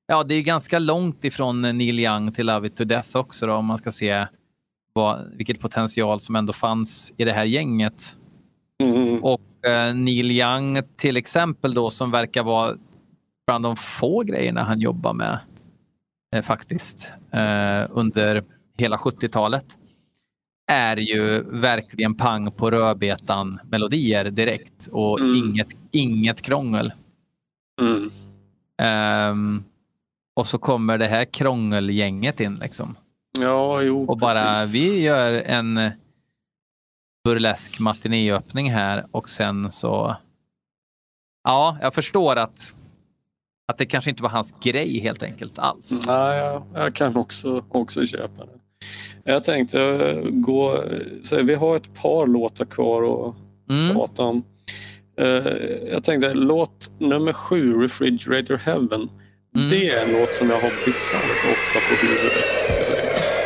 ja, 0.08 0.24
det 0.24 0.36
är 0.36 0.42
ganska 0.42 0.80
långt 0.80 1.26
ifrån 1.26 1.62
Neil 1.62 2.00
Young 2.00 2.32
till 2.32 2.46
Love 2.46 2.68
It 2.68 2.76
To 2.78 2.84
Death 2.84 3.18
också 3.18 3.48
då, 3.48 3.54
om 3.54 3.66
man 3.66 3.78
ska 3.78 3.92
se 3.92 4.28
vad, 4.94 5.32
vilket 5.38 5.60
potential 5.60 6.20
som 6.20 6.36
ändå 6.36 6.54
fanns 6.54 7.14
i 7.18 7.24
det 7.24 7.34
här 7.34 7.46
gänget. 7.46 8.18
Mm. 8.86 9.24
Och 9.24 9.68
eh, 9.68 9.96
Neil 9.96 10.32
Young 10.32 10.82
till 10.96 11.18
exempel 11.18 11.74
då 11.74 11.90
som 11.90 12.12
verkar 12.12 12.44
vara 12.44 12.76
bland 13.48 13.66
de 13.66 13.76
få 13.76 14.24
grejerna 14.24 14.64
han 14.64 14.80
jobbar 14.80 15.14
med 15.14 15.40
eh, 16.36 16.42
faktiskt 16.42 17.14
eh, 17.32 17.88
under 17.90 18.44
hela 18.78 18.98
70-talet 18.98 19.66
är 20.72 20.98
ju 20.98 21.44
verkligen 21.60 22.16
pang 22.16 22.52
på 22.52 22.72
rödbetan 22.72 23.60
melodier 23.70 24.26
direkt 24.32 24.88
och 24.92 25.20
Mm. 25.20 25.36
inget, 25.36 25.68
inget 25.92 26.42
krångel. 26.42 26.94
Mm. 27.82 28.12
Ehm, 28.82 29.64
och 30.36 30.48
så 30.48 30.58
kommer 30.58 30.98
det 30.98 31.08
här 31.08 31.26
krångelgänget 31.26 32.40
in 32.40 32.56
liksom. 32.56 32.96
Ja, 33.40 33.82
jo, 33.82 34.06
Och 34.06 34.18
bara 34.18 34.56
precis. 34.56 34.76
vi 34.76 35.02
gör 35.02 35.34
en 35.34 35.92
burlesk 37.24 37.80
matinéöppning 37.80 38.72
här 38.72 39.06
och 39.12 39.30
sen 39.30 39.72
så. 39.72 40.16
Ja, 41.44 41.78
jag 41.82 41.94
förstår 41.94 42.36
att 42.36 42.76
att 43.68 43.78
det 43.78 43.86
kanske 43.86 44.10
inte 44.10 44.24
var 44.24 44.30
hans 44.30 44.56
grej 44.64 45.00
helt 45.00 45.24
enkelt 45.24 45.60
alls. 45.60 46.04
Nej, 46.06 46.38
jag, 46.38 46.64
jag 46.74 46.96
kan 46.96 47.16
också, 47.18 47.64
också 47.70 48.06
köpa 48.06 48.46
det. 48.46 48.60
Jag 49.32 49.44
tänkte 49.44 50.22
gå... 50.32 50.84
Så 51.24 51.44
vi 51.44 51.56
har 51.56 51.76
ett 51.76 51.94
par 51.96 52.28
låtar 52.28 52.66
kvar 52.66 53.28
att 53.30 53.36
Mm. 53.70 53.96
prata 53.96 54.24
om. 54.24 54.44
Eh, 55.18 55.54
Jag 55.92 56.04
tänkte 56.04 56.34
låt 56.34 56.92
nummer 57.00 57.34
sju, 57.34 57.74
Refrigerator 57.82 58.58
Heaven. 58.58 59.10
Mm. 59.56 59.70
Det 59.70 59.90
är 59.90 60.06
en 60.06 60.12
låt 60.12 60.34
som 60.34 60.50
jag 60.50 60.60
har 60.60 60.72
bisarrt 60.86 61.46
ofta 61.52 61.80
på 61.80 62.06
huvudet. 62.06 62.64
Ska 62.64 62.76
sägas. 62.76 63.40
I'm 63.40 63.43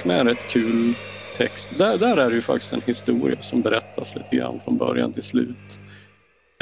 Och 0.00 0.06
med 0.06 0.26
rätt 0.26 0.48
kul 0.48 0.94
text. 1.36 1.78
Där, 1.78 1.98
där 1.98 2.16
är 2.16 2.28
det 2.30 2.34
ju 2.36 2.42
faktiskt 2.42 2.72
en 2.72 2.82
historia 2.86 3.42
som 3.42 3.60
berättas 3.60 4.14
lite 4.14 4.36
grann 4.36 4.60
från 4.64 4.78
början 4.78 5.12
till 5.12 5.22
slut. 5.22 5.80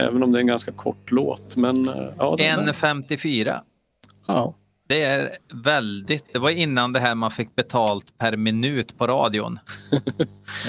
Även 0.01 0.22
om 0.22 0.32
det 0.32 0.39
är 0.39 0.41
en 0.41 0.47
ganska 0.47 0.72
kort 0.72 1.11
låt. 1.11 1.57
Men 1.57 1.89
eh, 1.89 1.95
ja, 2.18 2.36
den 2.39 2.64
där- 2.66 2.72
1.54. 2.72 3.61
ja. 4.26 4.55
Det 4.89 5.03
är 5.03 5.30
väldigt, 5.64 6.24
det 6.32 6.39
var 6.39 6.51
innan 6.51 6.93
det 6.93 7.01
här 7.01 7.14
man 7.14 7.30
fick 7.30 7.55
betalt 7.55 8.18
per 8.18 8.36
minut 8.36 8.99
på 8.99 9.07
radion. 9.07 9.59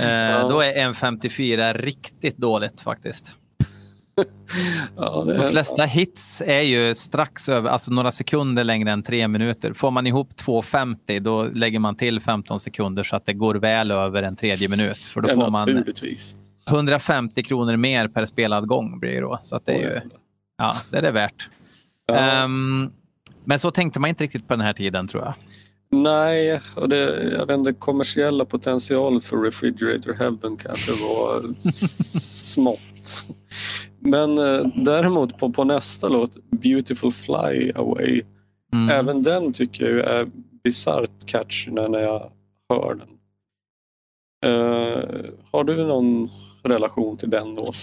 eh, 0.01 0.49
Då 0.49 0.61
är 0.61 0.74
1.54 0.93 1.74
riktigt 1.74 2.38
dåligt 2.38 2.82
faktiskt. 2.82 3.36
ja, 4.97 5.24
De 5.28 5.51
flesta 5.51 5.84
hits 5.84 6.41
är 6.45 6.61
ju 6.61 6.95
strax 6.95 7.49
över, 7.49 7.70
alltså 7.70 7.91
några 7.91 8.11
sekunder 8.11 8.63
längre 8.63 8.91
än 8.91 9.03
tre 9.03 9.28
minuter. 9.28 9.74
Får 9.74 9.91
man 9.91 10.07
ihop 10.07 10.30
2.50 10.45 11.20
då 11.20 11.43
lägger 11.43 11.80
man 11.80 11.95
till 11.95 12.20
15 12.20 12.59
sekunder 12.59 13.03
så 13.03 13.15
att 13.15 13.26
det 13.26 13.34
går 13.34 13.55
väl 13.55 13.91
över 13.91 14.24
en 14.24 14.36
tredje 14.36 14.67
minut. 14.67 14.97
För 14.97 15.22
då 15.22 15.30
Ja, 15.30 15.34
får 15.34 15.49
man 15.49 15.70
Naturligtvis. 15.70 16.36
150 16.70 17.43
kronor 17.43 17.78
mer 17.78 18.07
per 18.07 18.26
spelad 18.26 18.67
gång 18.67 18.99
blir 18.99 19.11
det 19.11 19.20
då. 19.22 19.39
Så 19.43 19.55
att 19.55 19.65
det 19.65 19.72
är 19.72 19.80
ju, 19.80 20.01
ja, 20.57 20.76
det 20.89 20.97
är 20.97 21.01
det 21.01 21.11
värt. 21.11 21.49
Ja. 22.07 22.15
Ehm, 22.15 22.89
men 23.45 23.59
så 23.59 23.72
tänkte 23.72 23.99
man 23.99 24.09
inte 24.09 24.24
riktigt 24.24 24.47
på 24.47 24.53
den 24.53 24.61
här 24.65 24.74
tiden 24.74 25.07
tror 25.07 25.24
jag. 25.24 25.34
Nej, 25.91 26.61
och 26.76 26.89
det, 26.89 27.32
jag 27.32 27.45
vet 27.45 27.57
inte, 27.57 27.74
kommersiella 27.74 28.45
potential 28.45 29.22
för 29.22 29.38
Refrigerator 29.38 30.13
Heaven 30.13 30.57
kanske 30.57 30.91
var 30.91 31.53
smått. 32.53 32.80
Men 34.00 34.38
eh, 34.38 34.68
däremot 34.76 35.38
på, 35.38 35.50
på 35.52 35.64
nästa 35.64 36.08
låt, 36.10 36.38
Beautiful 36.52 37.12
Fly 37.12 37.72
Away, 37.76 38.22
Mm. 38.74 38.89
även 38.89 39.24
den 39.24 39.54
tycker 39.54 39.86
jag 39.86 40.20
är 40.20 40.28
bisarrt 40.64 41.26
catchy 41.26 41.72
när 41.72 42.00
jag 42.00 42.32
hör 42.70 42.95
den. 42.95 43.08
Eh, 44.45 45.04
har 45.52 45.64
du 45.64 45.86
någon 45.88 46.30
relation 46.64 47.18
till 47.18 47.30
den 47.30 47.56
låten? 47.56 47.74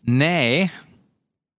Nej. 0.00 0.72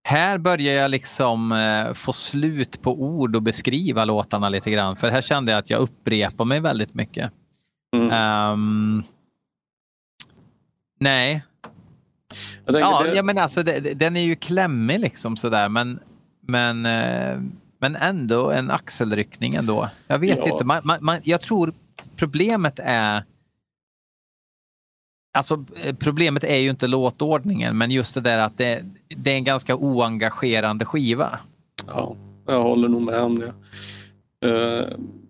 Här 0.03 0.37
börjar 0.37 0.73
jag 0.73 0.91
liksom 0.91 1.51
eh, 1.51 1.93
få 1.93 2.13
slut 2.13 2.81
på 2.81 3.01
ord 3.01 3.35
och 3.35 3.41
beskriva 3.41 4.05
låtarna 4.05 4.49
lite 4.49 4.71
grann. 4.71 4.95
För 4.97 5.09
här 5.09 5.21
kände 5.21 5.51
jag 5.51 5.59
att 5.59 5.69
jag 5.69 5.79
upprepar 5.81 6.45
mig 6.45 6.59
väldigt 6.59 6.93
mycket. 6.93 7.31
Mm. 7.95 8.11
Ehm, 8.11 9.03
nej. 10.99 11.43
Ja, 12.65 13.03
det, 13.03 13.15
ja, 13.15 13.23
men 13.23 13.37
alltså 13.37 13.63
det, 13.63 13.79
den 13.79 14.15
är 14.15 14.21
ju 14.21 14.35
klämmig 14.35 14.99
liksom 14.99 15.37
sådär. 15.37 15.69
Men, 15.69 15.99
men, 16.47 16.85
eh, 16.85 17.39
men 17.79 17.95
ändå 17.95 18.51
en 18.51 18.71
axelryckning 18.71 19.55
ändå. 19.55 19.89
Jag 20.07 20.19
vet 20.19 20.37
Ja. 20.37 20.51
inte. 20.51 20.63
Man, 20.65 20.97
man, 21.01 21.17
jag 21.23 21.41
tror 21.41 21.73
problemet 22.15 22.79
är 22.83 23.23
Alltså 25.37 25.65
eh, 25.83 25.95
problemet 25.95 26.43
är 26.43 26.57
ju 26.57 26.69
inte 26.69 26.87
låtordningen, 26.87 27.77
men 27.77 27.91
just 27.91 28.15
det 28.15 28.21
där 28.21 28.37
att 28.37 28.57
det, 28.57 28.83
det 29.17 29.31
är 29.31 29.35
en 29.35 29.43
ganska 29.43 29.75
oengagerande 29.75 30.85
skiva. 30.85 31.39
Ja, 31.87 32.15
jag 32.47 32.63
håller 32.63 32.87
nog 32.87 33.01
med 33.01 33.21
om 33.21 33.39
det. 33.39 33.53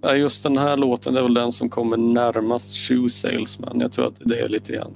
Ja, 0.01 0.15
just 0.15 0.43
den 0.43 0.57
här 0.57 0.77
låten 0.77 1.17
är 1.17 1.21
väl 1.21 1.33
den 1.33 1.51
som 1.51 1.69
kommer 1.69 1.97
närmast 1.97 2.75
Shoe 2.87 3.09
Salesman. 3.09 3.79
Jag 3.79 3.91
tror 3.91 4.07
att 4.07 4.15
det 4.19 4.39
är 4.39 4.49
lite 4.49 4.73
grann 4.73 4.93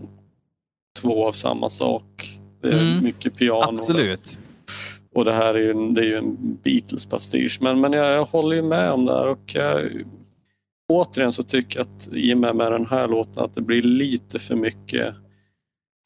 två 1.02 1.28
av 1.28 1.32
samma 1.32 1.70
sak. 1.70 2.39
Det 2.62 2.68
är 2.68 2.91
Mm, 2.91 3.04
mycket 3.04 3.36
piano 3.36 3.82
Absolut. 3.82 4.38
Och 5.16 5.26
det 5.26 5.34
här 5.34 5.54
är 5.54 5.60
ju 5.60 5.72
en, 5.72 5.93
det 5.93 6.02
är 6.02 6.06
ju 6.06 6.18
en 6.18 6.58
Beatles-pastisch. 6.64 7.58
Men, 7.62 7.82
men 7.82 7.93
jag, 7.93 8.14
jag 8.14 8.26
håller 8.26 8.56
ju 8.56 8.62
med 8.62 8.91
om 8.91 9.06
det 9.06 9.14
här 9.14 9.28
och 9.28 9.56
jag, 9.56 10.04
återigen 10.93 11.32
så 11.32 11.43
tycker 11.43 11.80
jag 11.80 11.88
att 11.88 12.10
i 12.14 12.34
och 12.34 12.38
med, 12.38 12.56
med 12.56 12.72
den 12.72 12.86
här 12.86 13.08
låten 13.08 13.43
att 13.43 13.54
det 13.54 13.62
blir 13.62 13.82
lite 13.82 14.39
för 14.39 14.56
mycket 14.56 15.16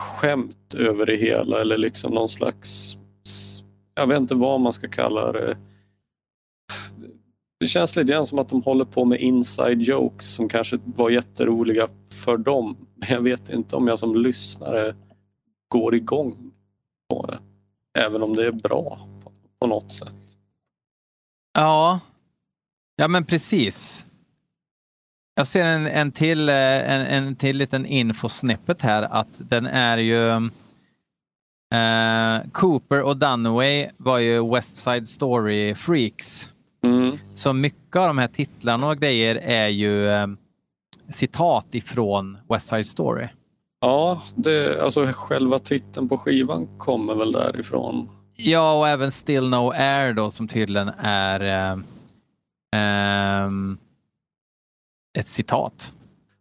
skämt 0.04 0.74
över 0.78 1.06
det 1.06 1.16
hela 1.16 1.62
eller 1.62 1.78
liksom 1.78 2.14
någon 2.14 2.30
slags, 2.30 2.98
jag 3.96 4.08
vet 4.08 4.20
inte 4.20 4.36
vad 4.36 4.60
man 4.62 4.74
ska 4.74 4.88
kalla 4.88 5.32
det. 5.32 5.58
Det 7.60 7.68
känns 7.68 7.96
lite 7.96 8.12
grann 8.12 8.26
som 8.26 8.40
att 8.40 8.50
de 8.50 8.64
håller 8.64 8.86
på 8.86 9.06
med 9.06 9.20
inside 9.20 9.82
jokes 9.82 10.34
som 10.34 10.50
kanske 10.50 10.78
var 10.86 11.10
jätteroliga 11.10 11.88
för 12.10 12.38
dem. 12.38 12.78
Men 13.00 13.10
jag 13.10 13.22
vet 13.22 13.50
inte 13.50 13.76
om 13.76 13.88
jag 13.88 14.00
som 14.00 14.16
lyssnare 14.16 14.96
går 15.68 15.96
igång 15.96 16.52
på 17.10 17.26
det. 17.26 17.40
Även 18.00 18.24
om 18.24 18.36
det 18.36 18.46
är 18.46 18.52
bra 18.52 19.08
på, 19.60 19.68
något 19.68 19.92
sätt. 19.92 20.16
Ja, 21.54 22.00
ja 22.96 23.08
men 23.08 23.26
precis. 23.26 24.06
Jag 25.36 25.48
ser 25.48 25.66
en, 25.66 25.88
en, 25.88 26.12
till, 26.12 26.50
eh, 26.50 26.56
en, 26.56 27.06
en 27.06 27.36
till 27.36 27.58
liten 27.58 27.86
infosnippet 27.86 28.82
här 28.82 29.04
att 29.04 29.42
den 29.50 29.66
är 29.66 29.98
ju 29.98 30.30
eh, 31.76 32.50
Cooper 32.52 33.02
och 33.02 33.18
Dunaway 33.18 33.90
var 33.98 34.18
ju 34.18 34.50
West 34.50 34.76
Side 34.76 35.08
Story 35.08 35.76
freaks. 35.76 36.52
Mm. 36.84 37.18
Så 37.32 37.54
mycket 37.54 37.96
av 37.96 38.08
de 38.08 38.18
här 38.18 38.28
titlarna 38.28 38.88
och 38.88 38.98
grejer 38.98 39.36
är 39.36 39.68
ju 39.68 40.10
eh, 40.10 40.28
citat 41.12 41.76
ifrån 41.76 42.38
West 42.50 42.68
Side 42.68 42.86
Story. 42.86 43.28
Ja, 43.82 44.22
det, 44.36 44.82
alltså 44.84 45.06
själva 45.14 45.60
titeln 45.60 46.10
på 46.10 46.18
skivan 46.18 46.68
kommer 46.78 47.16
väl 47.16 47.32
därifrån. 47.32 48.10
Ja, 48.36 48.74
och 48.80 48.88
även 48.88 49.12
Still 49.12 49.50
No 49.50 49.72
Air 49.76 50.14
då 50.14 50.32
som 50.32 50.48
tydligen 50.48 50.90
är 51.00 51.72
eh, 51.74 51.80
ehm, 52.76 53.78
ett 55.18 55.28
citat. 55.28 55.94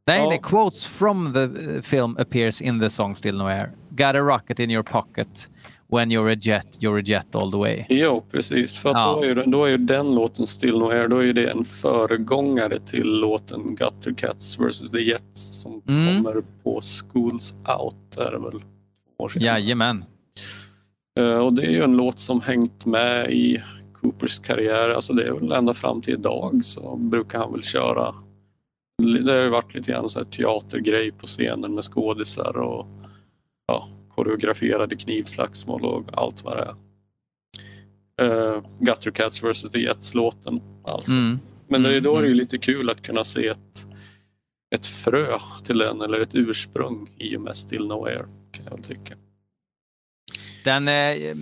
Nej, 0.06 0.18
Ja. 0.22 0.28
nej, 0.28 0.40
quotes 0.42 0.86
from 0.86 1.32
the 1.34 1.42
eh, 1.42 1.82
film 1.82 2.16
appears 2.20 2.62
in 2.62 2.80
the 2.80 2.90
song 2.90 3.16
Still 3.16 3.36
No 3.36 3.48
Air. 3.48 3.72
Got 3.90 4.14
a 4.14 4.20
rocket 4.20 4.58
in 4.60 4.70
your 4.70 4.82
pocket. 4.82 5.48
When 5.90 6.10
you're 6.12 6.32
a 6.32 6.36
jet, 6.40 6.78
you're 6.80 6.98
a 6.98 7.02
jet 7.04 7.34
all 7.34 7.50
the 7.52 7.56
way. 7.58 7.84
Jo, 7.88 8.24
precis. 8.30 8.78
För 8.78 8.88
Ja. 8.90 9.12
då, 9.16 9.22
är 9.22 9.26
ju, 9.28 9.34
då 9.34 9.64
är 9.64 9.78
den 9.78 10.14
låten 10.14 10.46
Still 10.46 10.78
No 10.78 10.90
Air, 10.90 11.08
då 11.08 11.24
är 11.24 11.32
det 11.32 11.50
en 11.50 11.64
föregångare 11.64 12.78
till 12.78 13.06
låten 13.20 13.74
Gutter 13.74 14.14
Cats 14.16 14.58
vs. 14.58 14.90
The 14.90 15.00
Jets 15.02 15.60
som 15.62 15.82
Mm. 15.88 16.24
kommer 16.24 16.42
på 16.62 16.80
Schools 16.80 17.54
Out, 17.80 18.16
är 18.16 18.32
det 18.32 18.38
väl? 18.38 18.62
år 19.18 19.28
sedan. 19.28 19.42
Jajamän. 19.42 20.04
Eh, 21.18 21.38
Och 21.38 21.52
det 21.52 21.62
är 21.66 21.70
ju 21.70 21.82
en 21.82 21.96
låt 21.96 22.18
som 22.18 22.40
hängt 22.40 22.86
med 22.86 23.30
i 23.30 23.62
Coopers 24.00 24.38
karriär. 24.38 24.90
Alltså 24.90 25.12
det 25.12 25.24
är 25.28 25.32
väl 25.32 25.52
ända 25.52 25.74
fram 25.74 26.00
till 26.00 26.14
idag 26.14 26.60
så 26.64 26.96
brukar 26.96 27.38
han 27.38 27.52
väl 27.52 27.62
köra. 27.62 28.14
Det 29.24 29.32
har 29.32 29.40
ju 29.40 29.48
varit 29.48 29.74
lite 29.74 29.92
grann 29.92 30.08
så 30.10 30.18
här 30.18 30.26
teatergrej 30.26 31.12
på 31.12 31.26
scenen 31.26 31.74
med 31.74 31.84
skådisar 31.84 32.56
och 32.58 32.86
ja, 33.66 33.88
koreograferade 34.18 34.96
knivslagsmål 34.96 35.84
och 35.84 36.04
allt 36.12 36.44
vad 36.44 36.56
det 36.56 36.64
är. 36.64 36.74
Uh, 38.22 38.62
Gutter 38.80 39.10
Cats 39.10 39.42
vs. 39.42 39.72
The 39.72 39.78
Jets-låten 39.78 40.60
alltså. 40.84 41.12
Mm. 41.12 41.38
Men 41.68 41.82
det 41.82 42.00
då 42.00 42.16
är 42.16 42.22
det 42.22 42.28
ju 42.28 42.32
Mm. 42.32 42.38
lite 42.38 42.58
kul 42.58 42.90
att 42.90 43.02
kunna 43.02 43.24
se 43.24 43.46
ett, 43.46 43.86
ett 44.74 44.86
frö 44.86 45.38
till 45.64 45.78
den 45.78 46.00
eller 46.02 46.20
ett 46.20 46.34
ursprung 46.34 47.10
i 47.18 47.36
och 47.36 47.40
med 47.40 47.56
Still 47.56 47.86
No 47.86 48.06
Air 48.06 48.26
kan 48.52 48.64
jag 48.70 48.82
tycka. 48.84 49.14
Den, 50.64 50.88
eh, 50.88 51.36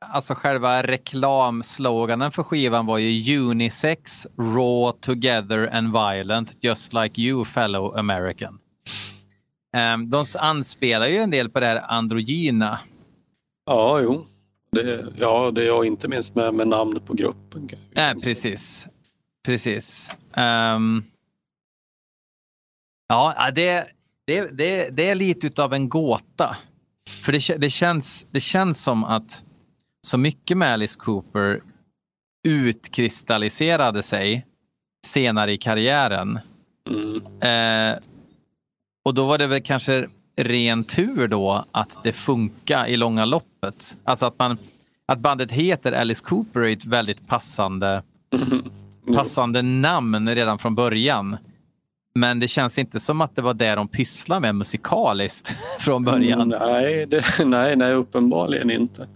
alltså 0.00 0.34
själva 0.34 0.82
reklamsloganen 0.82 2.32
för 2.32 2.42
skivan 2.42 2.86
var 2.86 2.98
ju 2.98 3.38
Unisex, 3.38 4.26
Raw, 4.38 4.98
Together 5.00 5.68
and 5.72 5.92
Violent, 5.92 6.52
just 6.60 6.92
like 6.92 7.22
you 7.22 7.44
fellow 7.44 7.96
American. 7.98 8.58
Um, 9.76 10.10
de 10.10 10.24
anspelar 10.38 11.06
ju 11.06 11.16
en 11.16 11.30
del 11.30 11.50
på 11.50 11.60
det 11.60 11.66
här 11.66 11.84
androgyna. 11.88 12.80
Ja, 13.66 14.00
jo. 14.00 14.26
Det, 14.72 15.06
ja, 15.16 15.50
det 15.50 15.62
är 15.62 15.66
jag 15.66 15.86
inte 15.86 16.08
minst 16.08 16.34
med, 16.34 16.54
med 16.54 16.68
namnet 16.68 17.06
på 17.06 17.14
gruppen. 17.14 17.68
Nej, 17.92 18.14
precis. 18.20 18.88
Precis. 19.44 20.10
Ehm, 20.32 21.04
ja, 23.08 23.50
det, 23.54 23.86
det, 24.26 24.58
det, 24.58 24.88
det 24.96 25.08
är 25.08 25.14
lite 25.14 25.46
utav 25.46 25.74
en 25.74 25.88
gåta. 25.88 26.56
För 27.24 27.32
det, 27.32 27.56
det, 27.58 27.70
känns, 27.70 28.26
det 28.30 28.40
känns 28.40 28.82
som 28.82 29.04
att 29.04 29.44
så 30.06 30.18
mycket 30.18 30.56
med 30.56 30.72
Alice 30.72 30.98
Cooper 30.98 31.62
utkristalliserade 32.48 34.02
sig 34.02 34.46
senare 35.06 35.52
i 35.52 35.56
karriären. 35.56 36.38
Mm. 36.90 37.16
Eh, 37.40 37.98
och 39.06 39.14
då 39.14 39.26
var 39.26 39.38
det 39.38 39.46
väl 39.46 39.62
kanske 39.62 40.08
ren 40.36 40.84
tur 40.84 41.28
då 41.28 41.64
att 41.72 41.98
det 42.04 42.12
funkar 42.12 42.86
i 42.86 42.96
långa 42.96 43.24
loppet. 43.24 43.96
Alltså 44.04 44.26
att, 44.26 44.38
man, 44.38 44.58
att 45.06 45.18
bandet 45.18 45.52
heter 45.52 45.92
Alice 45.92 46.24
Cooper 46.24 46.60
är 46.60 46.72
ett 46.72 46.84
väldigt 46.84 47.28
passande, 47.28 48.02
passande 49.14 49.62
namn 49.62 50.28
redan 50.28 50.58
från 50.58 50.74
början. 50.74 51.36
Men 52.14 52.40
det 52.40 52.48
känns 52.48 52.78
inte 52.78 53.00
som 53.00 53.20
att 53.20 53.36
det 53.36 53.42
var 53.42 53.54
det 53.54 53.74
de 53.74 53.88
pysslade 53.88 54.40
med 54.40 54.54
musikaliskt 54.54 55.56
från 55.78 56.04
början. 56.04 56.48
Nej, 56.48 57.06
det, 57.06 57.24
nej, 57.44 57.76
nej, 57.76 57.92
uppenbarligen 57.92 58.70
inte. 58.70 59.08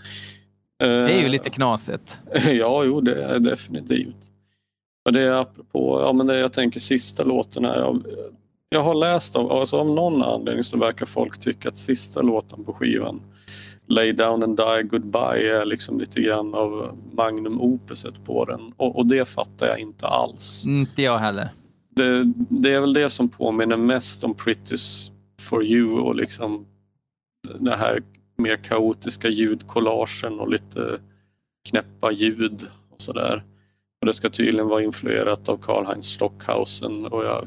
Det 0.79 0.87
är 0.87 1.19
ju 1.19 1.25
Eh, 1.25 1.31
lite 1.31 1.51
knasigt. 1.51 2.21
Ja, 2.45 2.85
jo, 2.85 3.01
det 3.01 3.25
är 3.25 3.39
definitivt. 3.39 4.17
Och 5.05 5.13
det 5.13 5.21
är 5.21 5.33
apropå, 5.33 6.03
ja 6.05 6.13
men 6.13 6.27
det 6.27 6.39
jag 6.39 6.53
tänker 6.53 6.81
sista 6.81 7.25
låten 7.25 7.65
här. 7.65 8.01
Jag, 8.73 8.83
har 8.83 8.95
läst 8.95 9.37
av, 9.37 9.53
alltså 9.53 9.77
av 9.77 9.87
någon 9.87 10.23
anledning 10.23 10.65
så 10.65 10.79
verkar 10.79 11.07
folk 11.07 11.41
tycka 11.41 11.69
att 11.69 11.77
sista 11.77 12.23
låten 12.23 12.65
på 12.65 12.73
skivan 12.73 13.21
Lay 13.91 14.13
down 14.13 14.43
and 14.43 14.57
die 14.57 14.83
goodbye 14.83 15.61
är 15.61 15.65
liksom 15.65 15.99
lite 15.99 16.21
grann 16.21 16.55
av 16.55 16.99
magnum 17.13 17.61
opuset 17.61 18.25
på 18.25 18.45
den. 18.45 18.73
Och, 18.77 18.97
och 18.97 19.07
det 19.07 19.29
fattar 19.29 19.67
jag 19.67 19.79
inte 19.79 20.07
alls. 20.07 20.67
Inte 20.67 21.03
jag 21.03 21.19
heller. 21.19 21.49
Det, 21.97 22.25
det 22.35 22.73
är 22.73 22.81
väl 22.81 22.93
det 22.93 23.11
som 23.11 23.29
påminner 23.29 23.77
mest 23.77 24.25
om 24.25 24.35
Pretty 24.35 24.77
for 25.41 25.65
you 25.65 26.01
och 26.01 26.15
liksom 26.15 26.67
den 27.59 27.79
här 27.79 28.03
mer 28.39 28.57
kaotiska 28.57 29.29
ljudkollagen 29.29 30.41
och 30.41 30.49
lite 30.49 30.99
knäppa 31.69 32.13
ljud 32.13 32.67
och 32.91 33.01
sådär. 33.03 33.45
Och 34.01 34.07
det 34.07 34.15
ska 34.15 34.31
tydligen 34.31 34.69
vara 34.69 34.83
influerat 34.83 35.49
av 35.49 35.57
Karl-Heinz 35.57 36.07
Stockhausen 36.07 37.07
och 37.07 37.25
jag, 37.25 37.47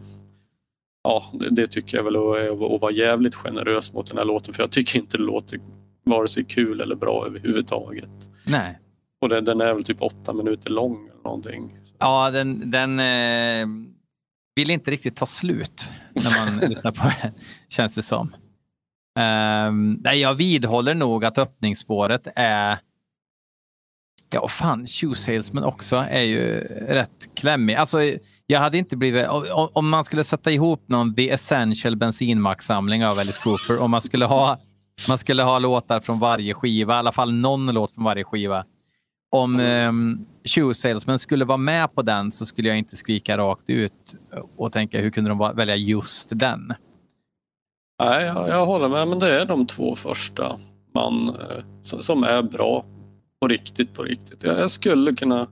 ja, 1.03 1.23
det, 1.33 1.49
det 1.49 1.67
tycker 1.67 1.97
jag 1.97 2.03
väl 2.03 2.15
är 2.15 2.75
att 2.75 2.81
vara 2.81 2.91
jävligt 2.91 3.35
generös 3.35 3.93
mot 3.93 4.07
den 4.07 4.17
här 4.17 4.25
låten 4.25 4.53
för 4.53 4.63
jag 4.63 4.71
tycker 4.71 4.99
inte 4.99 5.17
det 5.17 5.23
låter 5.23 5.59
vare 6.05 6.27
sig 6.27 6.43
kul 6.43 6.81
eller 6.81 6.95
bra 6.95 7.25
överhuvudtaget. 7.27 8.29
Nej. 8.45 8.79
Och 9.21 9.29
det, 9.29 9.41
den 9.41 9.61
är 9.61 9.73
väl 9.73 9.83
typ 9.83 10.01
åtta 10.01 10.33
minuter 10.33 10.69
lång 10.69 11.09
eller 11.09 11.23
någonting. 11.23 11.79
Ja, 11.99 12.31
den, 12.31 12.71
den 12.71 12.99
eh, 12.99 13.67
vill 14.55 14.69
inte 14.69 14.91
riktigt 14.91 15.15
ta 15.15 15.25
slut 15.25 15.89
när 16.13 16.45
man 16.45 16.69
lyssnar 16.69 16.91
på 16.91 17.11
den, 17.21 17.33
känns 17.69 17.95
det 17.95 18.03
som. 18.03 18.35
Um, 19.19 19.93
nej, 20.03 20.19
jag 20.19 20.33
vidhåller 20.33 20.93
nog 20.93 21.25
att 21.25 21.37
öppningsspåret 21.37 22.27
är 22.35 22.77
Ja, 24.33 24.39
och 24.39 24.51
fan, 24.51 24.87
Shoe 24.87 25.15
Salesman 25.15 25.63
också 25.63 25.95
är 25.95 26.21
ju 26.21 26.59
rätt 26.87 27.29
klämmig. 27.35 27.75
Alltså, 27.75 27.97
jag 28.53 28.59
hade 28.59 28.77
inte 28.77 28.97
blivit... 28.97 29.27
Om, 29.27 29.69
Om 29.73 29.89
man 29.89 30.05
skulle 30.05 30.23
sätta 30.23 30.51
ihop 30.51 30.83
någon 30.87 31.15
The 31.15 31.29
Essential 31.29 31.95
bensinmacksamling 31.95 33.05
av 33.05 33.11
Alice 33.11 33.41
Cooper, 33.43 33.79
om 33.79 33.91
man 33.91 34.01
skulle 34.01 34.25
ha 34.25 34.59
man 35.09 35.17
skulle 35.17 35.43
ha 35.43 35.59
låtar 35.59 35.99
från 35.99 36.19
varje 36.19 36.53
skiva, 36.53 36.93
i 36.93 36.97
alla 36.97 37.11
fall 37.11 37.33
någon 37.33 37.73
låt 37.73 37.91
från 37.91 38.03
varje 38.03 38.23
skiva. 38.23 38.65
Om 39.31 39.59
um, 39.59 40.25
Shoe 40.45 40.73
Salesman 40.73 41.19
skulle 41.19 41.45
vara 41.45 41.57
med 41.57 41.95
på 41.95 42.01
den 42.01 42.31
så 42.31 42.45
skulle 42.45 42.67
jag 42.67 42.77
inte 42.77 42.95
skrika 42.95 43.37
rakt 43.37 43.69
ut 43.69 44.15
och 44.57 44.71
tänka 44.71 44.99
hur 44.99 45.09
kunde 45.09 45.29
de 45.29 45.51
välja 45.55 45.75
just 45.75 46.29
den? 46.33 46.73
Nej, 48.03 48.25
jag, 48.25 48.49
jag 48.49 48.65
håller 48.65 48.89
med, 48.89 49.07
men 49.07 49.19
det 49.19 49.41
är 49.41 49.45
de 49.45 49.65
två 49.65 49.95
första 49.95 50.59
man, 50.95 51.29
eh, 51.29 51.63
som, 51.81 52.01
som 52.01 52.23
är 52.23 52.41
bra 52.41 52.85
på 53.41 53.47
riktigt, 53.47 53.93
på 53.93 54.03
riktigt. 54.03 54.43
Jag, 54.43 54.59
jag 54.59 54.71
skulle 54.71 55.13
kunna 55.13 55.47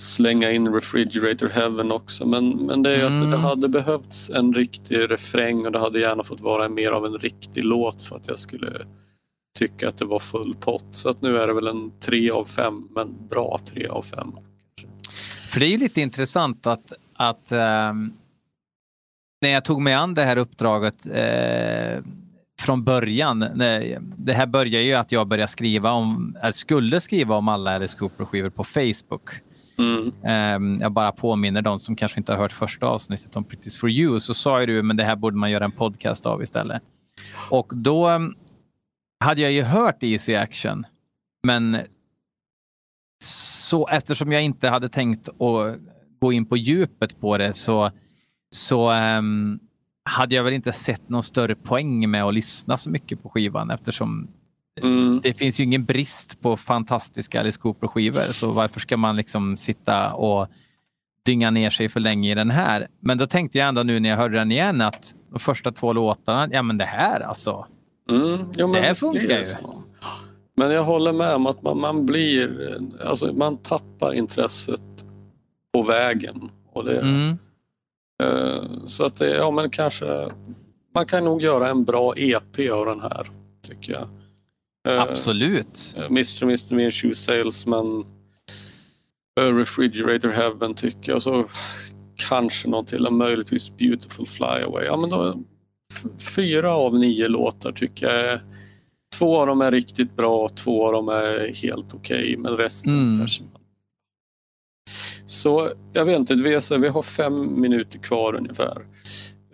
slänga 0.00 0.50
in 0.50 0.74
Refrigerator 0.74 1.48
Heaven 1.48 1.92
också, 1.92 2.26
men, 2.26 2.50
men 2.50 2.82
det 2.82 2.90
är 2.94 2.96
ju 2.98 3.02
att 3.04 3.10
Mm. 3.10 3.30
det 3.30 3.36
hade 3.36 3.68
behövts 3.68 4.30
en 4.30 4.52
riktig 4.54 5.10
refräng 5.10 5.66
och 5.66 5.72
det 5.72 5.78
hade 5.78 6.00
gärna 6.00 6.24
fått 6.24 6.40
vara 6.40 6.68
mer 6.68 6.90
av 6.90 7.06
en 7.06 7.18
riktig 7.18 7.64
låt 7.64 8.02
för 8.02 8.16
att 8.16 8.28
jag 8.28 8.38
skulle 8.38 8.86
tycka 9.58 9.88
att 9.88 9.98
det 9.98 10.04
var 10.04 10.18
full 10.18 10.54
pott. 10.60 10.86
Så 10.90 11.08
att 11.08 11.22
nu 11.22 11.38
är 11.38 11.46
det 11.46 11.54
väl 11.54 11.66
en 11.66 11.90
tre 12.00 12.30
av 12.30 12.44
fem, 12.44 12.88
men 12.94 13.28
bra 13.28 13.58
tre 13.64 13.86
av 13.86 14.02
fem. 14.02 14.32
För 15.48 15.60
det 15.60 15.66
är 15.66 15.70
ju 15.70 15.76
lite 15.78 16.00
intressant 16.00 16.66
att, 16.66 16.92
att 17.16 17.52
ehm, 17.52 18.12
när 19.42 19.50
jag 19.50 19.64
tog 19.64 19.82
mig 19.82 19.94
an 19.94 20.14
det 20.14 20.22
här 20.24 20.36
uppdraget, 20.36 21.06
eh, 21.06 22.02
från 22.60 22.84
början. 22.84 23.38
Det 24.16 24.32
här 24.32 24.46
börjar 24.46 24.80
ju 24.80 24.94
att 24.94 25.12
jag 25.12 25.26
började 25.28 25.52
skriva 25.52 25.92
om, 25.92 26.36
eller 26.42 26.52
skulle 26.52 27.00
skriva 27.00 27.36
om 27.36 27.48
alla 27.48 27.74
Alice 27.74 27.98
Cooper-skivor 27.98 28.50
på 28.50 28.64
Facebook. 28.64 29.30
Mm. 29.80 30.12
Ehm, 30.24 30.80
jag 30.80 30.92
bara 30.92 31.12
påminner 31.12 31.62
de 31.62 31.78
som 31.78 31.96
kanske 31.96 32.20
inte 32.20 32.32
har 32.32 32.38
hört 32.38 32.52
första 32.52 32.86
avsnittet 32.86 33.36
om 33.36 33.44
Pretty 33.44 33.70
for 33.70 33.90
you, 33.90 34.20
så 34.20 34.34
sa 34.34 34.60
ju 34.60 34.66
du 34.66 34.82
men 34.82 34.96
det 34.96 35.04
här 35.04 35.16
borde 35.16 35.36
man 35.36 35.50
göra 35.50 35.64
en 35.64 35.72
podcast 35.72 36.26
av 36.26 36.42
istället. 36.42 36.82
Och 37.50 37.72
då 37.74 38.08
ehm, 38.08 38.34
hade 39.24 39.40
jag 39.40 39.52
ju 39.52 39.62
hört 39.62 40.02
Easy 40.02 40.34
Action, 40.34 40.86
men 41.46 41.78
så 43.24 43.88
eftersom 43.88 44.32
jag 44.32 44.42
inte 44.42 44.68
hade 44.68 44.88
tänkt 44.88 45.28
att 45.28 45.78
gå 46.20 46.32
in 46.32 46.46
på 46.46 46.56
djupet 46.56 47.20
på 47.20 47.38
det 47.38 47.54
så, 47.54 47.90
så 48.54 48.92
um, 48.92 49.60
hade 50.04 50.34
jag 50.34 50.44
väl 50.44 50.52
inte 50.52 50.72
sett 50.72 51.08
någon 51.08 51.22
större 51.22 51.54
poäng 51.54 52.10
med 52.10 52.24
att 52.24 52.34
lyssna 52.34 52.76
så 52.76 52.90
mycket 52.90 53.22
på 53.22 53.28
skivan 53.28 53.70
eftersom 53.70 54.28
Mm. 54.82 55.20
det 55.22 55.34
finns 55.34 55.60
ju 55.60 55.64
ingen 55.64 55.84
brist 55.84 56.40
på 56.40 56.56
fantastiska 56.56 57.40
Alice 57.40 57.60
Cooper-skivor, 57.60 58.32
så 58.32 58.50
varför 58.50 58.80
ska 58.80 58.96
man 58.96 59.16
liksom 59.16 59.56
sitta 59.56 60.12
och 60.12 60.48
dynga 61.24 61.50
ner 61.50 61.70
sig 61.70 61.88
för 61.88 62.00
länge 62.00 62.30
i 62.30 62.34
den 62.34 62.50
här? 62.50 62.88
Men 63.00 63.18
då 63.18 63.26
tänkte 63.26 63.58
jag 63.58 63.68
ändå 63.68 63.82
nu 63.82 64.00
när 64.00 64.08
jag 64.08 64.16
hörde 64.16 64.38
den 64.38 64.52
igen 64.52 64.80
att 64.80 65.14
de 65.32 65.38
första 65.40 65.72
två 65.72 65.92
låtarna, 65.92 66.48
ja 66.52 66.62
men 66.62 66.78
det 66.78 66.84
här 66.84 67.20
alltså. 67.20 67.66
Mm. 68.10 68.38
Jo, 68.56 68.66
men 68.68 68.82
Det 68.82 68.88
visst 68.88 69.00
funkar 69.00 69.38
ju. 69.38 69.44
så. 69.44 69.82
Men 70.56 70.70
jag 70.70 70.84
håller 70.84 71.12
med 71.12 71.34
om 71.34 71.46
att 71.46 71.62
man, 71.62 71.80
man 71.80 72.06
blir, 72.06 72.50
alltså 73.04 73.32
man 73.32 73.56
tappar 73.56 74.12
intresset 74.14 74.80
på 75.74 75.82
vägen. 75.82 76.50
Och 76.72 76.84
det, 76.84 77.00
Mm. 77.00 77.38
eh, 78.22 78.62
så 78.86 79.06
att 79.06 79.16
det, 79.16 79.34
ja 79.36 79.50
men 79.50 79.70
kanske, 79.70 80.28
man 80.94 81.06
kan 81.06 81.24
nog 81.24 81.42
göra 81.42 81.68
en 81.70 81.84
bra 81.84 82.14
EP 82.16 82.70
av 82.72 82.86
den 82.86 83.00
här, 83.00 83.26
tycker 83.68 83.92
jag. 83.92 84.08
Eh, 84.88 85.00
Absolut. 85.00 85.94
Mr. 85.96 86.42
Mr. 86.44 86.74
Mere 86.74 86.90
Shoe 86.90 87.14
Salesman, 87.14 88.04
eh, 89.40 89.54
Refrigerator 89.56 90.28
Heaven 90.28 90.74
tycker 90.74 91.12
jag. 91.12 91.22
Så 91.22 91.44
kanske 92.16 92.68
någon 92.68 92.86
till, 92.86 93.10
möjligtvis 93.10 93.76
Beautiful 93.76 94.26
Flyaway. 94.26 94.84
Ja, 94.84 94.96
men 94.96 95.10
då, 95.10 95.36
fyra 96.36 96.74
av 96.74 96.94
nio 96.98 97.28
låtar 97.28 97.72
tycker 97.72 98.06
jag. 98.16 98.40
Två 99.18 99.38
av 99.40 99.46
dem 99.46 99.60
är 99.60 99.70
riktigt 99.70 100.16
bra, 100.16 100.48
två 100.48 100.86
av 100.86 100.92
dem 100.92 101.08
är 101.08 101.54
helt 101.54 101.94
okej, 101.94 102.36
men 102.36 102.56
resten 102.56 102.92
Mm. 102.92 103.18
kanske... 103.18 103.44
Så 105.26 105.72
jag 105.92 106.04
vet 106.04 106.18
inte, 106.18 106.34
vi, 106.34 106.60
så, 106.60 106.78
vi 106.78 106.88
har 106.88 107.02
fem 107.02 107.60
minuter 107.60 107.98
kvar 107.98 108.34
ungefär. 108.34 108.86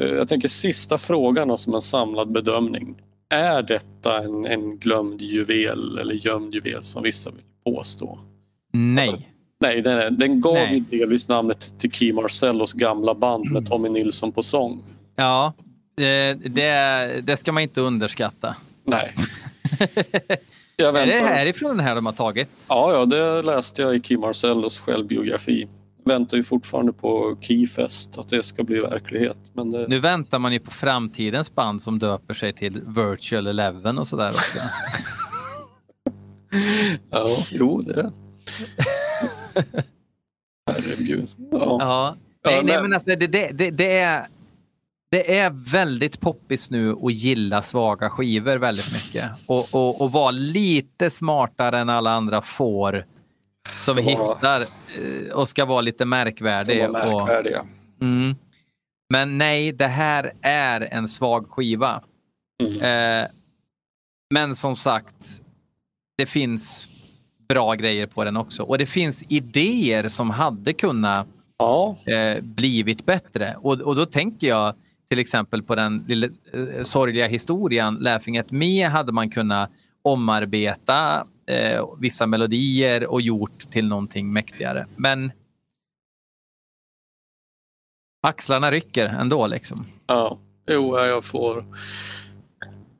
Eh, 0.01 0.07
Jag 0.09 0.29
tänker 0.29 0.49
sista 0.49 0.99
frågan 0.99 1.57
som 1.59 1.74
en 1.74 1.81
samlad 1.81 2.33
bedömning. 2.33 2.97
Är 3.29 3.62
detta 3.62 4.22
en, 4.22 4.47
en 4.47 4.79
glömd 4.79 5.22
juvel 5.22 5.99
eller 5.99 6.14
gömd 6.14 6.55
juvel 6.55 6.83
som 6.83 7.03
vissa 7.03 7.31
vill 7.31 7.45
påstå? 7.64 8.18
Nej. 8.72 9.09
Alltså, 9.09 9.22
Nej, 9.61 9.83
den, 9.83 10.18
den 10.18 10.41
gav 10.41 10.55
Nej. 10.55 10.74
ju 10.74 10.99
delvis 10.99 11.29
namnet 11.29 11.79
till 11.79 11.93
Key 11.93 12.12
Marcellos 12.12 12.72
gamla 12.72 13.14
band 13.14 13.51
med 13.51 13.66
Tommy 13.66 13.89
Nilsson 13.89 14.33
på 14.33 14.43
sång. 14.43 14.83
Ja, 15.16 15.53
eh, 15.99 16.37
det, 16.37 17.20
det 17.22 17.37
ska 17.37 17.53
man 17.53 17.62
inte 17.62 17.81
underskatta. 17.81 18.57
Nej. 18.85 19.14
Är 20.79 21.07
det 21.07 21.12
härifrån 21.12 21.77
den 21.77 21.87
här 21.87 21.95
de 21.95 22.07
har 22.07 22.12
tagit? 22.12 22.66
Ja, 22.68 22.93
ja, 22.93 23.05
det 23.05 23.43
läste 23.43 23.83
jag 23.83 23.97
i 23.97 24.01
Key 24.03 24.18
Marcellos 24.18 24.81
självbiografi. 24.81 25.68
Väntar 26.07 26.37
ju 26.37 26.43
fortfarande 26.43 26.93
på 26.93 27.39
Keyfest, 27.41 28.19
att 28.19 28.29
det 28.29 28.43
ska 28.43 28.65
bli 28.65 28.79
verklighet. 28.81 29.39
Men 29.53 29.71
det, 29.71 29.89
Nu 29.89 29.99
väntar 30.01 30.39
man 30.39 30.53
ju 30.53 30.59
på 30.59 30.71
framtidens 30.71 31.55
band 31.55 31.83
som 31.83 31.99
döper 31.99 32.35
sig 32.35 32.53
till 32.53 32.83
Virtual 32.87 33.47
Eleven 33.47 33.99
och 33.99 34.07
sådär 34.07 34.29
också. 34.31 34.59
ja, 37.11 37.27
jo, 37.51 37.81
det... 37.81 38.13
Herregud. 40.71 41.29
Ja. 41.51 41.77
Ja. 41.81 42.17
Nej, 42.45 42.61
nej, 42.65 42.83
men- 42.83 42.93
alltså 42.95 43.11
det, 43.17 43.27
det, 43.27 43.71
det, 43.71 43.99
är, 43.99 44.27
det 45.11 45.39
är 45.39 45.51
väldigt 45.73 46.21
poppis 46.21 46.71
nu 46.71 46.93
att 47.03 47.13
gilla 47.15 47.63
svaga 47.63 48.11
skivor 48.11 48.57
väldigt 48.57 48.93
mycket. 48.93 49.31
Och, 49.47 49.67
och, 49.75 50.01
och 50.01 50.13
vara 50.13 50.31
lite 50.31 51.11
smartare 51.11 51.79
än 51.79 51.89
alla 51.89 52.11
andra 52.11 52.43
får 52.43 53.05
som 53.73 53.97
vara- 53.97 54.07
hittar 54.07 54.67
och 55.34 55.49
ska 55.49 55.64
vara 55.64 55.80
lite 55.80 55.97
Ska 55.99 56.05
märkvärdig. 56.05 56.89
vara 56.89 57.09
Och, 57.14 57.20
märkvärdiga. 57.20 57.66
mm. 58.03 58.37
Men 59.11 59.39
nej, 59.39 59.72
det 59.72 59.87
här 59.87 60.32
är 60.43 60.80
en 60.91 61.09
svag 61.09 61.51
skiva. 61.51 62.03
Mm. 62.62 62.80
Eh, 63.22 63.28
men 64.34 64.57
som 64.57 64.76
sagt, 64.76 65.43
det 66.18 66.26
finns 66.26 66.87
bra 67.49 67.74
grejer 67.74 68.07
på 68.07 68.24
den 68.24 68.37
också. 68.37 68.62
Och 68.62 68.78
det 68.78 68.87
finns 68.87 69.24
idéer 69.28 70.09
som 70.09 70.30
hade 70.30 70.72
kunnat 70.72 71.26
Ja, 71.59 71.97
eh, 72.07 72.43
blivit 72.43 73.07
bättre. 73.07 73.57
Och, 73.61 73.72
och 73.80 73.97
då 73.97 74.07
tänker 74.07 74.47
jag 74.47 74.74
till 75.11 75.18
exempel 75.18 75.62
på 75.62 75.74
den 75.74 76.05
lilla 76.09 76.26
eh, 76.53 76.82
sorgliga 76.82 77.26
historien 77.26 77.95
Laughing 78.01 78.39
at 78.39 78.51
Me 78.51 78.84
hade 78.84 79.12
man 79.12 79.30
kunnat 79.30 79.70
omarbeta 80.03 81.26
eh, 81.47 81.89
vissa 81.99 82.27
melodier 82.27 83.07
och 83.07 83.21
gjort 83.21 83.71
till 83.71 83.89
någonting 83.89 84.33
mäktigare. 84.33 84.87
Men 84.97 85.33
axlarna 88.23 88.71
rycker 88.71 89.07
ändå 89.07 89.47
liksom. 89.47 89.87
Ja, 90.07 90.39
jo, 90.71 90.99
ja, 90.99 91.07
jag 91.07 91.25
får... 91.25 91.65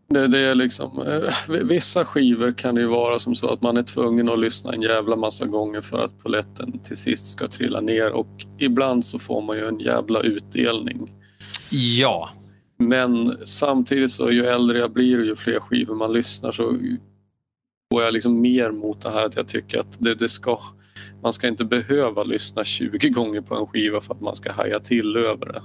Det, 0.09 0.27
det 0.27 0.39
är 0.39 0.55
liksom, 0.55 1.03
eh, 1.07 1.57
vissa 1.65 2.05
skivor 2.05 2.53
kan 2.53 2.75
det 2.75 2.81
ju 2.81 2.87
vara 2.87 3.19
som 3.19 3.35
så 3.35 3.53
att 3.53 3.63
man 3.63 3.77
är 3.77 3.83
tvungen 3.83 4.29
att 4.29 4.39
lyssna 4.39 4.73
en 4.73 4.83
jävla 4.83 5.17
massa 5.17 5.47
gånger 5.47 5.81
för 5.81 6.05
att 6.05 6.19
poletten 6.23 6.79
till 6.79 6.97
sist 6.97 7.31
ska 7.31 7.47
trilla 7.47 7.81
ner 7.81 8.13
och 8.13 8.47
ibland 8.59 9.05
så 9.05 9.19
får 9.19 9.43
man 9.43 9.57
ju 9.57 9.69
en 9.69 9.81
jävla 9.81 10.21
utdelning. 10.21 11.13
Ja, 11.71 12.31
Men 12.79 13.37
samtidigt 13.47 14.11
så 14.11 14.31
ju 14.31 14.47
äldre 14.47 14.79
jag 14.79 14.93
blir 14.93 15.19
och 15.19 15.27
ju 15.27 15.37
fler 15.37 15.61
skivor 15.61 15.95
man 15.95 16.13
lyssnar 16.13 16.53
så 16.53 16.77
går 17.91 18.03
jag 18.03 18.15
liksom 18.15 18.41
mer 18.41 18.71
mot 18.71 19.01
det 19.01 19.11
här 19.11 19.25
att 19.27 19.37
jag 19.37 19.49
tycker 19.49 19.79
att 19.81 19.97
det, 20.01 20.15
det 20.15 20.29
ska, 20.29 20.59
man 21.23 21.33
ska 21.33 21.49
inte 21.49 21.65
behöva 21.65 22.25
lyssna 22.25 22.65
20 22.65 23.09
gånger 23.09 23.41
på 23.41 23.55
en 23.57 23.67
skiva 23.67 24.01
för 24.01 24.15
att 24.15 24.21
man 24.21 24.35
ska 24.37 24.53
haja 24.53 24.81
till 24.81 25.17
över 25.17 25.47
det. 25.47 25.63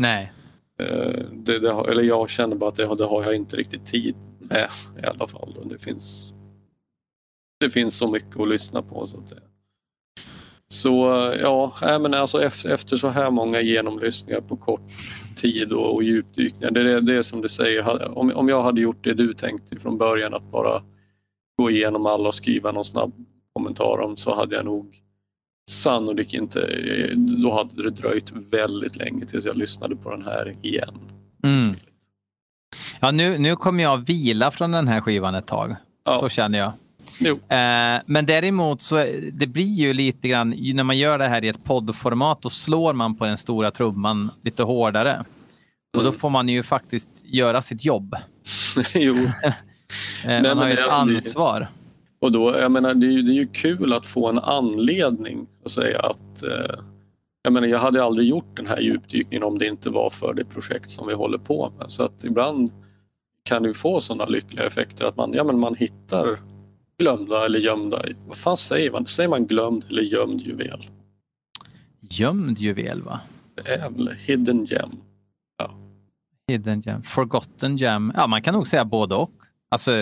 nej. 0.00 0.32
Eh, 0.80 1.24
Det, 1.32 1.58
det, 1.58 1.70
eller 1.70 2.02
jag 2.02 2.30
känner 2.30 2.56
bara 2.56 2.68
att 2.68 2.74
det, 2.74 2.94
det 2.94 3.04
har 3.04 3.22
jag 3.24 3.34
inte 3.36 3.56
riktigt 3.56 3.86
tid 3.86 4.14
med 4.38 4.68
i 5.02 5.06
alla 5.06 5.26
fall. 5.28 5.56
Det, 5.70 5.78
finns, 5.78 6.32
det 7.60 7.70
finns 7.70 7.96
så 7.96 8.10
mycket 8.10 8.40
att 8.40 8.48
lyssna 8.48 8.82
på. 8.82 9.06
Så, 9.06 9.18
att 9.18 9.28
det, 9.28 9.40
så 10.68 11.20
eh, 11.30 11.40
ja, 11.40 11.72
nej, 11.82 11.98
men 12.00 12.14
alltså 12.14 12.42
efter, 12.42 12.68
efter 12.70 12.96
så 12.96 13.08
här 13.08 13.30
många 13.30 13.60
genomlyssningar 13.60 14.40
på 14.40 14.56
kort 14.56 14.80
tid 15.36 15.72
och, 15.72 15.94
och 15.94 16.02
djupdykningar. 16.02 16.70
Det, 16.70 16.92
är- 16.92 17.00
det 17.00 17.14
är 17.14 17.22
som 17.22 17.40
du 17.42 17.48
säger, 17.48 18.18
om, 18.18 18.32
om 18.34 18.48
jag 18.48 18.62
hade 18.62 18.80
gjort 18.80 19.04
det 19.04 19.14
du 19.14 19.34
tänkte 19.34 19.76
från 19.78 19.98
början 19.98 20.34
att 20.34 20.50
bara 20.52 20.82
gå 21.58 21.70
igenom 21.70 22.06
alla 22.06 22.28
och 22.28 22.34
skriva 22.34 22.72
någon 22.72 22.84
snabb 22.84 23.12
kommentar 23.52 24.00
om 24.00 24.16
så 24.16 24.34
hade 24.34 24.56
jag 24.56 24.64
nog 24.64 25.02
sannolikt 25.70 26.34
inte, 26.34 26.60
då 27.42 27.52
hade 27.54 27.82
det 27.82 27.90
dröjt 27.90 28.32
väldigt 28.50 28.96
länge 28.96 29.24
tills 29.26 29.44
jag 29.44 29.56
lyssnade 29.56 29.96
på 29.96 30.10
den 30.10 30.22
här 30.24 30.56
igen. 30.62 30.98
Mm. 31.44 31.76
Ja, 33.00 33.10
nu, 33.10 33.38
nu 33.38 33.56
kommer 33.56 33.82
jag 33.82 34.06
vila 34.06 34.50
från 34.50 34.72
den 34.72 34.88
här 34.88 35.00
skivan 35.00 35.34
ett 35.34 35.46
tag. 35.46 35.76
Ja. 36.04 36.18
Så 36.18 36.28
känner 36.28 36.58
jag. 36.58 36.72
Eh, 37.26 38.02
men 38.06 38.26
däremot 38.26 38.80
så 38.80 39.06
det 39.32 39.46
blir 39.46 39.74
ju 39.74 39.92
lite 39.92 40.28
grann, 40.28 40.50
när 40.74 40.84
man 40.84 40.98
gör 40.98 41.18
det 41.18 41.28
här 41.28 41.44
i 41.44 41.48
ett 41.48 41.64
poddformat, 41.64 42.42
då 42.42 42.50
slår 42.50 42.92
man 42.94 43.16
på 43.16 43.26
den 43.26 43.38
stora 43.38 43.70
trumman 43.70 44.30
lite 44.44 44.62
hårdare. 44.62 45.24
Och 45.96 46.02
då 46.02 46.08
Mm. 46.08 46.20
får 46.20 46.30
man 46.30 46.48
ju 46.48 46.62
faktiskt 46.62 47.10
göra 47.24 47.62
sitt 47.62 47.84
jobb. 47.84 48.16
jo. 48.94 49.16
Eh, 50.24 50.28
men 50.28 50.42
man 50.42 50.58
har 50.58 50.68
ju 50.68 50.74
det 50.74 50.80
ett 50.82 50.92
alltså 50.92 51.06
det- 51.06 51.16
ansvar. 51.16 51.68
Och 52.18 52.32
då, 52.32 52.56
jag 52.58 52.72
menar, 52.72 52.94
det 52.94 53.06
är, 53.06 53.10
ju, 53.10 53.22
det 53.22 53.32
är 53.32 53.34
ju 53.34 53.46
kul 53.46 53.92
att 53.92 54.06
få 54.06 54.28
en 54.28 54.38
anledning 54.38 55.46
att 55.64 55.70
säga 55.70 56.00
att 56.00 56.42
eh, 56.42 56.78
jag 57.42 57.52
menar, 57.52 57.68
jag 57.68 57.78
hade 57.78 58.04
aldrig 58.04 58.28
gjort 58.28 58.56
den 58.56 58.66
här 58.66 58.80
djupdykningen 58.80 59.42
om 59.42 59.58
det 59.58 59.66
inte 59.66 59.90
var 59.90 60.10
för 60.10 60.34
det 60.34 60.44
projekt 60.44 60.90
som 60.90 61.06
vi 61.06 61.14
håller 61.14 61.38
på 61.38 61.72
med. 61.78 61.90
Så 61.90 62.02
att 62.02 62.24
ibland 62.24 62.70
kan 63.42 63.62
det 63.62 63.68
ju 63.68 63.74
få 63.74 64.00
sådana 64.00 64.24
lyckliga 64.24 64.66
effekter 64.66 65.04
att 65.04 65.16
man, 65.16 65.32
ja, 65.32 65.44
men 65.44 65.58
man 65.60 65.74
hittar 65.74 66.38
glömda 66.98 67.44
eller 67.46 67.58
gömda, 67.58 68.02
vad 68.26 68.36
fan 68.36 68.56
säger 68.56 68.90
man? 68.90 69.06
Säger 69.06 69.28
man 69.28 69.46
glömd 69.46 69.84
eller 69.88 70.02
gömd 70.02 70.40
juvel? 70.40 70.86
Gömd 72.00 72.58
juvel, 72.58 73.02
va? 73.02 73.20
Det 73.54 73.70
är 73.74 73.90
väl 73.90 74.10
hidden 74.18 74.64
gem. 74.64 74.90
Hidden 76.48 76.80
gem. 76.80 77.02
Forgotten 77.02 77.76
gem. 77.76 78.12
Ja, 78.16 78.26
man 78.26 78.42
kan 78.42 78.54
nog 78.54 78.68
säga 78.68 78.84
både 78.84 79.14
och. 79.14 79.30
Alltså, 79.68 79.92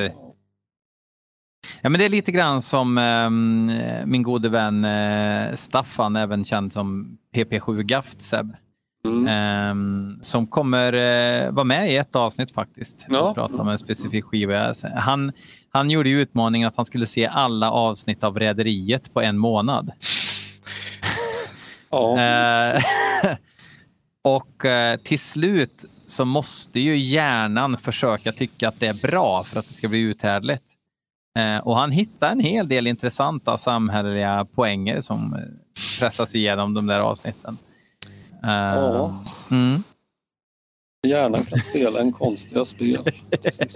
ja, 1.83 1.91
men 1.91 1.93
det 1.93 2.05
är 2.05 2.09
lite 2.09 2.33
grann 2.33 2.63
som 2.63 2.99
ehm, 2.99 3.73
min 4.05 4.23
gode 4.23 4.49
vän 4.49 4.85
eh, 4.85 5.55
Staffan, 5.55 6.17
även 6.17 6.45
känd 6.45 6.73
som 6.73 7.19
PP7 7.35 7.83
Gaft 7.83 8.23
Seb. 8.23 8.57
Mm. 9.05 9.29
ehm, 9.29 10.19
som 10.21 10.47
kommer 10.47 10.93
eh, 10.93 11.51
vara 11.51 11.65
med 11.65 11.93
i 11.93 11.97
ett 11.97 12.17
avsnitt 12.17 12.51
faktiskt. 12.51 13.07
Ja. 13.09 13.21
Och 13.21 13.35
prata 13.35 13.55
om 13.55 13.69
en 13.69 13.79
specifik 13.79 14.25
skiva. 14.25 14.75
Han, 14.95 15.33
han 15.69 15.91
gjorde 15.91 16.09
ju 16.09 16.21
utmaningen 16.21 16.69
att 16.69 16.77
han 16.77 16.85
skulle 16.85 17.07
se 17.07 17.27
alla 17.27 17.71
avsnitt 17.71 18.25
av 18.25 18.39
Rederiet 18.39 19.15
på 19.15 19.21
en 19.21 19.39
månad. 19.39 19.91
Ja. 21.91 22.19
Eh, 22.19 22.83
och 24.23 24.65
till 25.05 25.19
slut 25.19 25.85
så 26.07 26.25
måste 26.25 26.81
ju 26.81 26.97
hjärnan 26.97 27.79
försöka 27.79 28.33
tycka 28.33 28.69
att 28.69 28.81
det 28.81 28.87
är 28.87 29.03
bra 29.03 29.43
för 29.45 29.61
att 29.61 29.69
det 29.69 29.75
ska 29.75 29.89
bli 29.89 30.01
uthärdligt. 30.01 30.65
Eh, 31.39 31.59
och 31.59 31.77
han 31.77 31.91
hittar 31.93 32.33
en 32.33 32.41
hel 32.41 32.69
del 32.69 32.87
intressanta 32.87 33.59
samhälleliga 33.59 34.45
poänger 34.45 35.01
som 35.01 35.35
eh, 35.35 35.41
pressas 35.99 36.35
igenom 36.35 36.75
de 36.75 36.87
där 36.87 37.01
avsnitten. 37.01 37.59
Eh, 38.45 38.51
Ja. 38.51 39.25
mm. 39.51 39.83
Hjärnan 41.07 41.45
kan 41.45 41.59
spela 41.61 42.01
en 42.01 42.13
konstiga 42.13 42.65
spel. 42.65 43.05
till. 43.05 43.13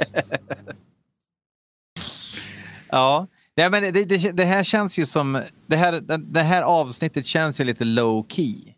Ja, 2.90 3.26
Nej, 3.58 3.70
men 3.70 3.82
det, 3.92 4.04
det, 4.04 4.32
det 4.32 4.44
här 4.44 4.64
känns 4.64 4.98
ju 4.98 5.06
som... 5.06 5.42
Det 5.66 5.76
här, 5.76 5.92
det 6.18 6.42
här 6.42 6.62
avsnittet 6.62 7.26
känns 7.26 7.60
ju 7.60 7.64
lite 7.64 7.84
low 7.84 8.26
key. 8.28 8.74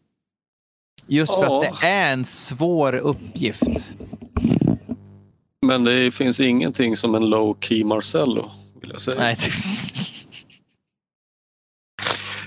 Just 1.10 1.34
för 1.34 1.42
Ja. 1.44 1.64
att 1.64 1.80
det 1.80 1.86
är 1.86 2.12
en 2.12 2.24
svår 2.24 2.94
uppgift. 2.94 3.96
Men 5.66 5.84
det 5.84 6.10
finns 6.14 6.40
ingenting 6.40 6.96
som 6.96 7.14
en 7.14 7.26
low 7.30 7.56
key 7.60 7.84
Marcello, 7.84 8.50
vill 8.80 8.90
jag 8.90 9.00
säga. 9.00 9.18
Nej, 9.20 9.36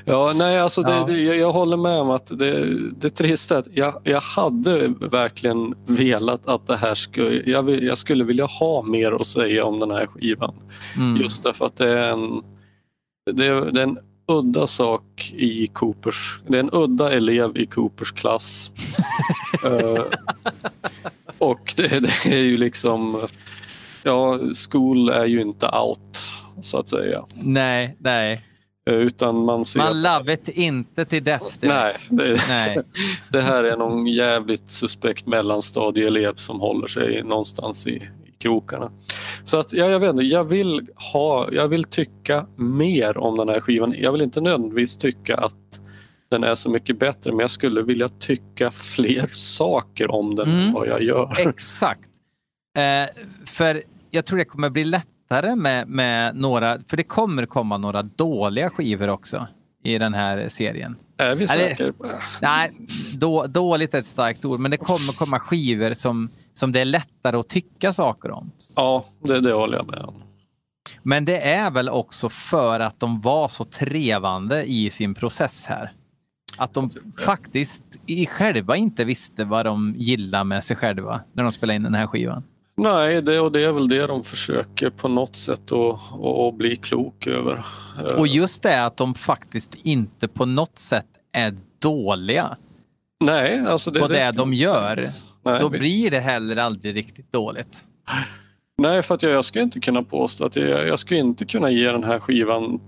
Ja, 0.06 0.34
nej, 0.36 0.60
alltså 0.60 0.82
det, 0.82 0.92
Ja. 0.92 1.06
det, 1.08 1.22
jag, 1.22 1.38
jag 1.38 1.52
håller 1.54 1.78
med 1.78 2.00
om 2.00 2.10
att 2.10 2.26
det, 2.40 2.66
det 3.00 3.10
trista 3.10 3.56
är 3.56 3.60
att 3.60 3.68
jag, 3.74 4.02
jag 4.04 4.22
hade 4.22 4.88
verkligen 4.88 5.76
velat 5.86 6.48
att 6.48 6.68
det 6.68 6.78
här 6.78 6.96
skulle... 6.96 7.42
Jag, 7.52 7.70
jag 7.84 7.98
skulle 7.98 8.24
vilja 8.24 8.46
ha 8.46 8.82
mer 8.82 9.12
att 9.12 9.28
säga 9.28 9.66
om 9.66 9.80
den 9.80 9.92
här 9.92 10.08
skivan. 10.08 10.56
mm. 10.98 11.22
Just 11.22 11.44
därför 11.44 11.66
att 11.66 11.76
det 11.76 11.90
är 11.90 12.12
en... 12.12 12.42
Det 13.32 13.46
är, 13.46 13.72
det 13.72 13.80
är 13.80 13.84
en 13.84 13.98
udda 14.28 14.68
sak 14.68 15.34
i 15.36 15.68
Coopers... 15.68 16.40
Det 16.48 16.58
är 16.58 16.60
en 16.60 16.70
udda 16.74 17.12
elev 17.12 17.58
i 17.58 17.66
Coopers 17.66 18.12
klass. 18.12 18.72
Eh, 19.66 20.04
och 21.38 21.74
det, 21.78 22.00
det 22.00 22.26
är 22.26 22.44
ju 22.44 22.58
liksom... 22.58 23.28
Ja, 24.04 24.40
school 24.70 25.10
är 25.10 25.26
ju 25.26 25.42
inte 25.42 25.68
out, 25.68 26.22
så 26.62 26.78
att 26.78 26.90
säga. 26.90 27.26
Nej, 27.34 27.96
nej. 28.00 28.42
Eh, 28.90 28.96
Utan 28.96 29.46
man 29.46 29.66
ser... 29.66 29.80
Man 29.80 30.02
love 30.02 30.34
it 30.34 30.48
inte 30.48 31.06
till 31.06 31.24
death. 31.24 31.58
Nej, 31.62 31.96
det, 32.10 32.48
Nej. 32.50 32.78
det 33.30 33.42
här 33.42 33.64
är 33.64 33.78
någon 33.78 34.08
jävligt 34.08 34.70
suspekt 34.70 35.28
mellanstadieelev 35.28 36.36
som 36.36 36.60
håller 36.60 36.88
sig 36.88 37.24
någonstans 37.24 37.88
i 37.88 38.10
krokarna. 38.44 38.92
Så 39.44 39.58
att, 39.60 39.74
ja, 39.74 39.90
jag 39.90 40.00
vet 40.00 40.10
inte, 40.10 40.24
jag 40.24 40.44
vill, 40.44 40.88
ha, 41.14 41.50
jag 41.52 41.68
vill 41.68 41.84
tycka 41.84 42.46
mer 42.56 43.18
om 43.18 43.38
den 43.38 43.50
här 43.50 43.60
skivan. 43.60 43.96
Jag 43.98 44.12
vill 44.12 44.22
inte 44.22 44.42
nödvändigtvis 44.42 44.98
tycka 44.98 45.38
att 45.38 45.80
den 46.32 46.44
är 46.44 46.56
så 46.56 46.70
mycket 46.70 47.00
bättre, 47.00 47.32
men 47.32 47.40
jag 47.40 47.52
skulle 47.52 47.82
vilja 47.82 48.10
tycka 48.10 48.72
fler 48.72 49.28
saker 49.32 50.12
om 50.12 50.36
den 50.36 50.48
Mm. 50.48 50.60
än 50.60 50.74
vad 50.74 50.88
jag 50.88 51.02
gör. 51.04 51.30
Exakt. 51.40 52.10
Eh, 52.78 53.24
för 53.46 53.84
jag 54.12 54.26
tror 54.26 54.38
det 54.38 54.46
kommer 54.46 54.70
bli 54.70 54.84
lättare 54.84 55.56
med, 55.56 55.88
med 55.88 56.36
några, 56.36 56.80
för 56.88 56.98
det 56.98 57.04
kommer 57.04 57.46
komma 57.46 57.78
några 57.78 58.02
dåliga 58.02 58.70
skivor 58.70 59.08
också 59.10 59.48
i 59.84 59.98
den 59.98 60.14
här 60.14 60.50
serien. 60.50 60.96
Är 61.18 61.36
vi 61.36 61.44
Eller- 61.44 61.70
säkra? 61.70 61.94
Nej, 62.42 62.72
då, 63.14 63.48
dåligt 63.48 63.94
är 63.94 64.00
ett 64.00 64.06
starkt 64.06 64.46
ord, 64.46 64.60
men 64.60 64.72
det 64.72 64.78
kommer 64.78 65.14
komma 65.14 65.40
skivor 65.40 65.94
som, 65.94 66.30
som 66.54 66.72
det 66.72 66.80
är 66.80 66.86
lättare 66.86 67.38
att 67.38 67.50
tycka 67.50 67.94
saker 67.94 68.32
om. 68.32 68.52
Ja, 68.76 69.06
det, 69.24 69.40
det 69.40 69.54
håller 69.54 69.78
jag 69.78 69.88
med 69.88 70.00
om. 70.00 70.16
Men 71.04 71.26
det 71.26 71.38
är 71.42 71.72
väl 71.72 71.90
också 71.90 72.30
för 72.30 72.80
att 72.80 73.00
de 73.00 73.22
var 73.22 73.48
så 73.48 73.66
trevande 73.66 74.64
i 74.64 74.90
sin 74.90 75.14
process 75.14 75.66
här. 75.66 75.92
Att 76.58 76.74
de 76.74 76.90
faktiskt 77.26 77.86
i 78.06 78.26
själva 78.26 78.76
inte 78.76 79.04
visste 79.04 79.46
vad 79.46 79.66
de 79.66 79.96
gillade 79.98 80.44
med 80.44 80.64
sig 80.64 80.76
själva 80.76 81.22
när 81.34 81.44
de 81.44 81.52
spelade 81.52 81.76
in 81.76 81.84
den 81.84 81.94
här 81.94 82.08
skivan. 82.08 82.44
Nej, 82.76 83.22
det, 83.22 83.40
och 83.40 83.52
det 83.52 83.64
är 83.64 83.72
väl 83.72 83.88
det 83.90 84.08
de 84.08 84.24
försöker 84.24 84.90
på 84.90 85.08
något 85.08 85.36
sätt 85.36 85.72
att, 85.72 86.56
bli 86.58 86.76
klok 86.76 87.28
över. 87.28 87.66
Eh, 88.00 88.16
Och 88.20 88.28
just 88.28 88.64
det 88.64 88.86
att 88.86 88.98
de 88.98 89.16
faktiskt 89.16 89.76
inte 89.84 90.28
på 90.28 90.46
något 90.46 90.78
sätt 90.80 91.06
är 91.34 91.58
dåliga. 91.82 92.58
Nej, 93.24 93.66
alltså 93.68 93.92
det, 93.92 94.00
på 94.00 94.08
det 94.08 94.22
ska 94.22 94.32
de 94.32 94.54
gör. 94.54 95.08
Nej, 95.46 95.60
Då 95.60 95.70
visst. 95.70 95.82
blir 95.82 96.12
det 96.12 96.20
heller 96.20 96.58
aldrig 96.58 96.96
riktigt 96.96 97.32
dåligt. 97.34 97.84
Nej, 98.78 99.04
för 99.04 99.16
att 99.16 99.24
jag, 99.24 99.32
jag 99.32 99.46
ska 99.46 99.62
inte 99.62 99.80
kunna 99.80 100.04
påstå 100.04 100.46
att 100.46 100.56
jag, 100.56 100.88
jag 100.88 101.00
ska 101.00 101.16
inte 101.16 101.46
kunna 101.46 101.72
ge 101.72 101.92
den 101.92 102.04
här 102.04 102.20
skivan 102.20 102.80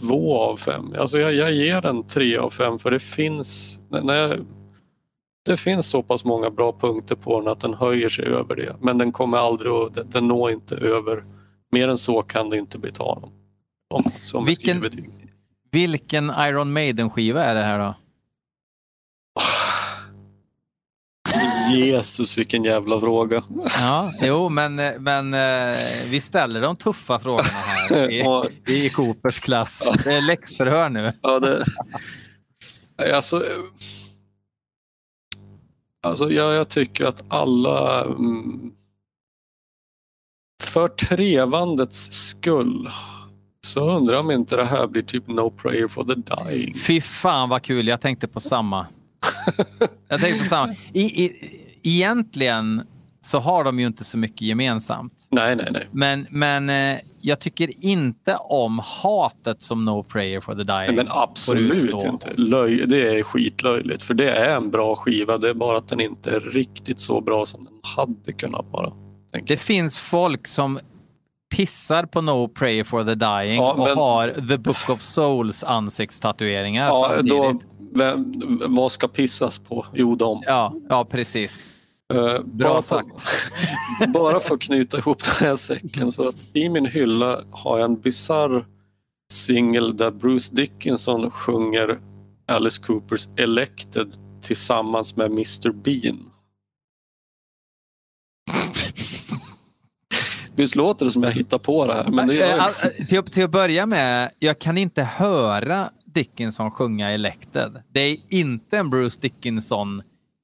två 0.00 0.38
av 0.38 0.56
fem. 0.56 0.94
Alltså 0.98 1.18
jag, 1.18 1.34
jag 1.34 1.52
ger 1.52 1.80
den 1.80 2.06
tre 2.06 2.36
av 2.36 2.50
fem 2.50 2.78
för 2.78 2.90
det 2.90 3.00
finns, 3.00 3.80
när 4.02 4.14
jag, 4.14 4.38
det 5.44 5.56
finns 5.56 5.86
så 5.86 6.02
pass 6.02 6.24
många 6.24 6.50
bra 6.50 6.72
punkter 6.80 7.14
på 7.14 7.40
den 7.40 7.52
att 7.52 7.60
den 7.60 7.74
höjer 7.74 8.08
sig 8.08 8.24
över 8.24 8.56
det. 8.56 8.76
Men 8.80 8.98
den 8.98 9.12
kommer 9.12 9.38
aldrig 9.38 9.72
att, 9.72 10.12
den, 10.12 10.28
når 10.28 10.50
inte 10.50 10.76
över, 10.76 11.24
mer 11.72 11.88
än 11.88 11.98
så 11.98 12.22
kan 12.22 12.50
det 12.50 12.58
inte 12.58 12.78
bli 12.78 12.92
tal 12.92 13.24
om. 13.24 13.32
om 13.90 14.10
som 14.20 14.44
Vilken-. 14.44 14.90
Vilken 15.70 16.30
Iron 16.30 16.72
Maiden-skiva 16.72 17.44
är 17.44 17.54
det 17.54 17.62
här 17.62 17.78
då? 17.78 17.94
Jesus 21.70 22.38
vilken 22.38 22.64
jävla 22.64 23.00
fråga. 23.00 23.42
Ja, 23.80 24.12
jo, 24.22 24.48
men, 24.48 24.76
men 24.98 25.34
eh, 25.34 25.76
vi 26.10 26.20
ställer 26.20 26.60
de 26.60 26.76
tuffa 26.76 27.18
frågorna 27.18 27.48
här 27.48 28.10
i, 28.10 28.18
Ja, 28.24 28.46
i 28.66 28.90
Coopers 28.90 29.40
klass. 29.40 29.90
Det 30.04 30.14
är 30.14 30.20
läxförhör 30.20 30.88
nu. 30.88 31.12
Ja, 31.22 31.38
det... 31.38 31.64
Alltså, 33.14 33.44
alltså 36.02 36.30
jag, 36.30 36.54
jag 36.54 36.68
tycker 36.68 37.04
att 37.04 37.24
alla... 37.28 38.04
Mm, 38.04 38.72
för 40.62 40.88
trevandets 40.88 42.12
skull 42.12 42.90
så 43.66 43.90
undrar 43.96 44.14
jag 44.14 44.24
om 44.24 44.30
inte 44.30 44.56
det 44.56 44.64
här 44.64 44.86
blir 44.86 45.02
typ 45.02 45.28
No 45.28 45.50
prayer 45.50 45.88
for 45.88 46.04
the 46.04 46.14
dying. 46.14 46.74
Fy 46.74 47.00
fan 47.00 47.48
vad 47.48 47.62
kul, 47.62 47.88
jag 47.88 48.00
tänkte 48.00 48.28
på 48.28 48.40
samma. 48.40 48.86
Jag 50.08 50.20
tänkte 50.20 50.38
på 50.42 50.48
samma. 50.48 50.74
I, 50.92 51.24
i, 51.24 51.32
egentligen 51.82 52.82
så 53.20 53.38
har 53.38 53.64
de 53.64 53.80
ju 53.80 53.86
inte 53.86 54.04
så 54.04 54.18
mycket 54.18 54.42
gemensamt. 54.42 55.12
Nej, 55.28 55.56
nej, 55.56 55.68
nej. 55.72 55.88
Men, 55.90 56.26
men 56.30 56.70
eh, 56.70 57.00
jag 57.22 57.40
tycker 57.40 57.84
inte 57.84 58.36
om 58.40 58.80
hatet 59.02 59.62
som 59.62 59.84
No 59.84 60.02
prayer 60.02 60.40
for 60.40 60.54
the 60.54 60.62
dying. 60.64 60.96
Men 60.96 61.06
får 61.06 61.22
absolut 61.22 61.94
inte. 62.04 62.30
Löj, 62.36 62.86
det 62.86 63.18
är 63.18 63.22
skitlöjligt 63.22 64.02
för 64.02 64.14
det 64.14 64.30
är 64.30 64.56
en 64.56 64.70
bra 64.70 64.96
skiva. 64.96 65.38
Det 65.38 65.48
är 65.48 65.54
bara 65.54 65.78
att 65.78 65.88
den 65.88 66.00
inte 66.00 66.30
är 66.30 66.40
riktigt 66.40 67.00
så 67.00 67.20
bra 67.20 67.44
som 67.44 67.64
den 67.64 67.74
hade 67.96 68.32
kunnat 68.32 68.66
vara. 68.70 68.92
Det 69.46 69.56
finns 69.56 69.98
folk 69.98 70.46
som 70.46 70.78
pissar 71.56 72.06
på 72.06 72.20
No 72.20 72.48
prayer 72.48 72.84
for 72.84 73.04
the 73.04 73.14
dying 73.14 73.56
Ja, 73.62 73.72
och 73.72 73.78
men- 73.88 73.96
har 73.96 74.28
The 74.48 74.58
Book 74.58 74.88
of 74.90 75.00
Souls 75.00 75.64
ansiktstatueringar 75.64 76.86
Ja, 76.88 77.06
samtidigt. 77.08 77.30
då, 77.30 77.60
vem, 77.94 78.32
vad 78.66 78.92
ska 78.92 79.08
pissas 79.08 79.58
på? 79.58 79.86
Jo, 79.94 80.14
de. 80.14 80.42
Ja, 80.46 80.74
ja, 80.88 81.04
precis. 81.04 81.68
Eh, 82.16 82.40
bara 82.44 82.82
sagt. 82.82 83.20
För, 83.20 84.06
bara 84.12 84.40
för 84.40 84.54
att 84.54 84.60
knyta 84.60 84.98
ihop 84.98 85.18
den 85.24 85.48
här 85.48 85.56
säcken. 85.56 86.12
Så 86.12 86.28
att 86.28 86.46
I 86.52 86.68
min 86.68 86.86
hylla 86.86 87.44
har 87.50 87.78
jag 87.78 87.84
en 87.90 88.00
bizarr 88.00 88.66
singel 89.32 89.96
där 89.96 90.10
Bruce 90.10 90.54
Dickinson 90.54 91.30
sjunger 91.30 92.00
Alice 92.48 92.82
Coopers 92.82 93.28
Elected 93.36 94.12
tillsammans 94.42 95.16
med 95.16 95.26
Mr 95.30 95.72
Bean. 95.72 96.18
Visst 100.56 100.76
låter 100.76 101.04
det 101.04 101.10
som 101.12 101.22
jag 101.22 101.30
hittar 101.32 101.58
på 101.58 101.86
det 101.86 101.94
här? 101.94 102.08
Men 102.08 102.28
det 102.28 102.34
gör 102.34 102.44
Eh, 102.44 102.50
jag. 102.50 102.58
all- 102.60 103.06
till, 103.08 103.22
till 103.22 103.44
att 103.44 103.50
börja 103.50 103.86
med, 103.86 104.30
jag 104.38 104.58
kan 104.58 104.78
inte 104.78 105.02
höra 105.02 105.90
Dickinson 106.04 106.70
sjunga 106.70 107.10
Elected. 107.10 107.82
Det 107.92 108.00
är 108.00 108.16
inte 108.28 108.78
en 108.78 108.90
Bruce 108.90 109.20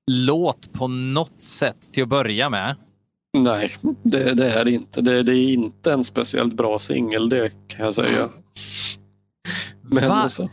Dickinson-låt 0.08 0.72
på 0.72 0.88
något 0.88 1.42
sätt 1.42 1.92
till 1.92 2.02
att 2.02 2.08
börja 2.08 2.50
med. 2.50 2.76
Nej, 3.38 3.74
det, 4.02 4.34
det 4.34 4.52
är 4.52 4.64
det 4.64 4.70
inte. 4.70 5.00
Det, 5.00 5.22
det 5.22 5.32
är 5.36 5.52
inte 5.52 5.92
en 5.92 6.04
speciellt 6.04 6.54
bra 6.54 6.78
singel, 6.78 7.28
det 7.28 7.50
kan 7.68 7.84
jag 7.84 7.94
säga. 7.94 8.28
Men 9.90 10.10
alltså, 10.10 10.48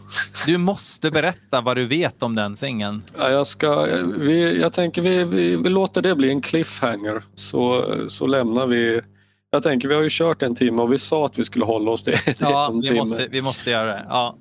Du 0.45 0.57
måste 0.57 1.11
berätta 1.11 1.61
vad 1.61 1.77
du 1.77 1.86
vet 1.88 2.23
om 2.23 2.36
den 2.36 2.56
singeln. 2.56 3.03
Ja, 3.18 3.30
jag, 3.30 3.48
ska, 3.48 3.86
vi, 4.19 4.60
jag 4.61 4.73
tänker 4.73 5.02
vi, 5.02 5.23
vi, 5.23 5.56
vi 5.56 5.69
låter 5.69 6.02
det 6.02 6.15
bli 6.15 6.30
en 6.30 6.41
cliffhanger 6.41 7.23
så, 7.34 7.86
så 8.07 8.27
lämnar 8.27 8.68
vi. 8.68 9.02
Jag 9.52 9.64
tänker 9.64 9.88
vi 9.88 9.95
har 9.95 10.02
ju 10.02 10.10
kört 10.11 10.41
en 10.41 10.56
timme 10.56 10.82
och 10.82 10.94
vi 10.94 10.98
sa 10.98 11.26
att 11.26 11.40
vi 11.40 11.44
skulle 11.44 11.65
hålla 11.65 11.91
oss 11.91 12.03
till 12.03 12.15
Ja, 12.40 12.68
en 12.72 12.82
vi 12.82 12.88
timme. 12.88 12.99
måste, 12.99 13.27
vi 13.32 13.41
måste 13.41 13.69
göra 13.72 13.86
det. 13.86 14.06
Ja. 14.10 14.38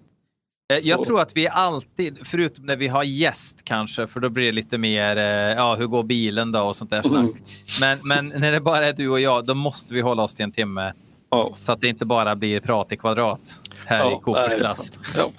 Eh, 0.73 0.77
Jag 0.83 0.99
Så- 0.99 1.05
tror 1.05 1.21
att 1.21 1.31
vi 1.37 1.49
alltid, 1.49 2.19
förutom 2.27 2.65
när 2.67 2.77
vi 2.77 2.89
har 2.89 3.05
gäst 3.05 3.61
kanske, 3.65 4.07
för 4.07 4.21
då 4.21 4.29
blir 4.29 4.47
det 4.47 4.53
lite 4.53 4.79
mer, 4.79 5.17
eh, 5.17 5.23
ja 5.25 5.75
hur 5.75 5.87
går 5.87 6.03
bilen 6.03 6.53
då 6.53 6.61
och 6.61 6.77
sånt 6.77 6.91
där. 6.91 7.07
Mm. 7.07 7.35
Men, 7.81 7.99
men 8.03 8.41
när 8.41 8.53
det 8.53 8.61
bara 8.61 8.87
är 8.87 8.93
du 8.93 9.09
och 9.09 9.21
jag, 9.21 9.47
då 9.47 9.55
måste 9.55 9.95
vi 9.95 10.01
hålla 10.01 10.23
oss 10.23 10.35
till 10.35 10.45
en 10.45 10.53
timme. 10.53 10.93
Ja. 11.31 11.55
Så 11.59 11.73
att 11.73 11.81
det 11.81 11.89
inte 11.89 12.05
bara 12.07 12.37
blir 12.37 12.61
prat 12.61 12.93
i 12.93 12.97
kvadrat 12.97 13.61
här 13.87 13.99
Ja, 13.99 14.13
i 14.13 14.21
Coopers 14.23 14.47
nej, 14.49 14.59
klass. 14.59 14.77
sant. 14.93 14.99
Ja. 15.17 15.31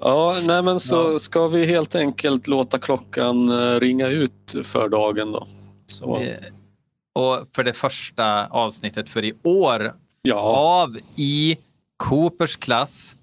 ja, 0.00 0.36
nej 0.46 0.62
men 0.62 0.80
så 0.80 1.18
ska 1.18 1.48
vi 1.48 1.66
helt 1.66 1.94
enkelt 1.94 2.46
låta 2.46 2.78
klockan 2.78 3.48
eh, 3.48 3.80
ringa 3.80 4.06
ut 4.08 4.54
för 4.64 4.88
dagen 4.88 5.32
då. 5.32 5.46
Så, 5.86 6.22
Och 7.14 7.48
för 7.54 7.64
det 7.64 7.72
första 7.72 8.46
avsnittet 8.46 9.08
för 9.10 9.24
i 9.24 9.32
år 9.42 9.94
ja, 10.22 10.36
av 10.82 10.96
i 11.16 11.56
Coopers 11.96 12.56
klass. 12.56 13.14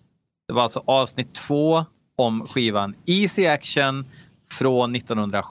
Det 0.47 0.53
var 0.53 0.63
alltså 0.63 0.83
avsnitt 0.87 1.33
två 1.35 1.85
om 2.15 2.47
skivan 2.47 2.95
Easy 3.05 3.47
Action 3.47 4.05
från 4.51 4.95
1970. 4.95 5.47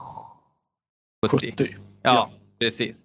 70. 1.31 1.75
Ja, 2.03 2.31
precis. 2.59 3.03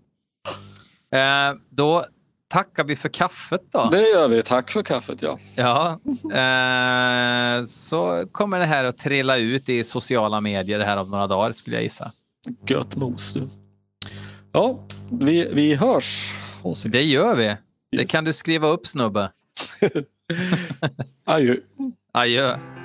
Eh, 1.13 1.55
då 1.71 2.05
tackar 2.49 2.85
vi 2.85 2.97
för 2.97 3.09
kaffet 3.09 3.61
då. 3.73 3.89
Det 3.91 4.09
gör 4.09 4.29
vi. 4.29 4.43
Tack 4.43 4.71
för 4.71 4.83
kaffet 4.83 5.23
ja. 5.23 5.39
Ja, 5.55 5.91
eh, 6.25 7.65
så 7.65 8.25
kommer 8.33 8.59
det 8.59 8.65
här 8.65 8.85
att 8.85 8.99
trilla 8.99 9.37
ut 9.37 9.69
i 9.69 9.85
sociala 9.85 10.41
medier 10.41 10.79
det 10.79 10.85
här 10.85 10.97
om 10.97 11.11
några 11.11 11.27
dagar 11.27 11.53
skulle 11.53 11.77
jag 11.77 11.83
gissa. 11.83 12.13
Gött 12.69 12.97
mos 12.97 13.33
du. 13.33 13.49
Ja, 14.53 14.79
vi, 15.11 15.49
vi 15.53 15.75
hörs. 15.75 16.33
Det 16.85 17.03
gör 17.03 17.37
vi. 17.37 17.45
Det 17.93 17.99
Yes. 18.03 18.11
kan 18.11 18.25
du 18.25 18.33
skriva 18.33 18.69
upp 18.69 18.87
snubbe. 18.87 19.33
Adjö. 21.27 21.57
Adjö. 22.15 22.76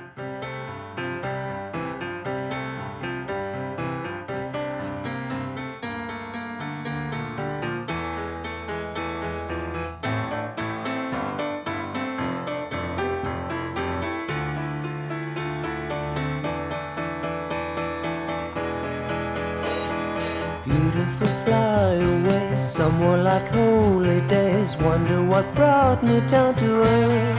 more 23.02 23.18
like 23.18 23.48
holy 23.48 24.20
days. 24.28 24.76
Wonder 24.76 25.20
what 25.30 25.46
brought 25.54 26.02
me 26.04 26.20
down 26.28 26.54
to 26.62 26.68
earth. 26.94 27.38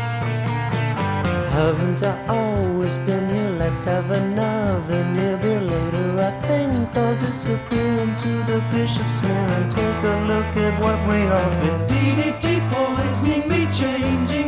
Haven't 1.58 2.02
I 2.04 2.14
always 2.28 2.98
been 3.08 3.26
here? 3.34 3.54
Let's 3.64 3.84
have 3.86 4.10
another 4.12 5.02
nibble 5.18 5.62
later. 5.74 6.10
I 6.30 6.32
think 6.48 6.96
I'll 7.04 7.16
disappear 7.26 7.94
into 8.06 8.32
the 8.50 8.60
bishop's 8.72 9.22
mirror 9.22 9.54
and 9.60 9.72
take 9.72 10.02
a 10.14 10.16
look 10.32 10.52
at 10.66 10.74
what 10.84 11.00
we 11.10 11.20
are. 11.40 11.52
DDT 11.92 12.46
poisoning 12.72 13.48
me, 13.52 13.62
changing. 13.80 14.43